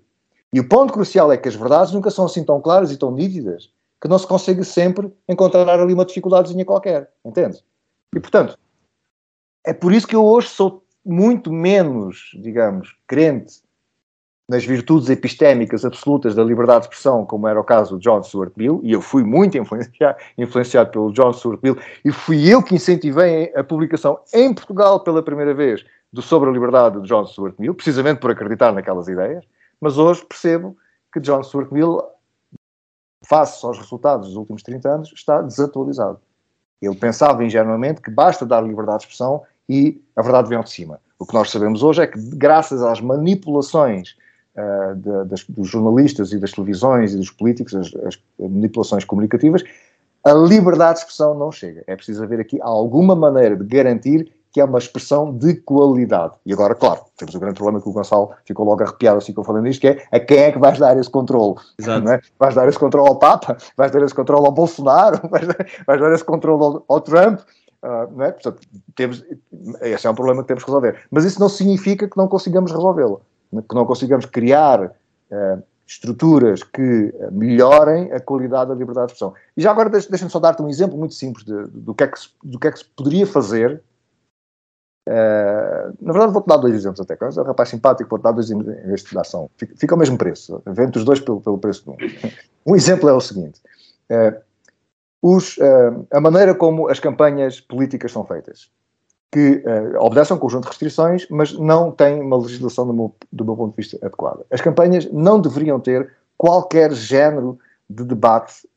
[0.53, 3.11] E o ponto crucial é que as verdades nunca são assim tão claras e tão
[3.11, 3.69] nítidas
[4.01, 7.63] que não se consegue sempre encontrar ali uma dificuldadezinha qualquer, entende?
[8.15, 8.57] E portanto,
[9.65, 13.61] é por isso que eu hoje sou muito menos, digamos, crente
[14.47, 18.51] nas virtudes epistémicas absolutas da liberdade de expressão, como era o caso de John Stuart
[18.57, 22.75] Mill, e eu fui muito influenciado, influenciado pelo John Stuart Mill, e fui eu que
[22.75, 27.55] incentivei a publicação em Portugal pela primeira vez do Sobre a Liberdade de John Stuart
[27.57, 29.45] Mill, precisamente por acreditar naquelas ideias,
[29.79, 30.75] mas hoje percebo
[31.13, 32.01] que John Stuart Mill,
[33.23, 36.19] face aos resultados dos últimos 30 anos, está desatualizado.
[36.81, 40.71] Ele pensava ingenuamente que basta dar liberdade de expressão e a verdade vem ao de
[40.71, 40.99] cima.
[41.19, 44.15] O que nós sabemos hoje é que, graças às manipulações
[44.55, 49.63] uh, de, das, dos jornalistas e das televisões e dos políticos, as, as manipulações comunicativas,
[50.23, 51.83] a liberdade de expressão não chega.
[51.85, 56.33] É preciso haver aqui alguma maneira de garantir que é uma expressão de qualidade.
[56.45, 59.39] E agora, claro, temos o grande problema que o Gonçalo ficou logo arrepiado assim que
[59.39, 61.55] eu falei nisto, que é a quem é que vais dar esse controle?
[62.13, 62.19] É?
[62.37, 63.57] Vais dar esse controle ao Papa?
[63.77, 65.21] Vais dar esse controle ao Bolsonaro?
[65.31, 67.39] Vais dar, vais dar esse controle ao, ao Trump?
[67.83, 68.31] Uh, não é?
[68.31, 68.59] Portanto,
[68.95, 69.23] temos,
[69.81, 70.99] esse é um problema que temos que resolver.
[71.09, 73.21] Mas isso não significa que não consigamos resolvê-lo,
[73.51, 79.33] que não consigamos criar uh, estruturas que melhorem a qualidade da liberdade de expressão.
[79.57, 82.07] E já agora deixa-me só dar-te um exemplo muito simples de, de, do, que é
[82.07, 83.81] que se, do que é que se poderia fazer
[85.09, 87.17] Uh, na verdade, vou-te dar dois exemplos até.
[87.19, 89.23] É um rapaz simpático, vou-te dar dois em vez de dar
[89.57, 90.61] fica, fica, ao mesmo preço.
[90.65, 91.97] Vende os dois pelo, pelo preço de um.
[92.63, 93.59] Um exemplo é o seguinte:
[94.11, 94.39] uh,
[95.19, 98.69] os, uh, a maneira como as campanhas políticas são feitas,
[99.31, 99.63] que
[99.99, 103.55] obedecem a um conjunto de restrições, mas não têm uma legislação, do meu, do meu
[103.55, 104.45] ponto de vista, adequada.
[104.51, 107.57] As campanhas não deveriam ter qualquer género
[107.89, 108.67] de debate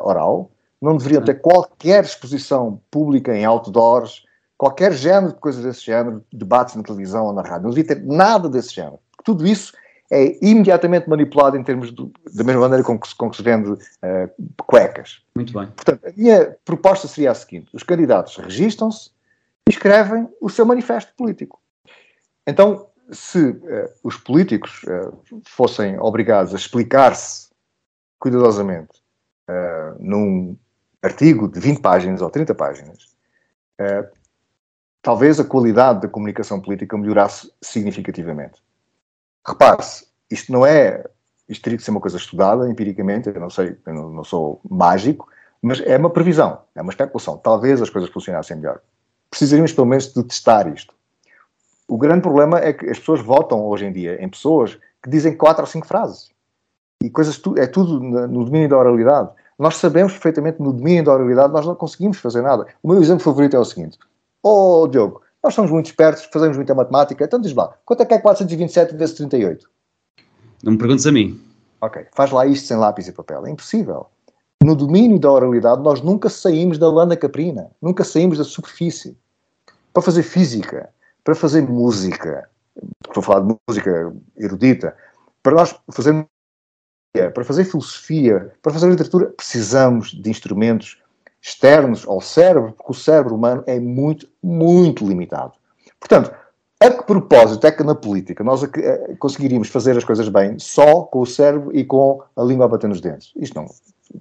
[0.00, 0.50] oral,
[0.80, 4.24] não deveriam ter qualquer exposição pública em outdoors
[4.58, 7.62] qualquer género de coisas desse género, debates na televisão ou na rádio.
[7.62, 8.98] Não devia ter nada desse género.
[9.24, 9.72] Tudo isso
[10.10, 13.70] é imediatamente manipulado em termos de, da mesma maneira com que, com que se vende
[13.70, 13.78] uh,
[14.66, 15.22] cuecas.
[15.34, 15.68] Muito bem.
[15.68, 19.10] Portanto, a minha proposta seria a seguinte: os candidatos registram-se
[19.68, 21.60] e escrevem o seu manifesto político.
[22.46, 27.48] Então, se uh, os políticos uh, fossem obrigados a explicar-se
[28.18, 28.98] cuidadosamente
[29.98, 30.58] num
[31.02, 33.16] artigo de 20 páginas ou 30 páginas,
[35.02, 38.60] talvez a qualidade da comunicação política melhorasse significativamente.
[39.46, 41.04] Repare-se, isto não é,
[41.48, 44.60] isto teria que ser uma coisa estudada empiricamente, eu não sei, eu não, não sou
[44.68, 45.28] mágico,
[45.62, 47.36] mas é uma previsão, é uma especulação.
[47.38, 48.80] Talvez as coisas funcionassem melhor.
[49.30, 50.94] Precisaríamos pelo menos de testar isto.
[51.88, 55.36] O grande problema é que as pessoas votam hoje em dia em pessoas que dizem
[55.36, 56.30] quatro ou cinco frases.
[57.02, 59.30] E coisas, é tudo no domínio da oralidade.
[59.58, 62.66] Nós sabemos perfeitamente no domínio da oralidade nós não conseguimos fazer nada.
[62.82, 63.98] O meu exemplo favorito é o seguinte:
[64.42, 68.14] Oh, Diogo, nós somos muito espertos, fazemos muita matemática, então diz lá, quanto é que
[68.14, 69.68] é 427 vezes 38?
[70.62, 71.40] Não me perguntes a mim.
[71.80, 73.46] Ok, faz lá isto sem lápis e papel.
[73.46, 74.06] É impossível.
[74.62, 79.16] No domínio da oralidade, nós nunca saímos da lana caprina, nunca saímos da superfície.
[79.92, 80.90] Para fazer física,
[81.22, 82.48] para fazer música,
[83.06, 84.96] estou a falar de música erudita,
[85.42, 86.26] para nós fazermos
[87.34, 90.98] para fazer filosofia, para fazer literatura, precisamos de instrumentos
[91.48, 95.52] externos ao cérebro, porque o cérebro humano é muito, muito limitado.
[95.98, 96.30] Portanto,
[96.80, 101.02] a que propósito é que na política nós eh, conseguiríamos fazer as coisas bem só
[101.02, 103.32] com o cérebro e com a língua a bater nos dentes?
[103.36, 103.66] Isto não,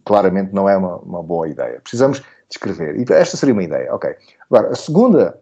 [0.06, 1.80] claramente não é uma, uma boa ideia.
[1.82, 2.98] Precisamos descrever.
[2.98, 4.16] E esta seria uma ideia, ok.
[4.50, 5.40] Agora, a segunda,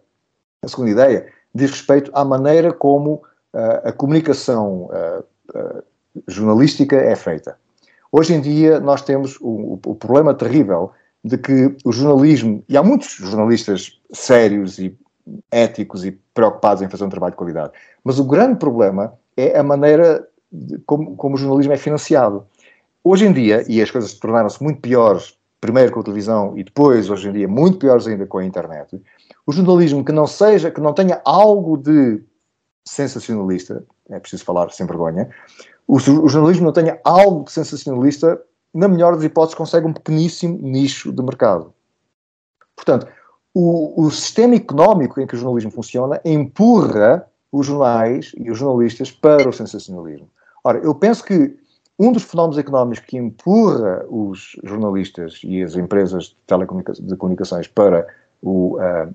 [0.62, 3.14] a segunda ideia diz respeito à maneira como
[3.54, 5.24] uh, a comunicação uh,
[5.56, 5.82] uh,
[6.26, 7.56] jornalística é feita.
[8.12, 10.92] Hoje em dia nós temos o, o problema terrível
[11.26, 14.96] de que o jornalismo, e há muitos jornalistas sérios e
[15.50, 17.72] éticos e preocupados em fazer um trabalho de qualidade,
[18.04, 20.24] mas o grande problema é a maneira
[20.86, 22.46] como, como o jornalismo é financiado.
[23.02, 27.10] Hoje em dia, e as coisas tornaram-se muito piores, primeiro com a televisão e depois,
[27.10, 29.02] hoje em dia, muito piores ainda com a internet,
[29.44, 32.22] o jornalismo que não seja, que não tenha algo de
[32.84, 35.28] sensacionalista, é preciso falar sem vergonha,
[35.88, 38.40] o, o jornalismo não tenha algo de sensacionalista,
[38.76, 41.72] na melhor das hipóteses, consegue um pequeníssimo nicho de mercado.
[42.74, 43.06] Portanto,
[43.54, 49.10] o, o sistema económico em que o jornalismo funciona empurra os jornais e os jornalistas
[49.10, 50.28] para o sensacionalismo.
[50.62, 51.56] Ora, eu penso que
[51.98, 58.06] um dos fenómenos económicos que empurra os jornalistas e as empresas de, telecomunicações, para
[58.42, 59.14] o, uh,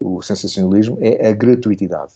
[0.00, 2.14] o sensacionalismo é a gratuitidade.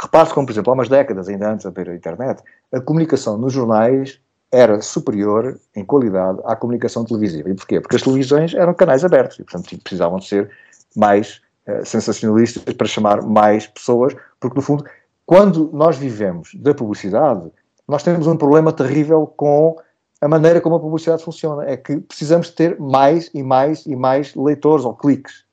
[0.00, 2.42] Repare-se como, por exemplo, há umas décadas, ainda antes de haver a internet,
[2.72, 4.20] a comunicação nos jornais
[4.50, 7.50] era superior em qualidade à comunicação televisiva.
[7.50, 7.80] E porquê?
[7.80, 10.50] Porque as televisões eram canais abertos e, portanto, precisavam de ser
[10.96, 14.84] mais uh, sensacionalistas para chamar mais pessoas, porque, no fundo,
[15.26, 17.50] quando nós vivemos da publicidade,
[17.86, 19.76] nós temos um problema terrível com
[20.20, 21.64] a maneira como a publicidade funciona.
[21.64, 25.44] É que precisamos ter mais e mais e mais leitores ou cliques.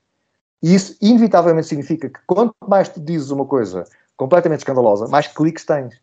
[0.62, 3.84] E isso, inevitavelmente, significa que quanto mais tu dizes uma coisa
[4.18, 5.94] completamente escandalosa, mais cliques tens.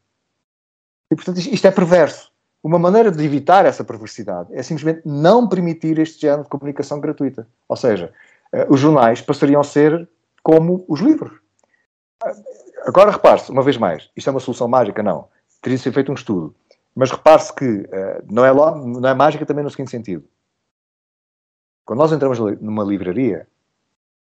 [1.10, 2.31] E, portanto, isto é perverso.
[2.62, 7.46] Uma maneira de evitar essa perversidade é simplesmente não permitir este género de comunicação gratuita.
[7.68, 8.12] Ou seja,
[8.52, 10.08] eh, os jornais passariam a ser
[10.42, 11.32] como os livros.
[12.86, 15.02] Agora repare-se, uma vez mais, isto é uma solução mágica?
[15.02, 15.28] Não.
[15.60, 16.54] Teria de ser feito um estudo.
[16.94, 20.24] Mas repare-se que uh, não, é não é mágica também no seguinte sentido.
[21.84, 23.48] Quando nós entramos numa livraria,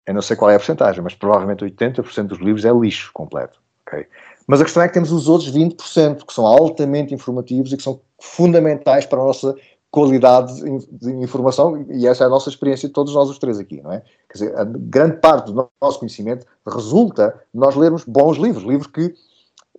[0.05, 3.59] eu não sei qual é a porcentagem, mas provavelmente 80% dos livros é lixo completo.
[3.87, 4.07] Okay?
[4.45, 7.83] Mas a questão é que temos os outros 20% que são altamente informativos e que
[7.83, 9.55] são fundamentais para a nossa
[9.91, 10.53] qualidade
[10.91, 13.91] de informação e essa é a nossa experiência de todos nós os três aqui, não
[13.91, 14.01] é?
[14.29, 18.87] Quer dizer, a grande parte do nosso conhecimento resulta de nós lermos bons livros, livros
[18.87, 19.13] que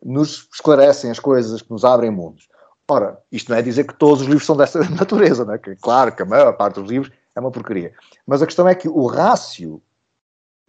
[0.02, 2.48] nos esclarecem as coisas, que nos abrem mundos.
[2.88, 5.58] Ora, isto não é dizer que todos os livros são dessa natureza, não é?
[5.58, 7.92] Que, claro que a maior parte dos livros é uma porcaria.
[8.26, 9.80] Mas a questão é que o rácio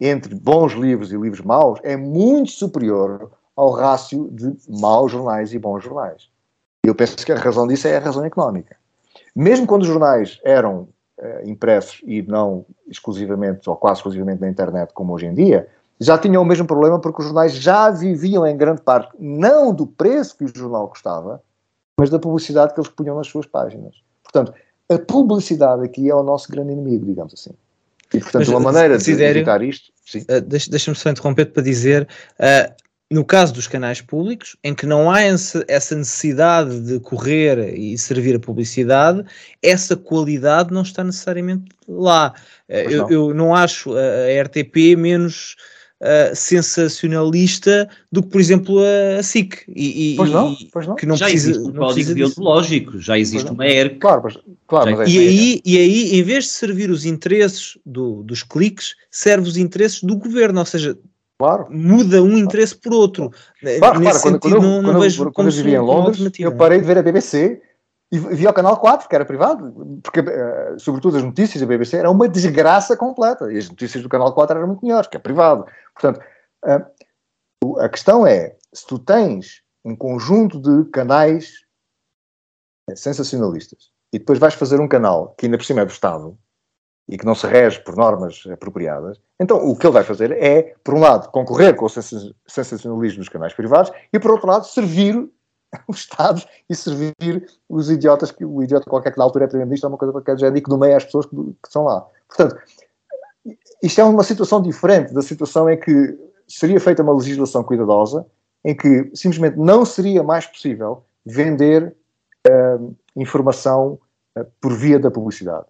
[0.00, 5.58] entre bons livros e livros maus é muito superior ao rácio de maus jornais e
[5.58, 6.31] bons jornais.
[6.84, 8.76] E eu penso que a razão disso é a razão económica.
[9.34, 10.88] Mesmo quando os jornais eram
[11.18, 15.68] eh, impressos e não exclusivamente ou quase exclusivamente na internet como hoje em dia,
[16.00, 19.86] já tinham o mesmo problema porque os jornais já viviam em grande parte não do
[19.86, 21.40] preço que o jornal custava,
[21.96, 23.94] mas da publicidade que eles punham nas suas páginas.
[24.24, 24.52] Portanto,
[24.88, 27.52] a publicidade aqui é o nosso grande inimigo, digamos assim.
[28.12, 29.90] E, portanto, Mas, uma maneira de evitar isto.
[30.14, 32.08] Uh, Deixa-me só interromper para dizer.
[32.38, 32.74] Uh,
[33.12, 38.34] no caso dos canais públicos, em que não há essa necessidade de correr e servir
[38.34, 39.24] a publicidade,
[39.62, 42.32] essa qualidade não está necessariamente lá.
[42.68, 43.10] Uh, eu, não.
[43.10, 45.56] eu, não acho a RTP menos
[46.00, 48.80] uh, sensacionalista do que, por exemplo,
[49.18, 49.62] a SIC.
[49.68, 50.94] E, e, pois não, pois não.
[50.96, 53.96] Que não já precisa, existe um código deontológico, já existe uma ERC.
[53.96, 57.78] Claro, mas, claro, mas é e, aí, e aí, em vez de servir os interesses
[57.84, 60.96] do, dos cliques, serve os interesses do governo, ou seja,
[61.42, 61.66] Claro.
[61.70, 63.30] muda um interesse por outro.
[63.78, 64.20] Claro, Nesse claro.
[64.20, 66.86] Quando, quando, eu, não, não quando, vejo quando eu vivia em Londres, eu parei de
[66.86, 67.60] ver a BBC
[68.12, 71.96] e via o canal 4, que era privado, porque, uh, sobretudo, as notícias da BBC
[71.96, 73.52] eram uma desgraça completa.
[73.52, 75.64] E as notícias do canal 4 eram muito melhores, que é privado.
[75.94, 76.24] Portanto,
[76.64, 81.54] uh, a questão é: se tu tens um conjunto de canais
[82.94, 86.38] sensacionalistas e depois vais fazer um canal que ainda por cima é do Estado
[87.12, 90.74] e que não se rege por normas apropriadas, então o que ele vai fazer é,
[90.82, 95.14] por um lado, concorrer com o sensacionalismo dos canais privados e, por outro lado, servir
[95.86, 99.88] o Estado e servir os idiotas, que o idiota qualquer que na altura é primeiro-ministro,
[99.88, 102.06] é uma coisa qualquer género, e que nomeia as pessoas que, que estão lá.
[102.28, 102.56] Portanto,
[103.82, 106.18] isto é uma situação diferente da situação em que
[106.48, 108.24] seria feita uma legislação cuidadosa,
[108.64, 111.94] em que simplesmente não seria mais possível vender
[112.48, 113.98] uh, informação
[114.38, 115.66] uh, por via da publicidade.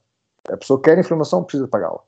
[0.48, 2.00] A pessoa quer informação, precisa pagá-la.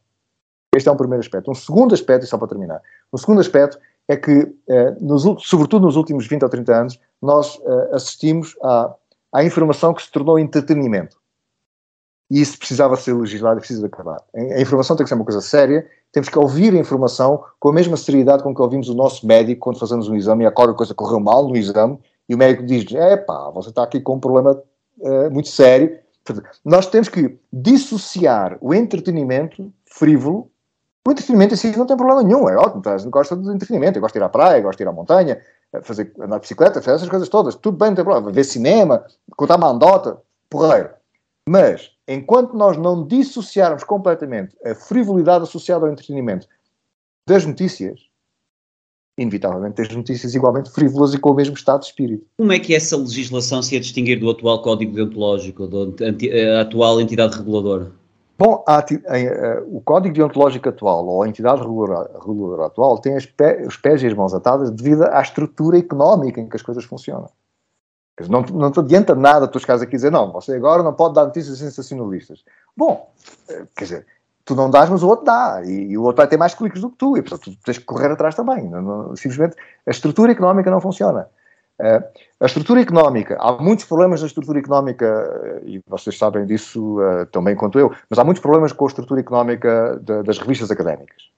[0.75, 1.51] Este é um primeiro aspecto.
[1.51, 2.83] Um segundo aspecto, e só para terminar,
[3.13, 3.79] um segundo aspecto
[4.09, 8.95] é que, uh, nos, sobretudo nos últimos 20 ou 30 anos, nós uh, assistimos à,
[9.33, 11.17] à informação que se tornou entretenimento.
[12.31, 14.23] E isso precisava ser legislado e precisa acabar.
[14.35, 17.73] A informação tem que ser uma coisa séria, temos que ouvir a informação com a
[17.73, 20.75] mesma seriedade com que ouvimos o nosso médico quando fazemos um exame e a qualquer
[20.75, 21.99] coisa correu mal no exame
[22.29, 24.61] e o médico diz: é pá, você está aqui com um problema
[24.99, 25.99] uh, muito sério.
[26.65, 30.51] Nós temos que dissociar o entretenimento frívolo.
[31.07, 33.99] O entretenimento em si não tem problema nenhum, é ótimo, a gente gosta de entretenimento,
[33.99, 35.39] eu gosto de ir à praia, gosto de ir à montanha,
[35.83, 39.05] fazer, andar de bicicleta, fazer essas coisas todas, tudo bem, não tem problema, ver cinema,
[39.37, 40.19] contar uma andota,
[40.49, 40.91] porreiro.
[41.47, 46.49] Mas enquanto nós não dissociarmos completamente a frivolidade associada ao entretenimento
[47.27, 48.01] das notícias,
[49.17, 52.27] inevitavelmente tens notícias igualmente frívolas e com o mesmo estado de espírito.
[52.37, 57.37] Como é que essa legislação se ia distinguir do atual código deontológico, da atual entidade
[57.37, 57.93] reguladora?
[58.37, 63.65] Bom, a, a, a, o código deontológico atual, ou a entidade reguladora, atual, tem pé,
[63.65, 67.31] os pés e as mãos atadas devido à estrutura económica em que as coisas funcionam.
[68.29, 71.15] Não, não te adianta nada tu chegares aqui e dizer, não, você agora não pode
[71.15, 72.45] dar notícias sensacionalistas.
[72.77, 73.13] Bom,
[73.49, 74.07] eh, quer dizer,
[74.45, 76.81] tu não dás, mas o outro dá, e, e o outro vai ter mais cliques
[76.81, 78.69] do que tu, e portanto tu tens que correr atrás também.
[78.69, 79.57] Não, não, simplesmente
[79.87, 81.27] a estrutura económica não funciona.
[81.81, 82.05] Uh,
[82.39, 87.27] a estrutura económica, há muitos problemas na estrutura económica, eh, e vocês sabem disso uh,
[87.27, 90.71] tão bem quanto eu, mas há muitos problemas com a estrutura económica de, das revistas
[90.71, 91.31] académicas.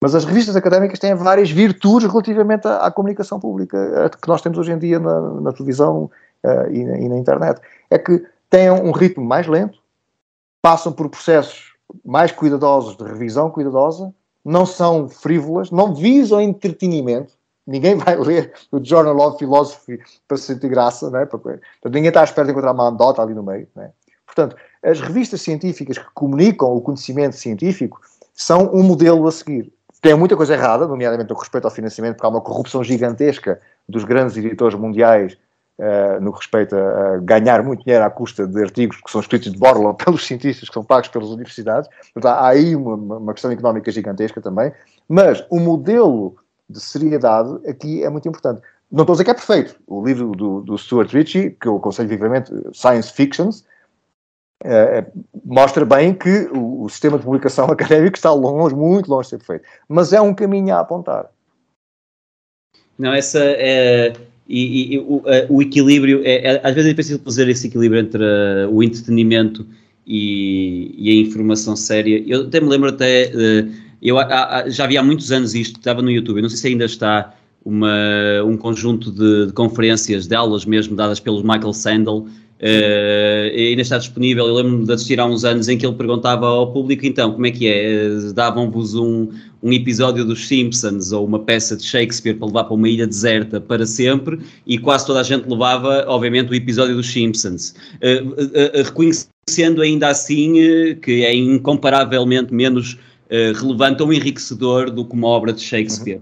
[0.00, 4.58] Mas as revistas académicas têm várias virtudes relativamente à, à comunicação pública que nós temos
[4.58, 6.10] hoje em dia na, na televisão
[6.70, 7.60] e, na, e, na, internet.
[7.90, 9.78] É que têm um ritmo mais lento,
[10.62, 11.69] passam por processos
[12.04, 14.12] mais cuidadosos de revisão cuidadosa,
[14.44, 17.34] não são frívolas, não visam entretenimento,
[17.70, 21.28] Ninguém vai ler o Journal of Philosophy para se sentir graça, não é?
[21.84, 23.90] Ninguém está à espera de encontrar uma andota ali no meio, é?
[24.26, 28.00] Portanto, as revistas científicas que comunicam o conhecimento científico
[28.32, 29.72] são um modelo a seguir.
[30.00, 34.04] Tem muita coisa errada, nomeadamente no respeito ao financiamento, porque há uma corrupção gigantesca dos
[34.04, 35.36] grandes editores mundiais
[35.80, 39.50] uh, no que respeita a ganhar muito dinheiro à custa de artigos que são escritos
[39.50, 41.88] de borla pelos cientistas que são pagos pelas universidades.
[42.12, 44.72] Portanto, há aí uma, uma questão económica gigantesca também.
[45.08, 46.36] Mas o modelo
[46.68, 48.62] de seriedade aqui é muito importante.
[48.92, 49.76] Não estou a dizer que é perfeito.
[49.86, 53.64] O livro do, do Stuart Ritchie, que eu aconselho vivamente, Science Fictions,
[54.62, 55.06] é,
[55.44, 59.38] mostra bem que o, o, sistema de publicação académico está longe, muito longe de ser
[59.38, 59.66] perfeito.
[59.88, 61.30] Mas é um caminho a apontar.
[62.98, 64.12] Não, essa é.
[64.52, 68.20] E, e o, o, equilíbrio, é, é, às vezes é preciso fazer esse equilíbrio entre
[68.20, 69.64] uh, o entretenimento
[70.04, 72.20] e, e, a informação séria.
[72.26, 73.30] Eu até me lembro até.
[73.32, 73.70] Uh,
[74.02, 74.16] eu
[74.66, 77.32] já vi há muitos anos isto, estava no YouTube, não sei se ainda está
[77.64, 82.26] uma, um conjunto de, de, conferências, de aulas mesmo, dadas pelo Michael Sandel,
[82.62, 84.46] Uh, ainda está disponível.
[84.46, 87.46] Eu lembro-me de assistir há uns anos em que ele perguntava ao público: então, como
[87.46, 88.06] é que é?
[88.34, 89.30] Davam-vos um,
[89.62, 93.60] um episódio dos Simpsons ou uma peça de Shakespeare para levar para uma ilha deserta
[93.60, 99.82] para sempre, e quase toda a gente levava, obviamente, o episódio dos Simpsons, uh, reconhecendo
[99.82, 100.54] ainda assim
[101.02, 102.96] que é incomparavelmente menos
[103.30, 106.16] eh, relevante ou enriquecedor do que uma obra de Shakespeare.
[106.16, 106.20] Uhum.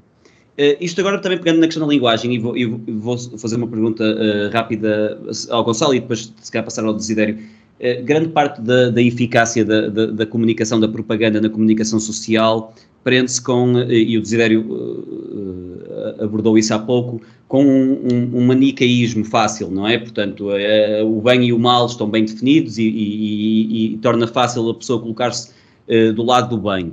[0.59, 3.66] Uh, isto agora também pegando na questão da linguagem, e vou, e vou fazer uma
[3.66, 7.39] pergunta uh, rápida ao Gonçalo e depois se calhar passar ao Desidério.
[7.81, 12.74] Uh, grande parte da, da eficácia da, da, da, comunicação, da propaganda na comunicação social
[13.09, 14.66] prende-se com, e o Desidério
[16.18, 19.97] abordou isso há pouco, com um, um, um, manicaísmo fácil, não é?
[19.97, 20.48] Portanto,
[21.06, 24.74] o bem e o mal estão bem definidos e, e, e, e torna fácil a
[24.74, 25.51] pessoa colocar-se
[26.14, 26.93] do lado do bem.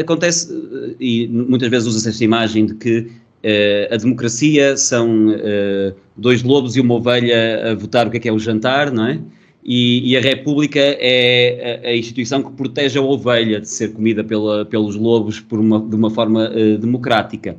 [0.00, 0.50] Acontece,
[0.98, 3.08] e muitas vezes usa-se esta imagem de que
[3.92, 5.26] a democracia são
[6.16, 9.06] dois lobos e uma ovelha a votar o que é que é o jantar, não
[9.06, 9.20] é?
[9.68, 14.22] E, e, a República é a, a, instituição que protege a ovelha de ser comida
[14.22, 17.56] pela, pelos lobos por uma, de uma forma uh, democrática.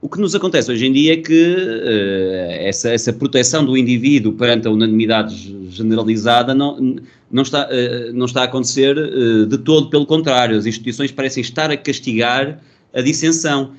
[0.00, 4.32] O que nos acontece hoje em dia é que uh, essa, essa proteção do indivíduo
[4.32, 6.96] perante a unanimidade generalizada não,
[7.30, 11.42] não, está, uh, não está a acontecer uh, de todo, pelo contrário, as instituições parecem
[11.42, 12.58] estar a castigar
[12.94, 13.72] a dissensão.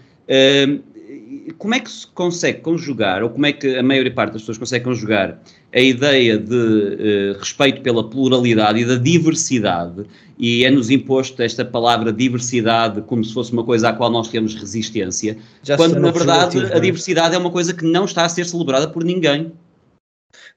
[1.53, 4.57] Como é que se consegue conjugar, ou como é que a maior parte das pessoas
[4.57, 5.39] consegue conjugar
[5.73, 10.05] a ideia de uh, respeito pela pluralidade e da diversidade,
[10.37, 14.55] e é-nos imposto esta palavra diversidade como se fosse uma coisa à qual nós temos
[14.55, 16.79] resistência, Já quando na verdade a é?
[16.79, 19.51] diversidade é uma coisa que não está a ser celebrada por ninguém.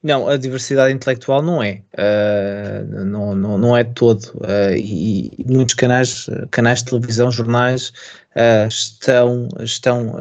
[0.02, 5.44] Não, a diversidade intelectual não é, uh, não, não, não é todo, uh, e, e,
[5.46, 7.88] muitos canais, canais de televisão, jornais,
[8.36, 10.14] uh, estão, estão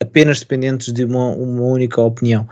[0.00, 2.48] apenas dependentes de uma, uma única opinião.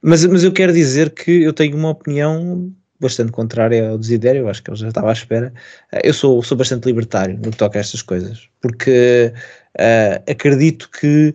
[0.00, 4.62] Mas, mas eu quero dizer que eu tenho uma opinião bastante contrária ao desidério, acho
[4.62, 5.52] que ele já estava à espera.
[5.90, 9.32] Eh, eu sou, sou bastante libertário no que toca a estas coisas, porque
[9.76, 11.34] uh, acredito que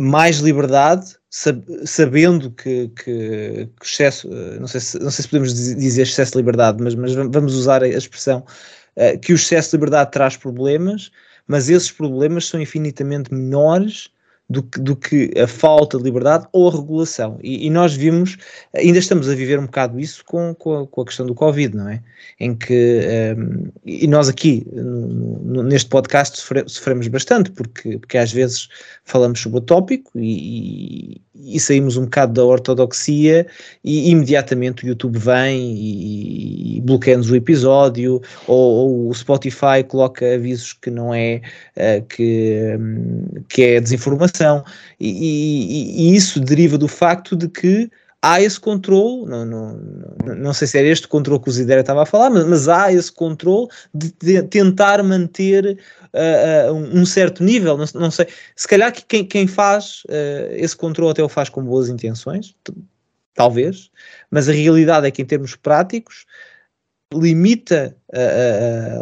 [0.00, 5.28] mais liberdade, sab sabendo que, que, que, excesso, eh, não sei, se, não sei se
[5.28, 8.44] podemos dizer excesso de liberdade, mas, mas vamos usar a expressão
[8.96, 11.10] uh, que o excesso de liberdade traz problemas,
[11.46, 14.10] mas esses problemas são infinitamente menores
[14.48, 17.38] do que, do que a falta de liberdade ou a regulação.
[17.42, 18.38] E, e, nós vimos,
[18.74, 21.76] ainda estamos a viver um bocado isso com, com, a, com a questão do Covid,
[21.76, 22.02] não é?
[22.40, 23.00] Em que,
[23.36, 28.68] um, ehm, e nós aqui, no, neste podcast, sofre, sofremos bastante, porque, porque às vezes
[29.04, 33.46] falamos sobre o tópico e, e saímos um bocado da ortodoxia
[33.84, 40.34] e imediatamente o YouTube vem e, e bloqueia-nos o episódio ou, ou, o Spotify coloca
[40.34, 41.40] avisos que não é
[41.76, 44.64] uh, que, um, que é desinformação.
[44.98, 47.90] E, e, e, isso deriva do facto de que
[48.20, 49.80] há esse controle, não, não,
[50.36, 52.92] não sei se era este controle que o Zidera estava a falar, mas, mas há
[52.92, 55.78] esse controle de, de tentar manter
[56.14, 58.26] uh, uh, um certo nível, não, não, sei,
[58.56, 62.54] se calhar que quem, quem faz uh, esse controle até o faz com boas intenções,
[63.34, 63.90] talvez,
[64.30, 66.26] mas a realidade é que em termos práticos
[67.14, 67.96] limita,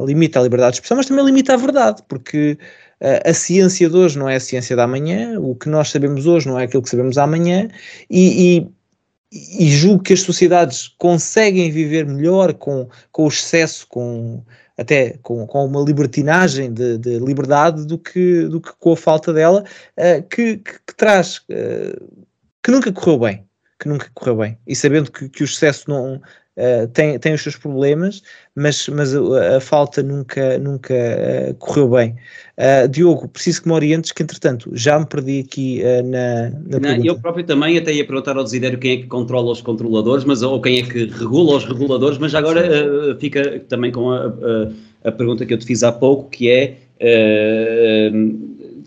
[0.06, 2.56] limita a liberdade de expressão, mas também limita a verdade, porque
[3.00, 6.46] a ciência de hoje não é a ciência da amanhã, o que nós sabemos hoje
[6.46, 7.66] não é aquilo que sabemos amanhã,
[8.08, 8.68] e, e
[9.32, 14.42] e julgo que as sociedades conseguem viver melhor com, com o excesso, com,
[14.76, 19.32] até com, com uma libertinagem de, de, liberdade do que, do que com a falta
[19.32, 19.64] dela,
[19.96, 22.24] uh, que, que, que, traz, uh,
[22.62, 23.44] que nunca correu bem,
[23.78, 26.20] que nunca correu bem, e sabendo que, que o excesso não,
[26.56, 28.22] Uh, tem, tem os seus problemas,
[28.54, 32.16] mas, mas a, a falta nunca, nunca uh, correu bem.
[32.56, 37.04] Uh, Diogo, preciso que me orientes, que entretanto já me perdi aqui na, na Não,
[37.04, 40.40] Eu próprio também até ia perguntar ao Desidério quem é que controla os controladores, mas,
[40.40, 42.62] ou quem é que regula os reguladores, mas agora
[43.20, 46.78] fica também com a, a, a, pergunta que eu te fiz há pouco, que é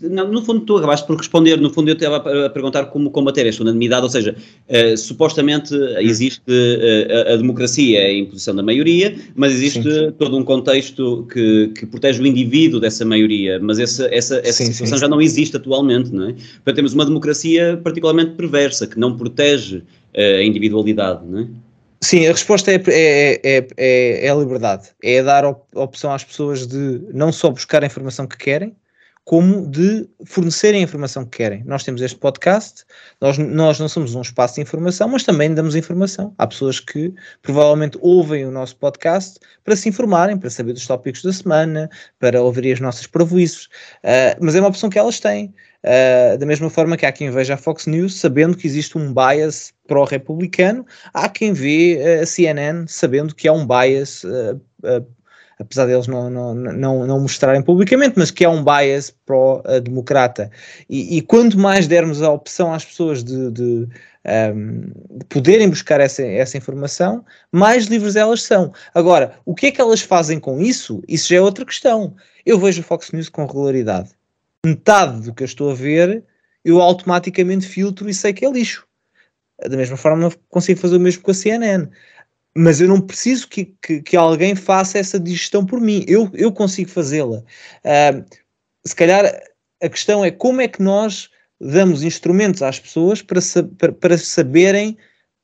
[0.02, 3.46] não, no fundo tu acabaste por responder, no fundo eu estava a perguntar como combater
[3.46, 4.34] esta unanimidade, ou seja,
[4.68, 10.06] uh, supostamente existe uh, a, a, democracia é a imposição da maioria, mas existe sim,
[10.06, 10.12] sim.
[10.18, 14.72] todo um contexto que, que protege o indivíduo dessa maioria, mas essa, essa, essa sim,
[14.72, 16.32] situação já não existe atualmente, não é?
[16.32, 21.46] Portanto, temos uma democracia particularmente perversa, que não protege uh, a individualidade, não é?
[22.02, 24.88] Sim, a resposta é, é, é, é, é a liberdade.
[25.02, 28.74] É dar op opção às pessoas de não só buscar a informação que querem,
[29.24, 31.62] como de fornecerem a informação que querem.
[31.64, 32.84] Nós temos este podcast,
[33.20, 36.34] nós, nós não somos um espaço de informação, mas também damos informação.
[36.38, 41.22] Há pessoas que provavelmente ouvem o nosso podcast para se informarem, para saber dos tópicos
[41.22, 41.88] da semana,
[42.18, 43.66] para ouvir as nossas prejuízos,
[44.02, 45.54] uh, mas é uma opção que elas têm.
[45.82, 49.14] Uh, da mesma forma que há quem veja a Fox News sabendo que existe um
[49.14, 50.84] bias pró-republicano,
[51.14, 54.60] há quem vê a CNN sabendo que há um bias uh,
[55.60, 60.50] apesar deles não, não, não, não mostrarem publicamente, mas que é um bias pró-democrata.
[60.88, 63.88] E, e, quanto mais dermos a opção às pessoas de, de,
[64.54, 68.72] um, de, poderem buscar essa, essa informação, mais livres elas são.
[68.94, 71.02] Agora, o que é que elas fazem com isso?
[71.06, 72.14] Isso já é outra questão.
[72.44, 74.10] Eu vejo o Fox News com regularidade.
[74.64, 76.24] Metade do que eu estou a ver,
[76.64, 78.86] eu automaticamente filtro e sei que é lixo.
[79.62, 81.86] Da mesma forma, consigo fazer o mesmo com a CNN
[82.56, 86.52] mas eu não preciso que, que, que, alguém faça essa digestão por mim, eu, eu
[86.52, 87.38] consigo fazê-la.
[87.38, 88.24] Uh,
[88.84, 89.24] se calhar
[89.82, 91.28] a questão é como é que nós
[91.60, 93.40] damos instrumentos às pessoas para,
[93.78, 94.96] para, para saberem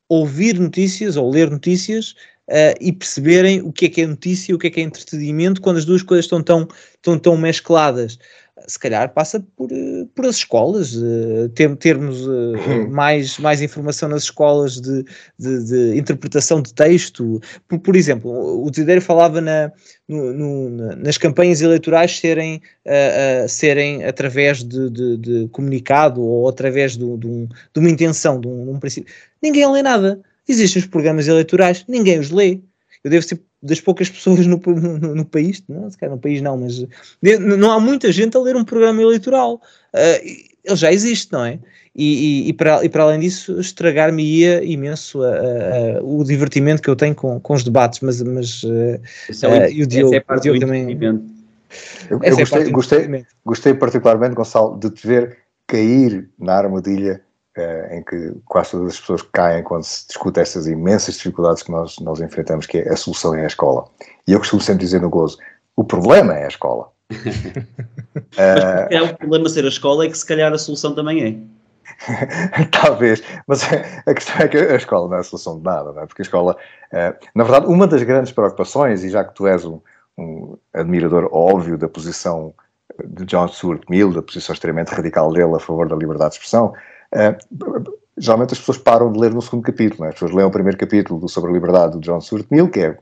[0.08, 2.12] ouvir notícias ou ler notícias
[2.48, 4.84] uh, e perceberem o que é que é notícia e o que é que é
[4.84, 6.68] entretenimento quando as duas coisas estão tão,
[7.02, 8.18] tão, tão mescladas
[8.66, 14.08] se calhar passa por, eh, por as escolas, uh, ter, termos uh, mais, mais informação
[14.08, 15.04] nas escolas de,
[15.38, 17.40] de, de interpretação de texto.
[17.68, 18.30] Por, por exemplo,
[18.64, 19.70] o Desidério falava na,
[20.08, 26.96] no, no, nas campanhas eleitorais serem, uh, serem através de, de, de, comunicado ou através
[26.96, 29.12] um, de uma intenção, de um, um princípio.
[29.42, 30.20] Ninguém lê nada.
[30.48, 32.60] Existem os programas eleitorais, ninguém os lê.
[33.04, 36.40] Eu devo ser das poucas pessoas no, no, no, país, não, se calhar no país
[36.42, 36.86] não, mas
[37.38, 39.60] não há muita gente a ler um programa eleitoral.
[39.94, 41.58] Uh, ele já existe, não é?
[41.94, 46.82] E, e, e, para, e para além disso, estragar-me-ia imenso a, a, a, o divertimento
[46.82, 49.00] que eu tenho com, com os debates, mas, mas uh,
[49.42, 50.98] é, uh, e o Diogo, é o Diogo também.
[51.00, 51.22] Eu,
[52.10, 57.22] eu é gostei, gostei, gostei particularmente, Gonçalo, de te ver cair na armadilha
[57.90, 61.98] em que quase todas as pessoas caem quando se discute essas imensas dificuldades que nós,
[61.98, 63.86] nós enfrentamos, que é a solução é a escola.
[64.26, 65.38] E eu costumo sempre dizer no gozo,
[65.74, 66.90] o problema é a escola.
[67.10, 71.56] mas é o problema ser a escola é que se calhar a solução também é.
[72.72, 73.62] Talvez, mas
[74.06, 76.06] a questão é que a escola não é a solução de nada, não é?
[76.06, 76.56] porque a escola,
[76.92, 79.80] eh, na verdade, uma das grandes preocupações, e já que tu és um,
[80.18, 82.52] um admirador óbvio da posição
[83.04, 86.72] de John Stuart Mill, da posição extremamente radical dele a favor da liberdade de expressão,
[87.14, 90.08] Uh, geralmente as pessoas param de ler no segundo capítulo, é?
[90.08, 92.98] as pessoas leem o primeiro capítulo sobre a liberdade do John Stuart Mill, que é,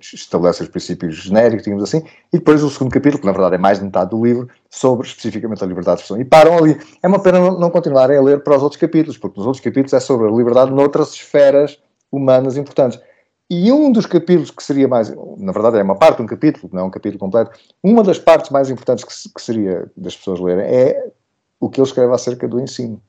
[0.00, 3.58] estabelece os princípios genéricos, digamos assim, e depois o segundo capítulo, que na verdade é
[3.58, 6.20] mais de metade do livro, sobre especificamente a liberdade de expressão.
[6.20, 6.78] E param ali.
[7.02, 9.64] É uma pena não, não continuarem a ler para os outros capítulos, porque nos outros
[9.64, 11.78] capítulos é sobre a liberdade noutras esferas
[12.12, 13.00] humanas importantes.
[13.48, 16.70] E um dos capítulos que seria mais, na verdade é uma parte de um capítulo,
[16.72, 17.50] não é um capítulo completo,
[17.82, 21.10] uma das partes mais importantes que, que seria das pessoas lerem é
[21.58, 23.02] o que ele escreve acerca do ensino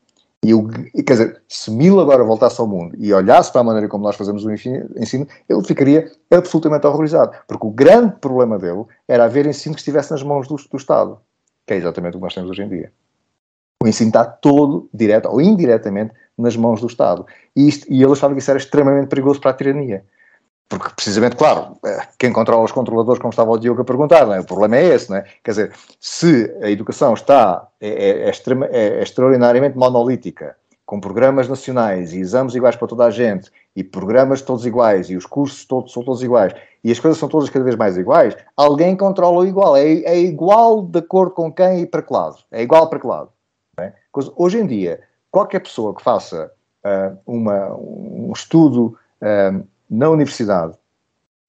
[0.43, 0.67] E eu,
[1.05, 4.15] quer dizer, se Mil agora voltasse ao mundo e olhasse para a maneira como nós
[4.15, 7.37] fazemos o ensino, ele ficaria absolutamente horrorizado.
[7.47, 11.19] Porque o grande problema dele era haver ensino que estivesse nas mãos do, do Estado,
[11.67, 12.91] que é exatamente o que nós temos hoje em dia.
[13.83, 17.25] O ensino está todo, direto ou indiretamente, nas mãos do Estado.
[17.55, 20.03] E, isto, e ele achava que isso era extremamente perigoso para a tirania.
[20.71, 24.39] Porque, precisamente, claro, eh, quem controla os controladores, como estava o Diogo a perguntar, é?
[24.39, 25.25] o problema é esse, não é?
[25.43, 31.49] Quer dizer, se a educação está, é, é, é, extrema, é, extraordinariamente monolítica, com programas
[31.49, 35.65] nacionais e exames iguais para toda a gente, e programas todos iguais, e os cursos
[35.65, 39.39] todos, são todos iguais, e as coisas são todas cada vez mais iguais, alguém controla
[39.39, 39.75] o igual.
[39.75, 42.37] É, é igual de acordo com quem e para que lado.
[42.49, 43.29] É igual para que lado.
[43.77, 43.91] É?
[44.37, 46.49] Hoje em dia, qualquer pessoa que faça
[46.85, 50.73] uh, uma, um estudo uh, na universidade,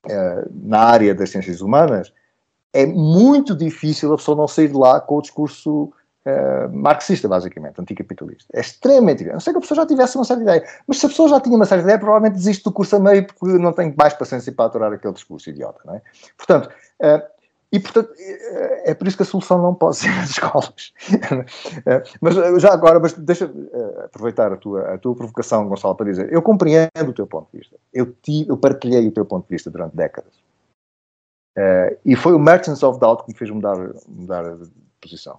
[0.06, 2.12] uh, na área das ciências humanas,
[2.72, 5.92] é muito difícil a pessoa não sair de lá com o discurso
[6.26, 8.46] uh, marxista, basicamente, anticapitalista.
[8.52, 9.32] É extremamente difícil.
[9.32, 10.64] A não sei que a pessoa já tivesse uma certa ideia.
[10.88, 13.26] Mas se a pessoa já tinha uma certa ideia, provavelmente desiste do curso a meio
[13.26, 16.02] porque não tem mais paciência para aturar aquele discurso idiota, não é?
[16.36, 16.68] Portanto,
[17.00, 17.31] uh,
[17.72, 20.92] e, portanto, é, é por isso que a solução não pode ser as escolas.
[21.86, 26.10] É, mas já agora, mas deixa eh, aproveitar a tua, a tua provocação, Gonçalo, para
[26.10, 27.76] dizer: eu compreendo o teu ponto de vista.
[27.92, 30.34] Eu, tive, eu partilhei o teu ponto de vista durante décadas.
[31.56, 33.76] Uh, e foi o Merchants of Doubt que me fez mudar,
[34.06, 34.70] mudar de
[35.00, 35.38] posição.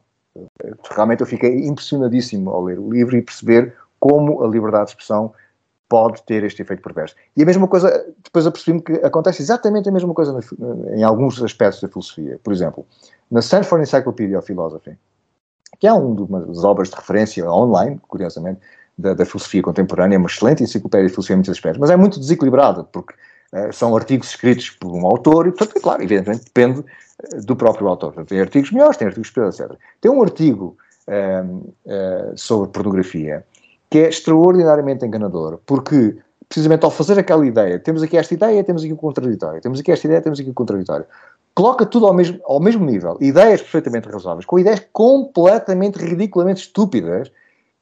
[0.92, 5.34] Realmente eu fiquei impressionadíssimo ao ler o livro e perceber como a liberdade de expressão
[5.94, 7.14] pode ter este efeito perverso.
[7.38, 7.88] E a mesma coisa,
[8.24, 10.40] depois apercebi-me que acontece exatamente a mesma coisa
[10.96, 12.40] em alguns aspectos da filosofia.
[12.44, 12.84] Por exemplo,
[13.30, 14.98] na Stanford Encyclopedia of Philosophy,
[15.80, 18.60] que é uma das obras de referência online, curiosamente,
[18.98, 21.96] da, da filosofia contemporânea, é uma excelente enciclopédia de filosofia em muitos aspectos, mas é
[21.96, 23.14] muito desequilibrada, porque
[23.54, 27.56] uh, são artigos escritos por um autor e, portanto, é claro, evidentemente depende uh, do
[27.56, 28.26] próprio autor.
[28.26, 29.78] Tem artigos melhores, tem artigos piores, etc.
[30.02, 30.76] Tem um artigo
[31.08, 33.46] uh, sobre pornografia
[33.94, 36.18] que é extraordinariamente enganador, porque
[36.50, 39.92] precisamente ao fazer aquela ideia, temos aqui esta ideia, temos aqui o contraditório, temos aqui
[39.92, 41.06] esta ideia, temos aqui o contraditório,
[41.54, 47.32] coloca tudo ao mesmo, ao mesmo nível, ideias perfeitamente razoáveis, com ideias completamente ridiculamente estúpidas,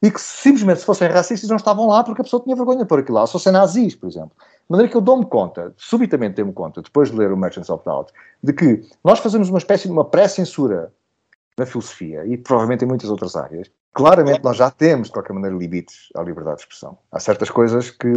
[0.01, 2.85] e que simplesmente se fossem racistas não estavam lá porque a pessoa tinha vergonha de
[2.85, 4.31] pôr aquilo lá, se fossem nazis, por exemplo.
[4.37, 7.85] De maneira que eu dou-me conta, subitamente dei-me conta, depois de ler o Merchants of
[7.85, 8.11] Doubt,
[8.43, 10.91] de que nós fazemos uma espécie de uma pré-censura
[11.57, 15.55] na filosofia e provavelmente em muitas outras áreas, claramente nós já temos, de qualquer maneira,
[15.55, 16.97] limites à liberdade de expressão.
[17.11, 18.13] Há certas coisas que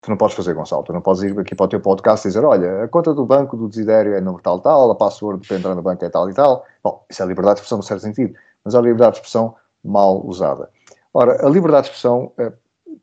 [0.00, 0.82] tu não podes fazer, Gonçalo.
[0.82, 3.24] Tu não podes ir aqui para o teu podcast e dizer: olha, a conta do
[3.24, 6.28] banco do Desidério é número tal tal, a password para entrar no banco é tal
[6.30, 6.64] e tal.
[6.82, 8.34] Bom, isso é liberdade de expressão no certo sentido,
[8.64, 9.54] mas é a liberdade de expressão
[9.84, 10.70] mal usada.
[11.12, 12.52] Ora, a liberdade de expressão é,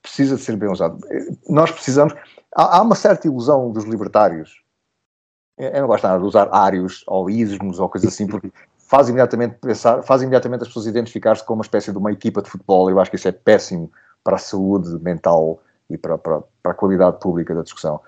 [0.02, 0.98] precisa de ser bem usada.
[1.50, 2.14] Nós precisamos.
[2.56, 4.62] Há, há uma certa ilusão dos libertários.
[5.58, 8.52] Eu não gosto nada de usar ários ou ismos ou coisas assim, porque
[8.88, 12.50] faz imediatamente pensar, faz imediatamente as pessoas identificar-se com uma espécie de uma equipa de
[12.50, 12.90] futebol.
[12.90, 13.92] Eu acho que isso é péssimo
[14.24, 18.00] para a saúde mental e para, para, para a qualidade pública da discussão.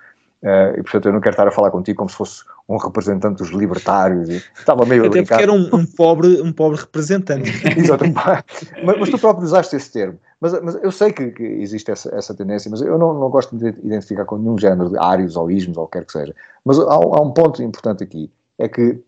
[0.41, 3.39] Uh, e portanto eu não quero estar a falar contigo como se fosse um representante
[3.39, 4.29] dos libertários.
[4.29, 7.51] E estava meio Até porque era um, um, pobre, um pobre representante.
[7.77, 10.17] Exato, mas, mas, tu próprio usaste esse termo.
[10.39, 13.57] Mas, mas eu sei que, que existe essa, essa, tendência, mas eu não, não, gosto
[13.57, 16.33] de identificar com nenhum género de ários ou ismos ou o que quer que seja.
[16.63, 19.01] Mas há, há um ponto importante aqui, é que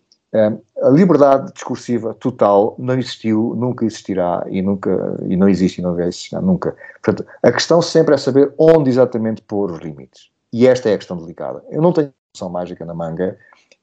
[0.82, 5.94] a liberdade discursiva total não existiu, nunca existirá e, nunca, e não existe e não
[5.94, 6.76] vai existir nunca.
[7.02, 10.30] Portanto, a questão sempre é saber onde exatamente pôr os limites.
[10.52, 11.62] E esta é a questão delicada.
[11.70, 13.38] Eu não tenho solução mágica na manga.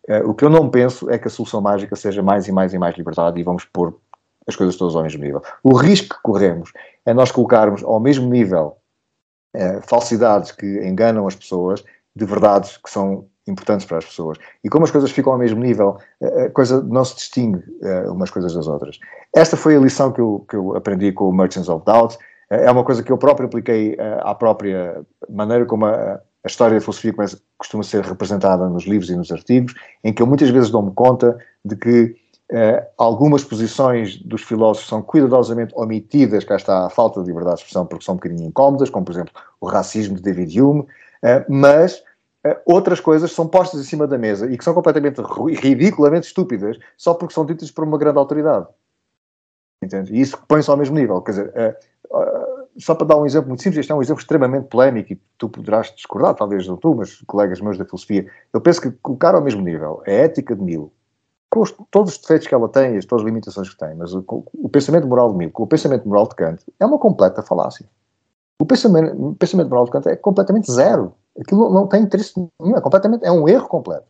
[0.08, 2.74] Uh, o que eu não penso é que a solução mágica seja mais e mais
[2.74, 3.96] e mais liberdade e vamos pôr
[4.46, 5.42] as coisas todas ao mesmo nível.
[5.64, 6.72] O risco que corremos
[7.06, 8.78] é nós colocarmos ao mesmo nível
[9.56, 11.84] uh, falsidades que enganam as pessoas
[12.16, 14.38] de verdades que são importantes para as pessoas.
[14.64, 18.30] E como as coisas ficam ao mesmo nível, a coisa não se distingue uh, umas
[18.30, 19.00] coisas das outras.
[19.36, 22.18] Esta foi a lição que eu, que eu aprendi com o Merchants of Doubt.
[22.50, 26.82] É uma coisa que eu próprio apliquei à própria maneira como a, a história da
[26.82, 30.72] filosofia começa, costuma ser representada nos livros e nos artigos, em que eu muitas vezes
[30.72, 32.16] dou-me conta de que
[32.98, 37.86] algumas posições dos filósofos são cuidadosamente omitidas, cá está a falta de liberdade de expressão,
[37.86, 40.88] porque são um bocadinho incómodas, como por exemplo o racismo de David Hume,
[41.48, 42.04] mas eh,
[42.66, 45.22] outras coisas são postas em cima da mesa e que são completamente
[45.62, 48.68] ridiculamente estúpidas só porque são ditas por uma grande autoridade.
[49.84, 50.14] Entende?
[50.14, 51.22] E isso põe-se ao mesmo nível.
[51.22, 51.54] Quer dizer,
[52.12, 55.14] uh, uh, só para dar um exemplo muito simples, este é um exemplo extremamente polémico
[55.14, 58.30] e tu poderás discordar, talvez não tu, mas colegas meus da filosofia.
[58.54, 60.92] Eu penso que colocar ao mesmo nível a ética de Milo,
[61.50, 64.14] com os, todos os defeitos que ela tem e todas as limitações que tem, mas
[64.14, 67.42] o, o pensamento moral de Milo com o pensamento moral de Kant é uma completa
[67.42, 67.86] falácia.
[68.62, 71.14] O pensamento, pensamento moral de Kant é completamente zero.
[71.40, 74.06] Aquilo não tem interesse nenhum, é completamente, é um erro completo.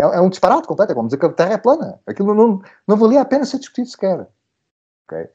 [0.00, 2.00] É, é um disparate completo, é como dizer que a Terra é plana.
[2.06, 4.26] Aquilo não, não valia a pena ser discutido sequer.
[5.06, 5.28] Okay?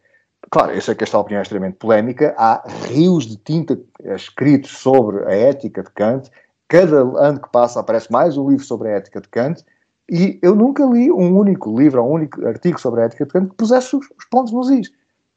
[0.50, 3.80] claro, eu sei que esta opinião é extremamente polémica, há rios de tinta
[4.16, 6.32] escritos sobre a ética de Kant,
[6.68, 9.64] cada ano que passa aparece mais um livro sobre a ética de Kant,
[10.10, 13.50] e eu nunca li um único livro, um único artigo sobre a ética de Kant
[13.50, 14.92] que pusesse os, os pontos nos is.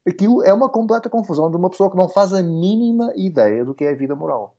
[0.07, 3.73] Aquilo é uma completa confusão de uma pessoa que não faz a mínima ideia do
[3.73, 4.57] que é a vida moral.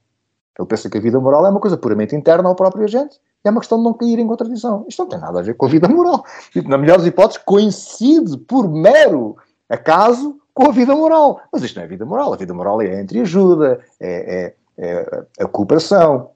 [0.59, 3.51] Ele pensa que a vida moral é uma coisa puramente interna ao próprio agente, é
[3.51, 4.85] uma questão de não cair em contradição.
[4.89, 6.25] Isto não tem nada a ver com a vida moral.
[6.55, 9.37] E, na melhor das hipóteses, coincide por mero
[9.69, 11.41] acaso com a vida moral.
[11.53, 12.33] Mas isto não é vida moral.
[12.33, 16.31] A vida moral é a entreajuda, é, é, é a cooperação,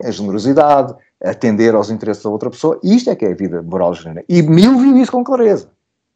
[0.00, 2.78] é a generosidade, atender aos interesses da outra pessoa.
[2.82, 4.24] Isto é que é a vida moral genuína.
[4.28, 5.68] E Mill viu isso com clareza.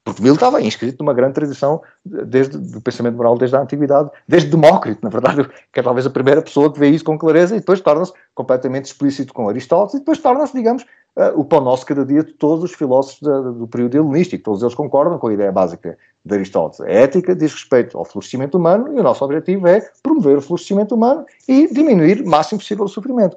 [0.09, 4.49] Porque Mill estava inscrito numa grande tradição desde do pensamento moral desde a antiguidade, desde
[4.49, 7.59] Demócrito, na verdade, que é talvez a primeira pessoa que vê isso com clareza e
[7.59, 10.83] depois torna-se completamente explícito com Aristóteles e depois torna-se, digamos,
[11.15, 14.45] uh, o pão nosso cada dia de todos os filósofos do período helenístico.
[14.45, 16.81] Todos eles concordam com a ideia básica de Aristóteles.
[16.81, 20.95] A ética diz respeito ao florescimento humano e o nosso objetivo é promover o florescimento
[20.95, 23.37] humano e diminuir o máximo possível o sofrimento.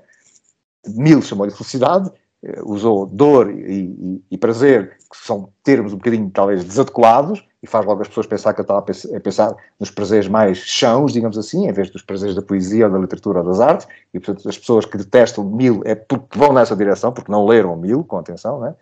[0.88, 2.10] Mill chamou-lhe felicidade,
[2.44, 7.68] eh, usou dor e, e, e, prazer, que são termos um bocadinho talvez desadequados, e
[7.68, 11.38] faz logo as pessoas pensar que eu estava a pensar nos prazeres mais chãos, digamos
[11.38, 14.50] assim, em vez dos prazeres da poesia ou da literatura ou das artes, e portanto
[14.50, 18.18] as pessoas que detestam Mill é porque vão nessa direção, porque não leram Mill, com
[18.18, 18.76] atenção, não é?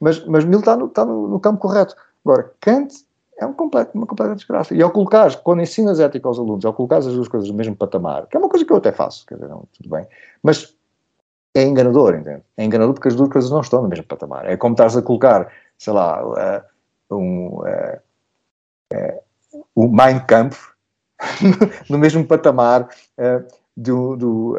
[0.00, 1.94] Mas, mas está, no, está no, no campo correto.
[2.24, 2.92] Agora, Kant
[3.38, 4.74] é um completo, uma completa desgraça.
[4.74, 7.76] E ao colocar, quando ensinas ética aos alunos, ao colocar as duas coisas no mesmo
[7.76, 10.06] patamar, que é uma coisa que eu até faço, quer dizer, não, tudo bem,
[10.42, 10.74] mas
[11.54, 12.42] é enganador, entende?
[12.56, 14.44] É enganador porque as duas coisas não estão no mesmo patamar.
[14.46, 15.50] É como estás a colocar,
[15.84, 18.00] sei lá, uh, um, uh,
[18.94, 20.72] uh, o Mein Kampf
[21.90, 22.88] no mesmo patamar
[23.76, 24.56] do, do,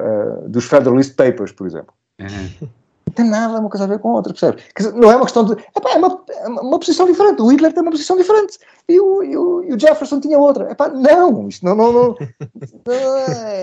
[0.48, 1.94] dos Federalist Papers, por exemplo.
[2.20, 2.70] Uhum
[3.16, 4.62] tem nada uma coisa a ver com a outra, percebe?
[4.94, 5.54] não é uma questão de.
[5.54, 7.42] Epá, é, uma, uma posição diferente.
[7.42, 10.70] O Hitler tem uma posição diferente e o, e o, e o Jefferson tinha outra.
[10.70, 11.76] Epá, não, isto não.
[11.76, 12.18] não, não,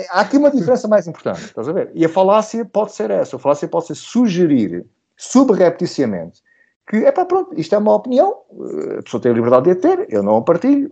[0.09, 1.91] há aqui uma diferença mais importante, estás a ver?
[1.93, 3.35] E a falácia pode ser essa.
[3.35, 4.85] A falácia pode ser sugerir
[5.15, 6.41] subrepticiamente
[6.87, 8.41] que, epá, pronto, isto é uma opinião,
[8.97, 10.91] a pessoa tem a liberdade de a ter, eu não a partilho,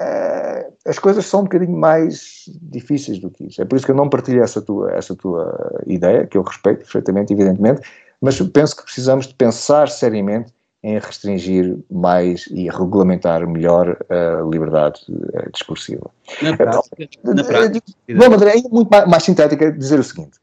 [0.00, 3.62] uh, as coisas são um bocadinho mais difíceis do que isso.
[3.62, 6.78] É por isso que eu não partilho essa tua, essa tua ideia, que eu respeito
[6.78, 7.82] perfeitamente, evidentemente,
[8.20, 10.52] mas penso que precisamos de pensar seriamente
[10.82, 15.00] em restringir mais e regulamentar melhor a liberdade
[15.34, 16.10] eh, discursiva.
[16.42, 17.86] Na prática, na eh, prática.
[18.08, 20.40] De uma maneira ainda muito mais, mais sintética, dizer o seguinte: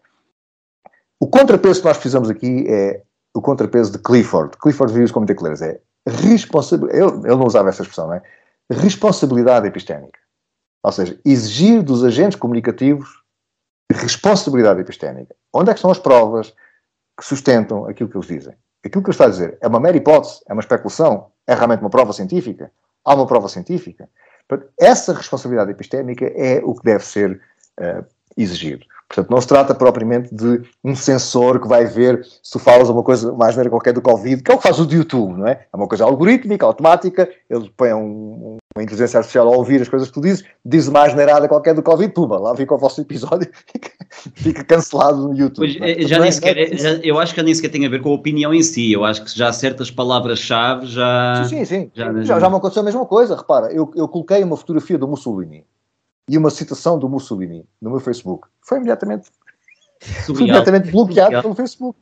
[1.19, 3.01] o contrapeso que nós precisamos aqui é
[3.39, 4.57] o contrapeso de Clifford.
[4.57, 5.65] Clifford viu isso com muita clareza.
[5.65, 7.01] É responsabilidade.
[7.01, 8.21] Ele, ele não usava essa expressão, não é?
[8.71, 10.19] responsabilidade epistémica.
[10.83, 13.19] Ou seja, exigir dos agentes comunicativos
[13.91, 15.35] responsabilidade epistémica.
[15.51, 16.53] Onde é que estão as provas
[17.17, 18.53] que sustentam aquilo que eles dizem?
[18.85, 21.81] Aquilo que ele está a dizer é uma mera hipótese, é uma especulação, é realmente
[21.81, 22.71] uma prova científica?
[23.03, 24.07] Há uma prova científica?
[24.79, 27.41] Essa responsabilidade epistémica é o que deve ser
[27.79, 28.05] uh,
[28.37, 28.85] exigido.
[29.09, 33.01] Portanto, não se trata propriamente de um sensor que vai ver se tu falas uma
[33.01, 35.65] coisa mais neira qualquer do Covid, que é o que faz o YouTube, não é?
[35.73, 40.09] É uma coisa algorítmica, automática, ele põe um, uma inteligência artificial a ouvir as coisas
[40.09, 43.49] que tu dizes, diz mais neirada qualquer do Covid, puma, lá fica o vosso episódio,
[43.73, 43.91] fica,
[44.35, 45.79] fica cancelado no YouTube.
[45.79, 46.01] Pois, é?
[46.01, 48.53] já nem sequer, já, eu acho que nem sequer tem a ver com a opinião
[48.53, 51.43] em si, eu acho que já certas palavras-chave já...
[51.45, 51.91] Sim, sim, sim.
[51.95, 55.07] Já, já, já me aconteceu a mesma coisa, repara, eu, eu coloquei uma fotografia do
[55.07, 55.65] Mussolini,
[56.29, 58.47] e uma citação do Mussolini no meu Facebook.
[58.61, 59.29] Foi imediatamente,
[60.25, 61.41] foi imediatamente bloqueado Surreal.
[61.41, 61.97] pelo Facebook.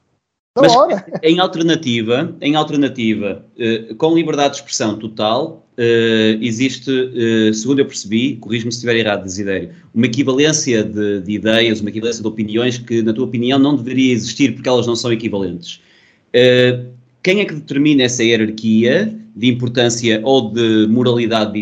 [0.60, 0.74] Mas,
[1.22, 7.86] em alternativa, em alternativa uh, com liberdade de expressão total, uh, existe, uh, segundo eu
[7.86, 12.78] percebi, corrijo-me se estiver errado, Desidério, uma equivalência de, de, ideias, uma equivalência de opiniões
[12.80, 15.80] que, na tua opinião, não deveria existir porque elas não são equivalentes.
[17.22, 21.60] quem é que determina essa hierarquia de importância ou de moralidade de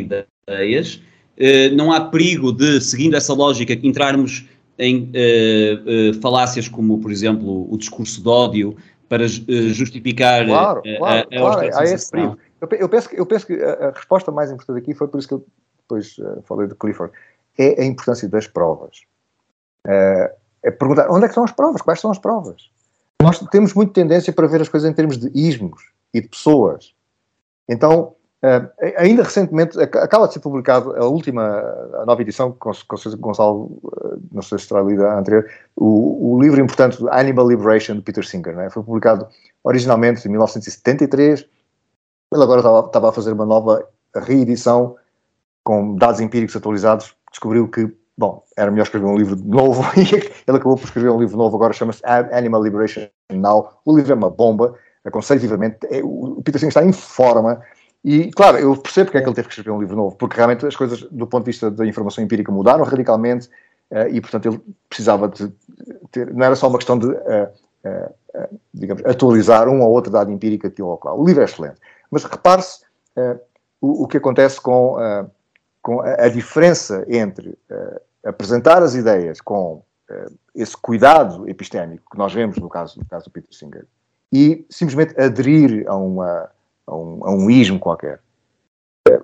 [0.48, 1.02] ideias?
[1.38, 4.48] Eh, não há perigo de, seguindo essa lógica, entrarmos
[4.78, 8.76] em uh, uh, falácias como, por exemplo, o discurso de ódio
[9.08, 12.38] para justificar claro, claro, a, a claro, há esse perigo.
[12.60, 15.34] Eu, penso que, eu penso que a, resposta mais importante aqui foi por isso que
[15.36, 15.46] eu
[15.78, 17.14] depois falei de Clifford,
[17.58, 19.04] é a importância das provas.
[19.86, 22.70] é perguntar onde é que estão as provas, quais são as provas.
[23.22, 25.84] Nós temos muita tendência para ver as coisas em termos de ismos
[26.14, 26.94] e de pessoas.
[27.70, 28.16] Então,
[28.46, 31.42] Uh, ainda recentemente, acaba de ser publicado a última,
[31.96, 36.36] a nova edição, com, com Gonçalo, uh, não sei se terá lido a anterior, o,
[36.36, 38.56] o, livro importante Animal Liberation de Peter Singer.
[38.56, 38.70] Né?
[38.70, 39.28] Foi publicado
[39.64, 41.40] originalmente em 1973.
[42.32, 43.84] Ele agora estava, estava a fazer uma nova
[44.16, 44.96] reedição
[45.64, 47.16] com dados empíricos atualizados.
[47.32, 50.14] Descobriu que, bom, era melhor escrever um livro novo e
[50.48, 53.80] ele acabou por escrever um livro novo, agora chama-se Animal Liberation Now.
[53.84, 55.78] O livro é uma bomba, aconselho vivamente.
[55.90, 57.60] É, o Peter Singer está em forma
[58.06, 60.36] E, claro, eu percebo porque é que ele teve que escrever um livro novo, porque
[60.36, 63.48] realmente as coisas, do ponto de vista da informação empírica, mudaram radicalmente
[63.90, 65.52] uh, e, portanto, ele precisava de
[66.12, 66.32] ter.
[66.32, 67.50] Não era só uma questão de, uh,
[67.84, 71.16] uh, digamos, atualizar um ou outro dado empírico aqui ou lá.
[71.16, 71.82] O livro é excelente.
[72.12, 72.86] Mas repare-se
[73.82, 74.98] o, que acontece com,
[75.82, 77.58] com a, diferença entre
[78.24, 79.82] apresentar as ideias com
[80.54, 83.86] esse cuidado epistémico que nós vemos no caso, no caso do Peter Singer
[84.32, 86.50] e simplesmente aderir a uma
[86.88, 88.22] a um, a um ismo qualquer.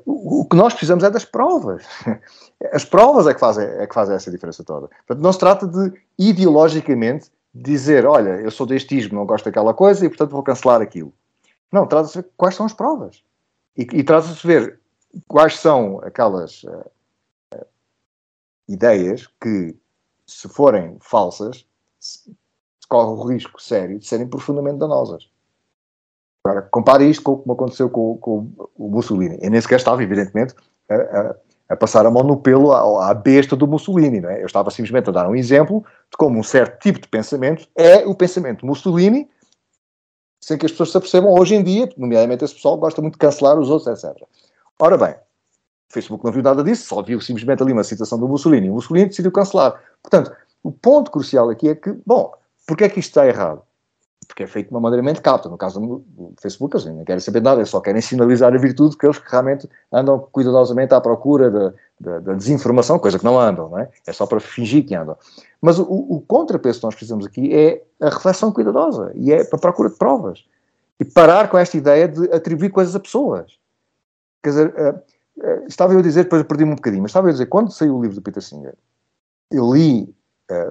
[0.06, 1.86] O, o que nós precisamos é das provas.
[2.72, 4.88] As provas é que, fazem, é que fazem essa diferença toda.
[5.08, 9.74] Portanto, não se trata de ideologicamente dizer, olha, eu sou deste ismo, não gosto daquela
[9.74, 11.12] coisa e portanto vou cancelar aquilo.
[11.72, 13.24] Não, trata-se de ver quais são as provas.
[13.78, 14.80] E, e trata-se de ver
[15.28, 16.86] quais são aquelas uh,
[17.56, 17.66] uh,
[18.68, 19.76] ideias que,
[20.26, 21.66] se forem falsas,
[22.00, 22.32] se
[22.88, 25.30] corre o risco sério de serem profundamente danosas.
[26.44, 29.38] Agora, compare isto com como aconteceu com, com o Mussolini.
[29.42, 30.56] Eu nem sequer estava, evidentemente,
[30.90, 31.36] a, a,
[31.70, 34.26] a passar a mão no pelo à, à besta do Mussolini.
[34.26, 34.42] É?
[34.42, 38.06] Eu estava simplesmente a dar um exemplo de como um certo tipo de pensamento é
[38.08, 39.30] o pensamento Mussolini,
[40.44, 43.20] sem que as pessoas se apercebam hoje em dia, nomeadamente esse pessoal gosta muito de
[43.20, 44.18] cancelar os outros, etc.
[44.80, 48.28] Ora bem, o Facebook não viu nada disso, só viu simplesmente ali uma citação do
[48.28, 48.70] Mussolini.
[48.70, 49.80] O Mussolini decidiu cancelar.
[50.02, 52.34] Portanto, o ponto crucial aqui é que, bom,
[52.66, 53.62] porque é que isto está errado?
[54.32, 55.50] Porque é feito de uma maneira mente capta.
[55.50, 58.96] No caso do Facebook, eles não querem saber nada, eles só querem sinalizar a virtude
[58.96, 61.52] que eles realmente andam cuidadosamente à procura
[62.00, 63.90] da, desinformação, coisa que não andam, não é?
[64.08, 65.18] É só para fingir que andam.
[65.62, 69.58] Mas o, o contrapeso que nós precisamos aqui é a reflexão cuidadosa e é a
[69.58, 70.46] procura de provas.
[70.98, 73.58] E parar com esta ideia de atribuir coisas a pessoas.
[74.42, 77.32] Quer dizer, uh, uh, estava eu a dizer, depois perdi-me um bocadinho, mas estava eu
[77.32, 78.76] a dizer, quando saiu o livro do Peter Singer,
[79.52, 80.16] eu li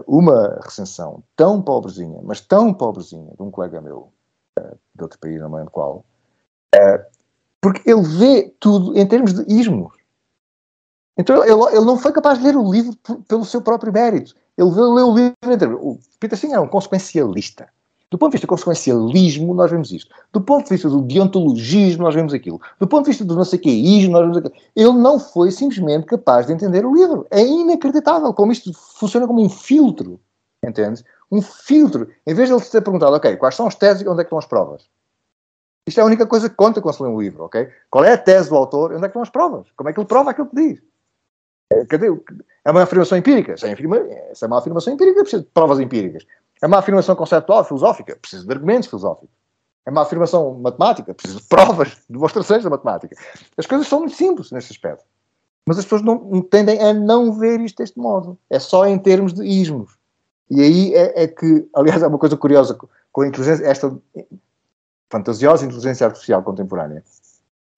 [0.07, 4.12] uma recensão tão pobrezinha, mas tão pobrezinha, de um colega meu,
[4.59, 6.05] uh, de outro país, não me lembro qual,
[6.74, 7.20] uh,
[7.61, 9.93] porque ele vê tudo em termos de ismos.
[11.16, 12.97] Então ele, ele não foi capaz de ler o livro
[13.28, 14.35] pelo seu próprio mérito.
[14.57, 15.81] Ele leu o livro em termos.
[15.82, 17.69] O Peter Singer é um consequencialista.
[18.11, 20.12] Do ponto de vista do consequencialismo, nós vemos isto.
[20.32, 22.61] Do ponto de vista do deontologismo, nós vemos aquilo.
[22.81, 24.55] Do ponto de vista do não sei queísmo, nós vemos aquilo.
[24.74, 27.24] Ele não foi simplesmente capaz de entender o livro.
[27.31, 30.19] É inacreditável como isto funciona como um filtro.
[30.65, 31.05] Entende?
[31.31, 32.09] Um filtro.
[32.27, 34.28] Em vez de ele ter perguntado, ok, quais são as teses e onde é que
[34.28, 34.89] estão as provas?
[35.87, 37.69] Isto é a única coisa que conta quando se lê um livro, ok?
[37.89, 39.69] Qual é a tese do autor onde é que estão as provas?
[39.77, 40.82] Como é que ele prova aquilo que diz?
[41.73, 41.87] É?
[42.65, 43.57] É uma afirmação empírica.
[43.57, 46.27] Se é uma afirmação empírica, precisa de provas empíricas.
[46.62, 49.35] É uma afirmação conceptual, filosófica, precisa de argumentos filosóficos.
[49.87, 53.16] É uma afirmação matemática, precisa de provas, demonstrações da matemática.
[53.57, 55.05] As coisas são muito simples nesse aspecto.
[55.66, 58.39] Mas as pessoas não, tendem a não ver isto deste modo.
[58.51, 59.97] É só em termos de ismos.
[60.51, 62.77] E aí é, é que, aliás, é uma coisa curiosa
[63.12, 63.97] com a inteligência, esta
[65.09, 67.03] fantasiosa inteligência artificial contemporânea,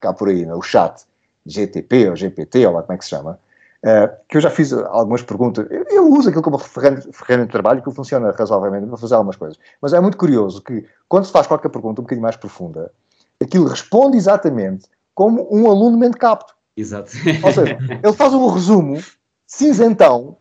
[0.01, 1.05] cá por aí, no o chat,
[1.47, 3.39] GTP ou GPT, ou lá como é que se chama,
[3.85, 5.67] Uh, que eu já fiz algumas perguntas.
[5.69, 9.59] Eu, eu uso aquilo como ferramenta, de trabalho que funciona razoavelmente para fazer algumas coisas.
[9.81, 12.93] Mas é muito curioso que, quando se faz qualquer pergunta um bocadinho mais profunda,
[13.43, 16.55] aquilo responde exatamente como um aluno mente capto.
[16.77, 17.11] Exato.
[17.43, 19.03] Ou seja, ele faz um resumo
[19.47, 20.39] cinzentão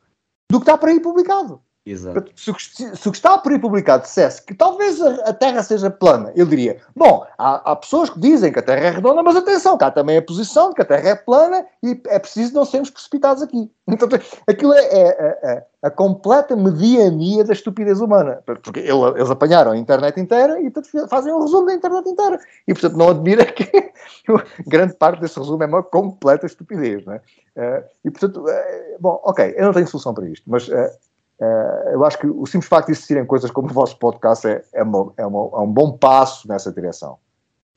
[0.50, 1.62] do que está por aí publicado.
[1.84, 2.32] Exato.
[2.36, 6.50] Se, o que está por aí publicado dissesse que talvez a, Terra seja plana, ele
[6.50, 9.90] diria: Bom, há, há, pessoas que dizem que a Terra é redonda, mas atenção, há
[9.90, 13.42] também a posição de que a Terra é plana e é preciso não sermos precipitados
[13.42, 13.70] aqui.
[13.92, 14.08] Então,
[14.48, 18.42] aquilo é, é, é, é a completa mediania da estupidez humana.
[18.46, 22.40] Porque eles apanharam a internet inteira e portanto, fazem um resumo da internet inteira.
[22.68, 23.70] E, portanto, não admira que
[24.66, 27.04] grande parte desse resumo é uma completa estupidez.
[27.06, 27.18] Não é?
[27.58, 30.70] Uh, e, portanto, uh, bom, ok, eu não tenho solução para isto, mas.
[31.42, 34.48] Uh, Uh, eu acho que o simples facto de existirem coisas como o vosso podcast
[34.48, 37.18] é, é, uma, é, uma, é um bom passo nessa direção.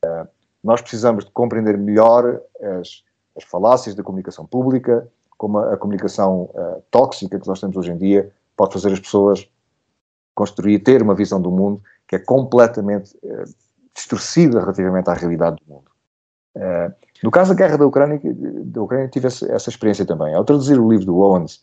[0.04, 0.28] Uh,
[0.62, 2.40] nós precisamos de compreender melhor
[2.80, 3.02] as,
[3.36, 7.92] as, falácias da comunicação pública, como a, a comunicação uh, tóxica que nós temos hoje
[7.92, 9.48] em dia pode fazer as pessoas
[10.34, 13.16] construir, ter uma visão do mundo que é completamente
[13.94, 15.90] distorcida relativamente à realidade do mundo.
[17.22, 18.20] no caso da guerra da Ucrânia,
[18.64, 20.34] da Ucrânia tive essa, essa experiência também.
[20.34, 21.62] Ao traduzir o livro do Owens,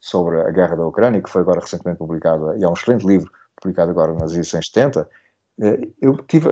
[0.00, 3.30] sobre a guerra da Ucrânia, que foi agora recentemente publicado, e é um excelente livro,
[3.60, 5.08] publicado agora nas edições 70,
[5.60, 6.50] eh, eu tive,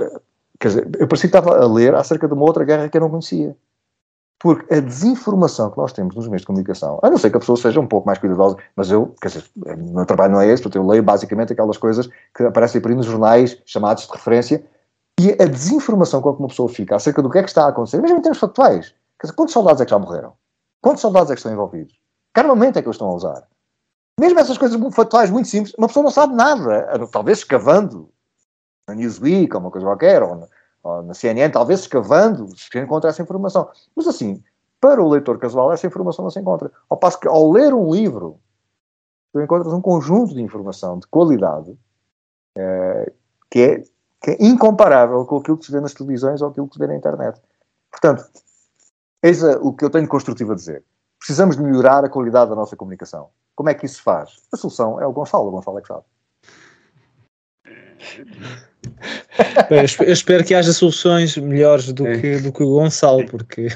[0.59, 3.01] quer dizer, eu parecia que estava a ler acerca de uma outra guerra que eu
[3.01, 3.57] não conhecia.
[4.41, 7.39] Porque a desinformação que nós temos nos meios de comunicação, a não ser que a
[7.39, 10.47] pessoa seja um pouco mais cuidadosa, mas eu, quer dizer, o meu trabalho não é
[10.47, 14.13] esse, porque eu leio basicamente aquelas coisas que aparecem por aí nos jornais chamados de
[14.13, 14.63] referência,
[15.19, 17.69] e a desinformação com que uma pessoa fica acerca do que é que está a
[17.69, 20.31] acontecer, mesmo em termos factuais, quer dizer, quantos soldados é que já morreram?
[20.81, 21.99] Quantos soldados é que estão envolvidos?
[22.33, 23.47] Que armamento é que eles estão a usar?
[24.19, 27.07] Mesmo essas coisas factuais muito simples, uma pessoa não sabe nada.
[27.07, 28.09] Talvez escavando
[28.87, 30.47] na Newsweek ou uma coisa qualquer, ou,
[30.83, 33.69] ou na CNN, talvez escavando, se encontra essa informação.
[33.95, 34.43] Mas assim,
[34.81, 36.71] para o leitor casual, essa informação não se encontra.
[36.89, 38.39] Ao passo que, ao ler um livro,
[39.31, 41.77] tu encontras um conjunto de informação de qualidade
[42.57, 43.11] é,
[43.49, 43.83] que, é,
[44.21, 46.87] que, é, incomparável com aquilo que se vê nas televisões ou aquilo que se vê
[46.87, 47.41] na internet.
[47.91, 48.25] Portanto,
[49.21, 50.83] eis o que eu tenho construtivo a dizer.
[51.19, 53.27] Precisamos de melhorar a qualidade da nossa comunicação.
[53.55, 54.37] Como é que isso se faz?
[54.53, 55.49] A solução é o Gonçalo.
[55.49, 56.03] O Gonçalo é que sabe.
[59.69, 62.17] Bem, eu espero que haja soluções melhores do, é.
[62.19, 63.67] que, do que o Gonçalo, porque.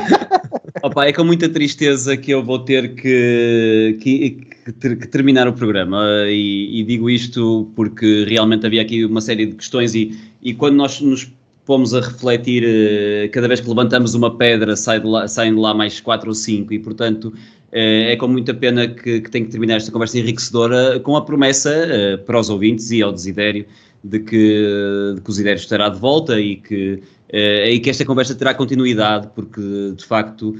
[0.82, 5.52] Opa, é com muita tristeza que eu vou ter que, que, que, que terminar o
[5.52, 6.02] programa.
[6.26, 10.76] E, e, digo isto porque realmente havia aqui uma série de questões, e, e quando
[10.76, 11.30] nós nos
[11.64, 15.60] pomos a refletir, eh, cada vez que levantamos uma pedra, sai de lá, saem de
[15.60, 17.32] lá mais quatro ou cinco, e portanto
[17.70, 21.24] eh, é com muita pena que, que tenho que terminar esta conversa enriquecedora com a
[21.24, 23.64] promessa eh, para os ouvintes e ao Desidério
[24.02, 27.00] de que, de que o Desidério estará de volta e que,
[27.32, 29.60] e que esta conversa terá continuidade, porque
[29.96, 30.56] de facto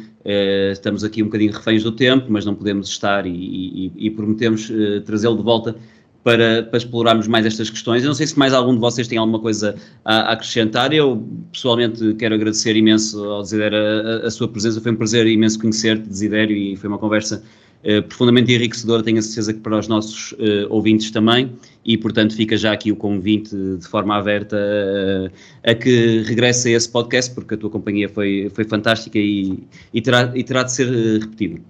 [0.71, 4.71] estamos aqui um bocadinho reféns do tempo, mas não podemos estar e, e, e prometemos
[5.05, 5.75] trazê-lo de volta
[6.23, 8.03] para, para, explorarmos mais estas questões.
[8.03, 9.75] Eu não sei se mais algum de vocês tem alguma coisa
[10.05, 10.93] a, a acrescentar.
[10.93, 14.81] Eu, pessoalmente, quero agradecer imenso ao Desidério a, a, sua presença.
[14.81, 17.43] Foi um prazer imenso conhecer-te, Desidério, e foi uma conversa
[17.85, 19.03] uh, profundamente enriquecedora.
[19.03, 21.53] Tenho a certeza que para os nossos uh, ouvintes também.
[21.85, 25.31] E, portanto, fica já aqui o convite de forma aberta uh,
[25.69, 29.59] a que regresse a esse podcast, porque a tua companhia foi, foi fantástica e,
[29.93, 30.87] e, terá, e terá de ser
[31.19, 31.61] repetido.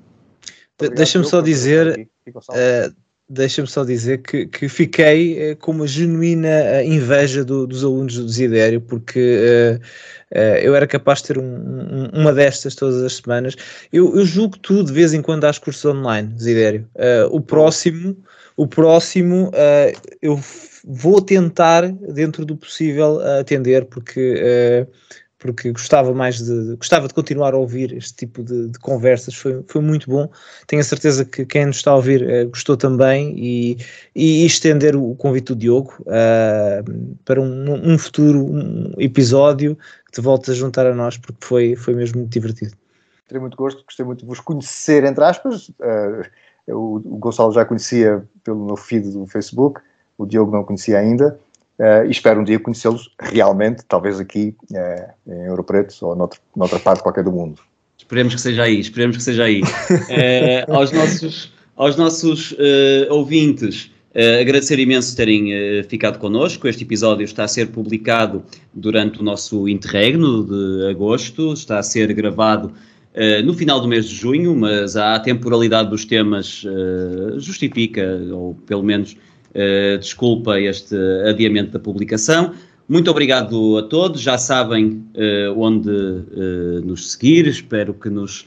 [0.95, 2.09] Deixa-me só dizer,
[3.33, 8.15] deixa-me só dizer que, que fiquei eh, com uma genuína eh, inveja do, dos alunos
[8.17, 9.79] do Desidério, porque
[10.35, 13.57] uh, eu era capaz de ter um, um, uma destas todas as semanas.
[13.91, 16.87] Eu, eu julgo tu de vez em quando às cursos online, Desidério.
[17.31, 18.17] O próximo,
[18.57, 19.51] o próximo
[20.21, 20.41] eu
[20.85, 24.87] vou tentar, dentro do possível, atender, porque
[25.43, 29.61] porque gostava mais de gostava de continuar a ouvir este tipo de, de conversas, foi,
[29.67, 30.31] foi muito bom.
[30.69, 33.77] Tenho a certeza que quem nos está a ouvir uh, gostou também e,
[34.15, 40.21] e, estender o convite do Diogo uh, para um, um, futuro um episódio que te
[40.21, 42.77] voltes a juntar a nós, porque foi, foi mesmo muito divertido.
[43.27, 45.71] Terei muito gosto, gostei muito de vos conhecer, entre aspas.
[45.71, 46.23] Uh,
[46.69, 49.81] o, o Gonçalo já conhecia pelo meu feed do Facebook,
[50.17, 51.37] o Diogo não conhecia ainda.
[51.83, 56.39] Uh, e espero um dia conhecê-los realmente, talvez aqui uh, em Ouro Preto ou noutro,
[56.55, 57.61] noutra parte qualquer do mundo.
[57.99, 59.63] Esperemos que seja aí, esperemos que seja aí.
[59.63, 62.55] uh, aos nossos, aos nossos
[63.11, 63.91] ouvintes,
[64.41, 65.51] agradecer imenso terem
[65.89, 66.69] ficado connosco.
[66.69, 72.13] Este episódio está a ser publicado durante o nosso interregno de agosto, está a ser
[72.13, 72.73] gravado
[73.45, 76.63] no final do mês de junho, mas a temporalidade dos temas
[77.39, 79.17] justifica, ou pelo menos
[79.55, 80.97] Uh, desculpa este
[81.29, 82.55] adiamento da publicação.
[82.89, 84.21] Muito obrigado a todos.
[84.21, 87.47] Já sabem uh, onde uh, nos seguir.
[87.47, 88.47] Espero que nos,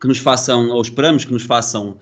[0.00, 1.96] que nos façam, ou esperamos que nos façam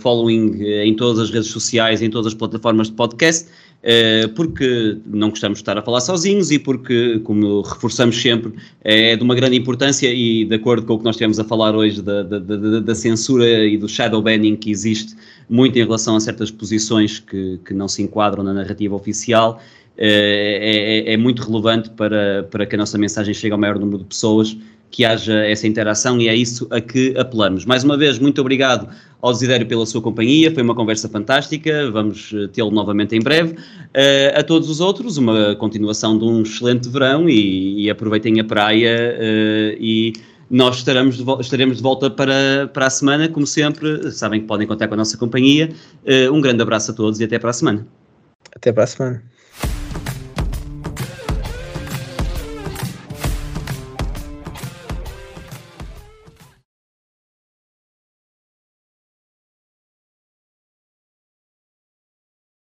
[0.00, 3.48] following em todas as redes sociais, em todas as plataformas de podcast.
[3.86, 9.14] Eh, porque não gostamos de estar a falar sozinhos e porque, como reforçamos sempre, é
[9.14, 12.00] de uma grande importância e de acordo com o que nós tivemos a falar hoje
[12.00, 15.14] da, da, da, da censura e do shadow banning que existe
[15.50, 19.60] muito em relação a certas posições que, que não se enquadram na narrativa oficial,
[19.98, 23.78] eh, é, é, é muito relevante para, para que a nossa mensagem chegue ao maior
[23.78, 24.56] número de pessoas
[24.94, 27.64] que haja essa interação e é isso a que apelamos.
[27.64, 28.88] Mais uma vez, muito obrigado
[29.20, 33.54] ao Desidério pela sua companhia, foi uma conversa fantástica, vamos eh, tê-lo novamente em breve.
[33.54, 38.44] Uh, a todos os outros, uma continuação de um excelente verão e, e aproveitem a
[38.44, 40.12] praia uh, e
[40.48, 44.64] nós estaremos de, estaremos de volta para, para a semana, como sempre, sabem que podem
[44.64, 45.70] contar com a nossa companhia.
[46.04, 47.84] Uh, um grande abraço a todos e até para a semana.
[48.54, 49.33] Até para a semana.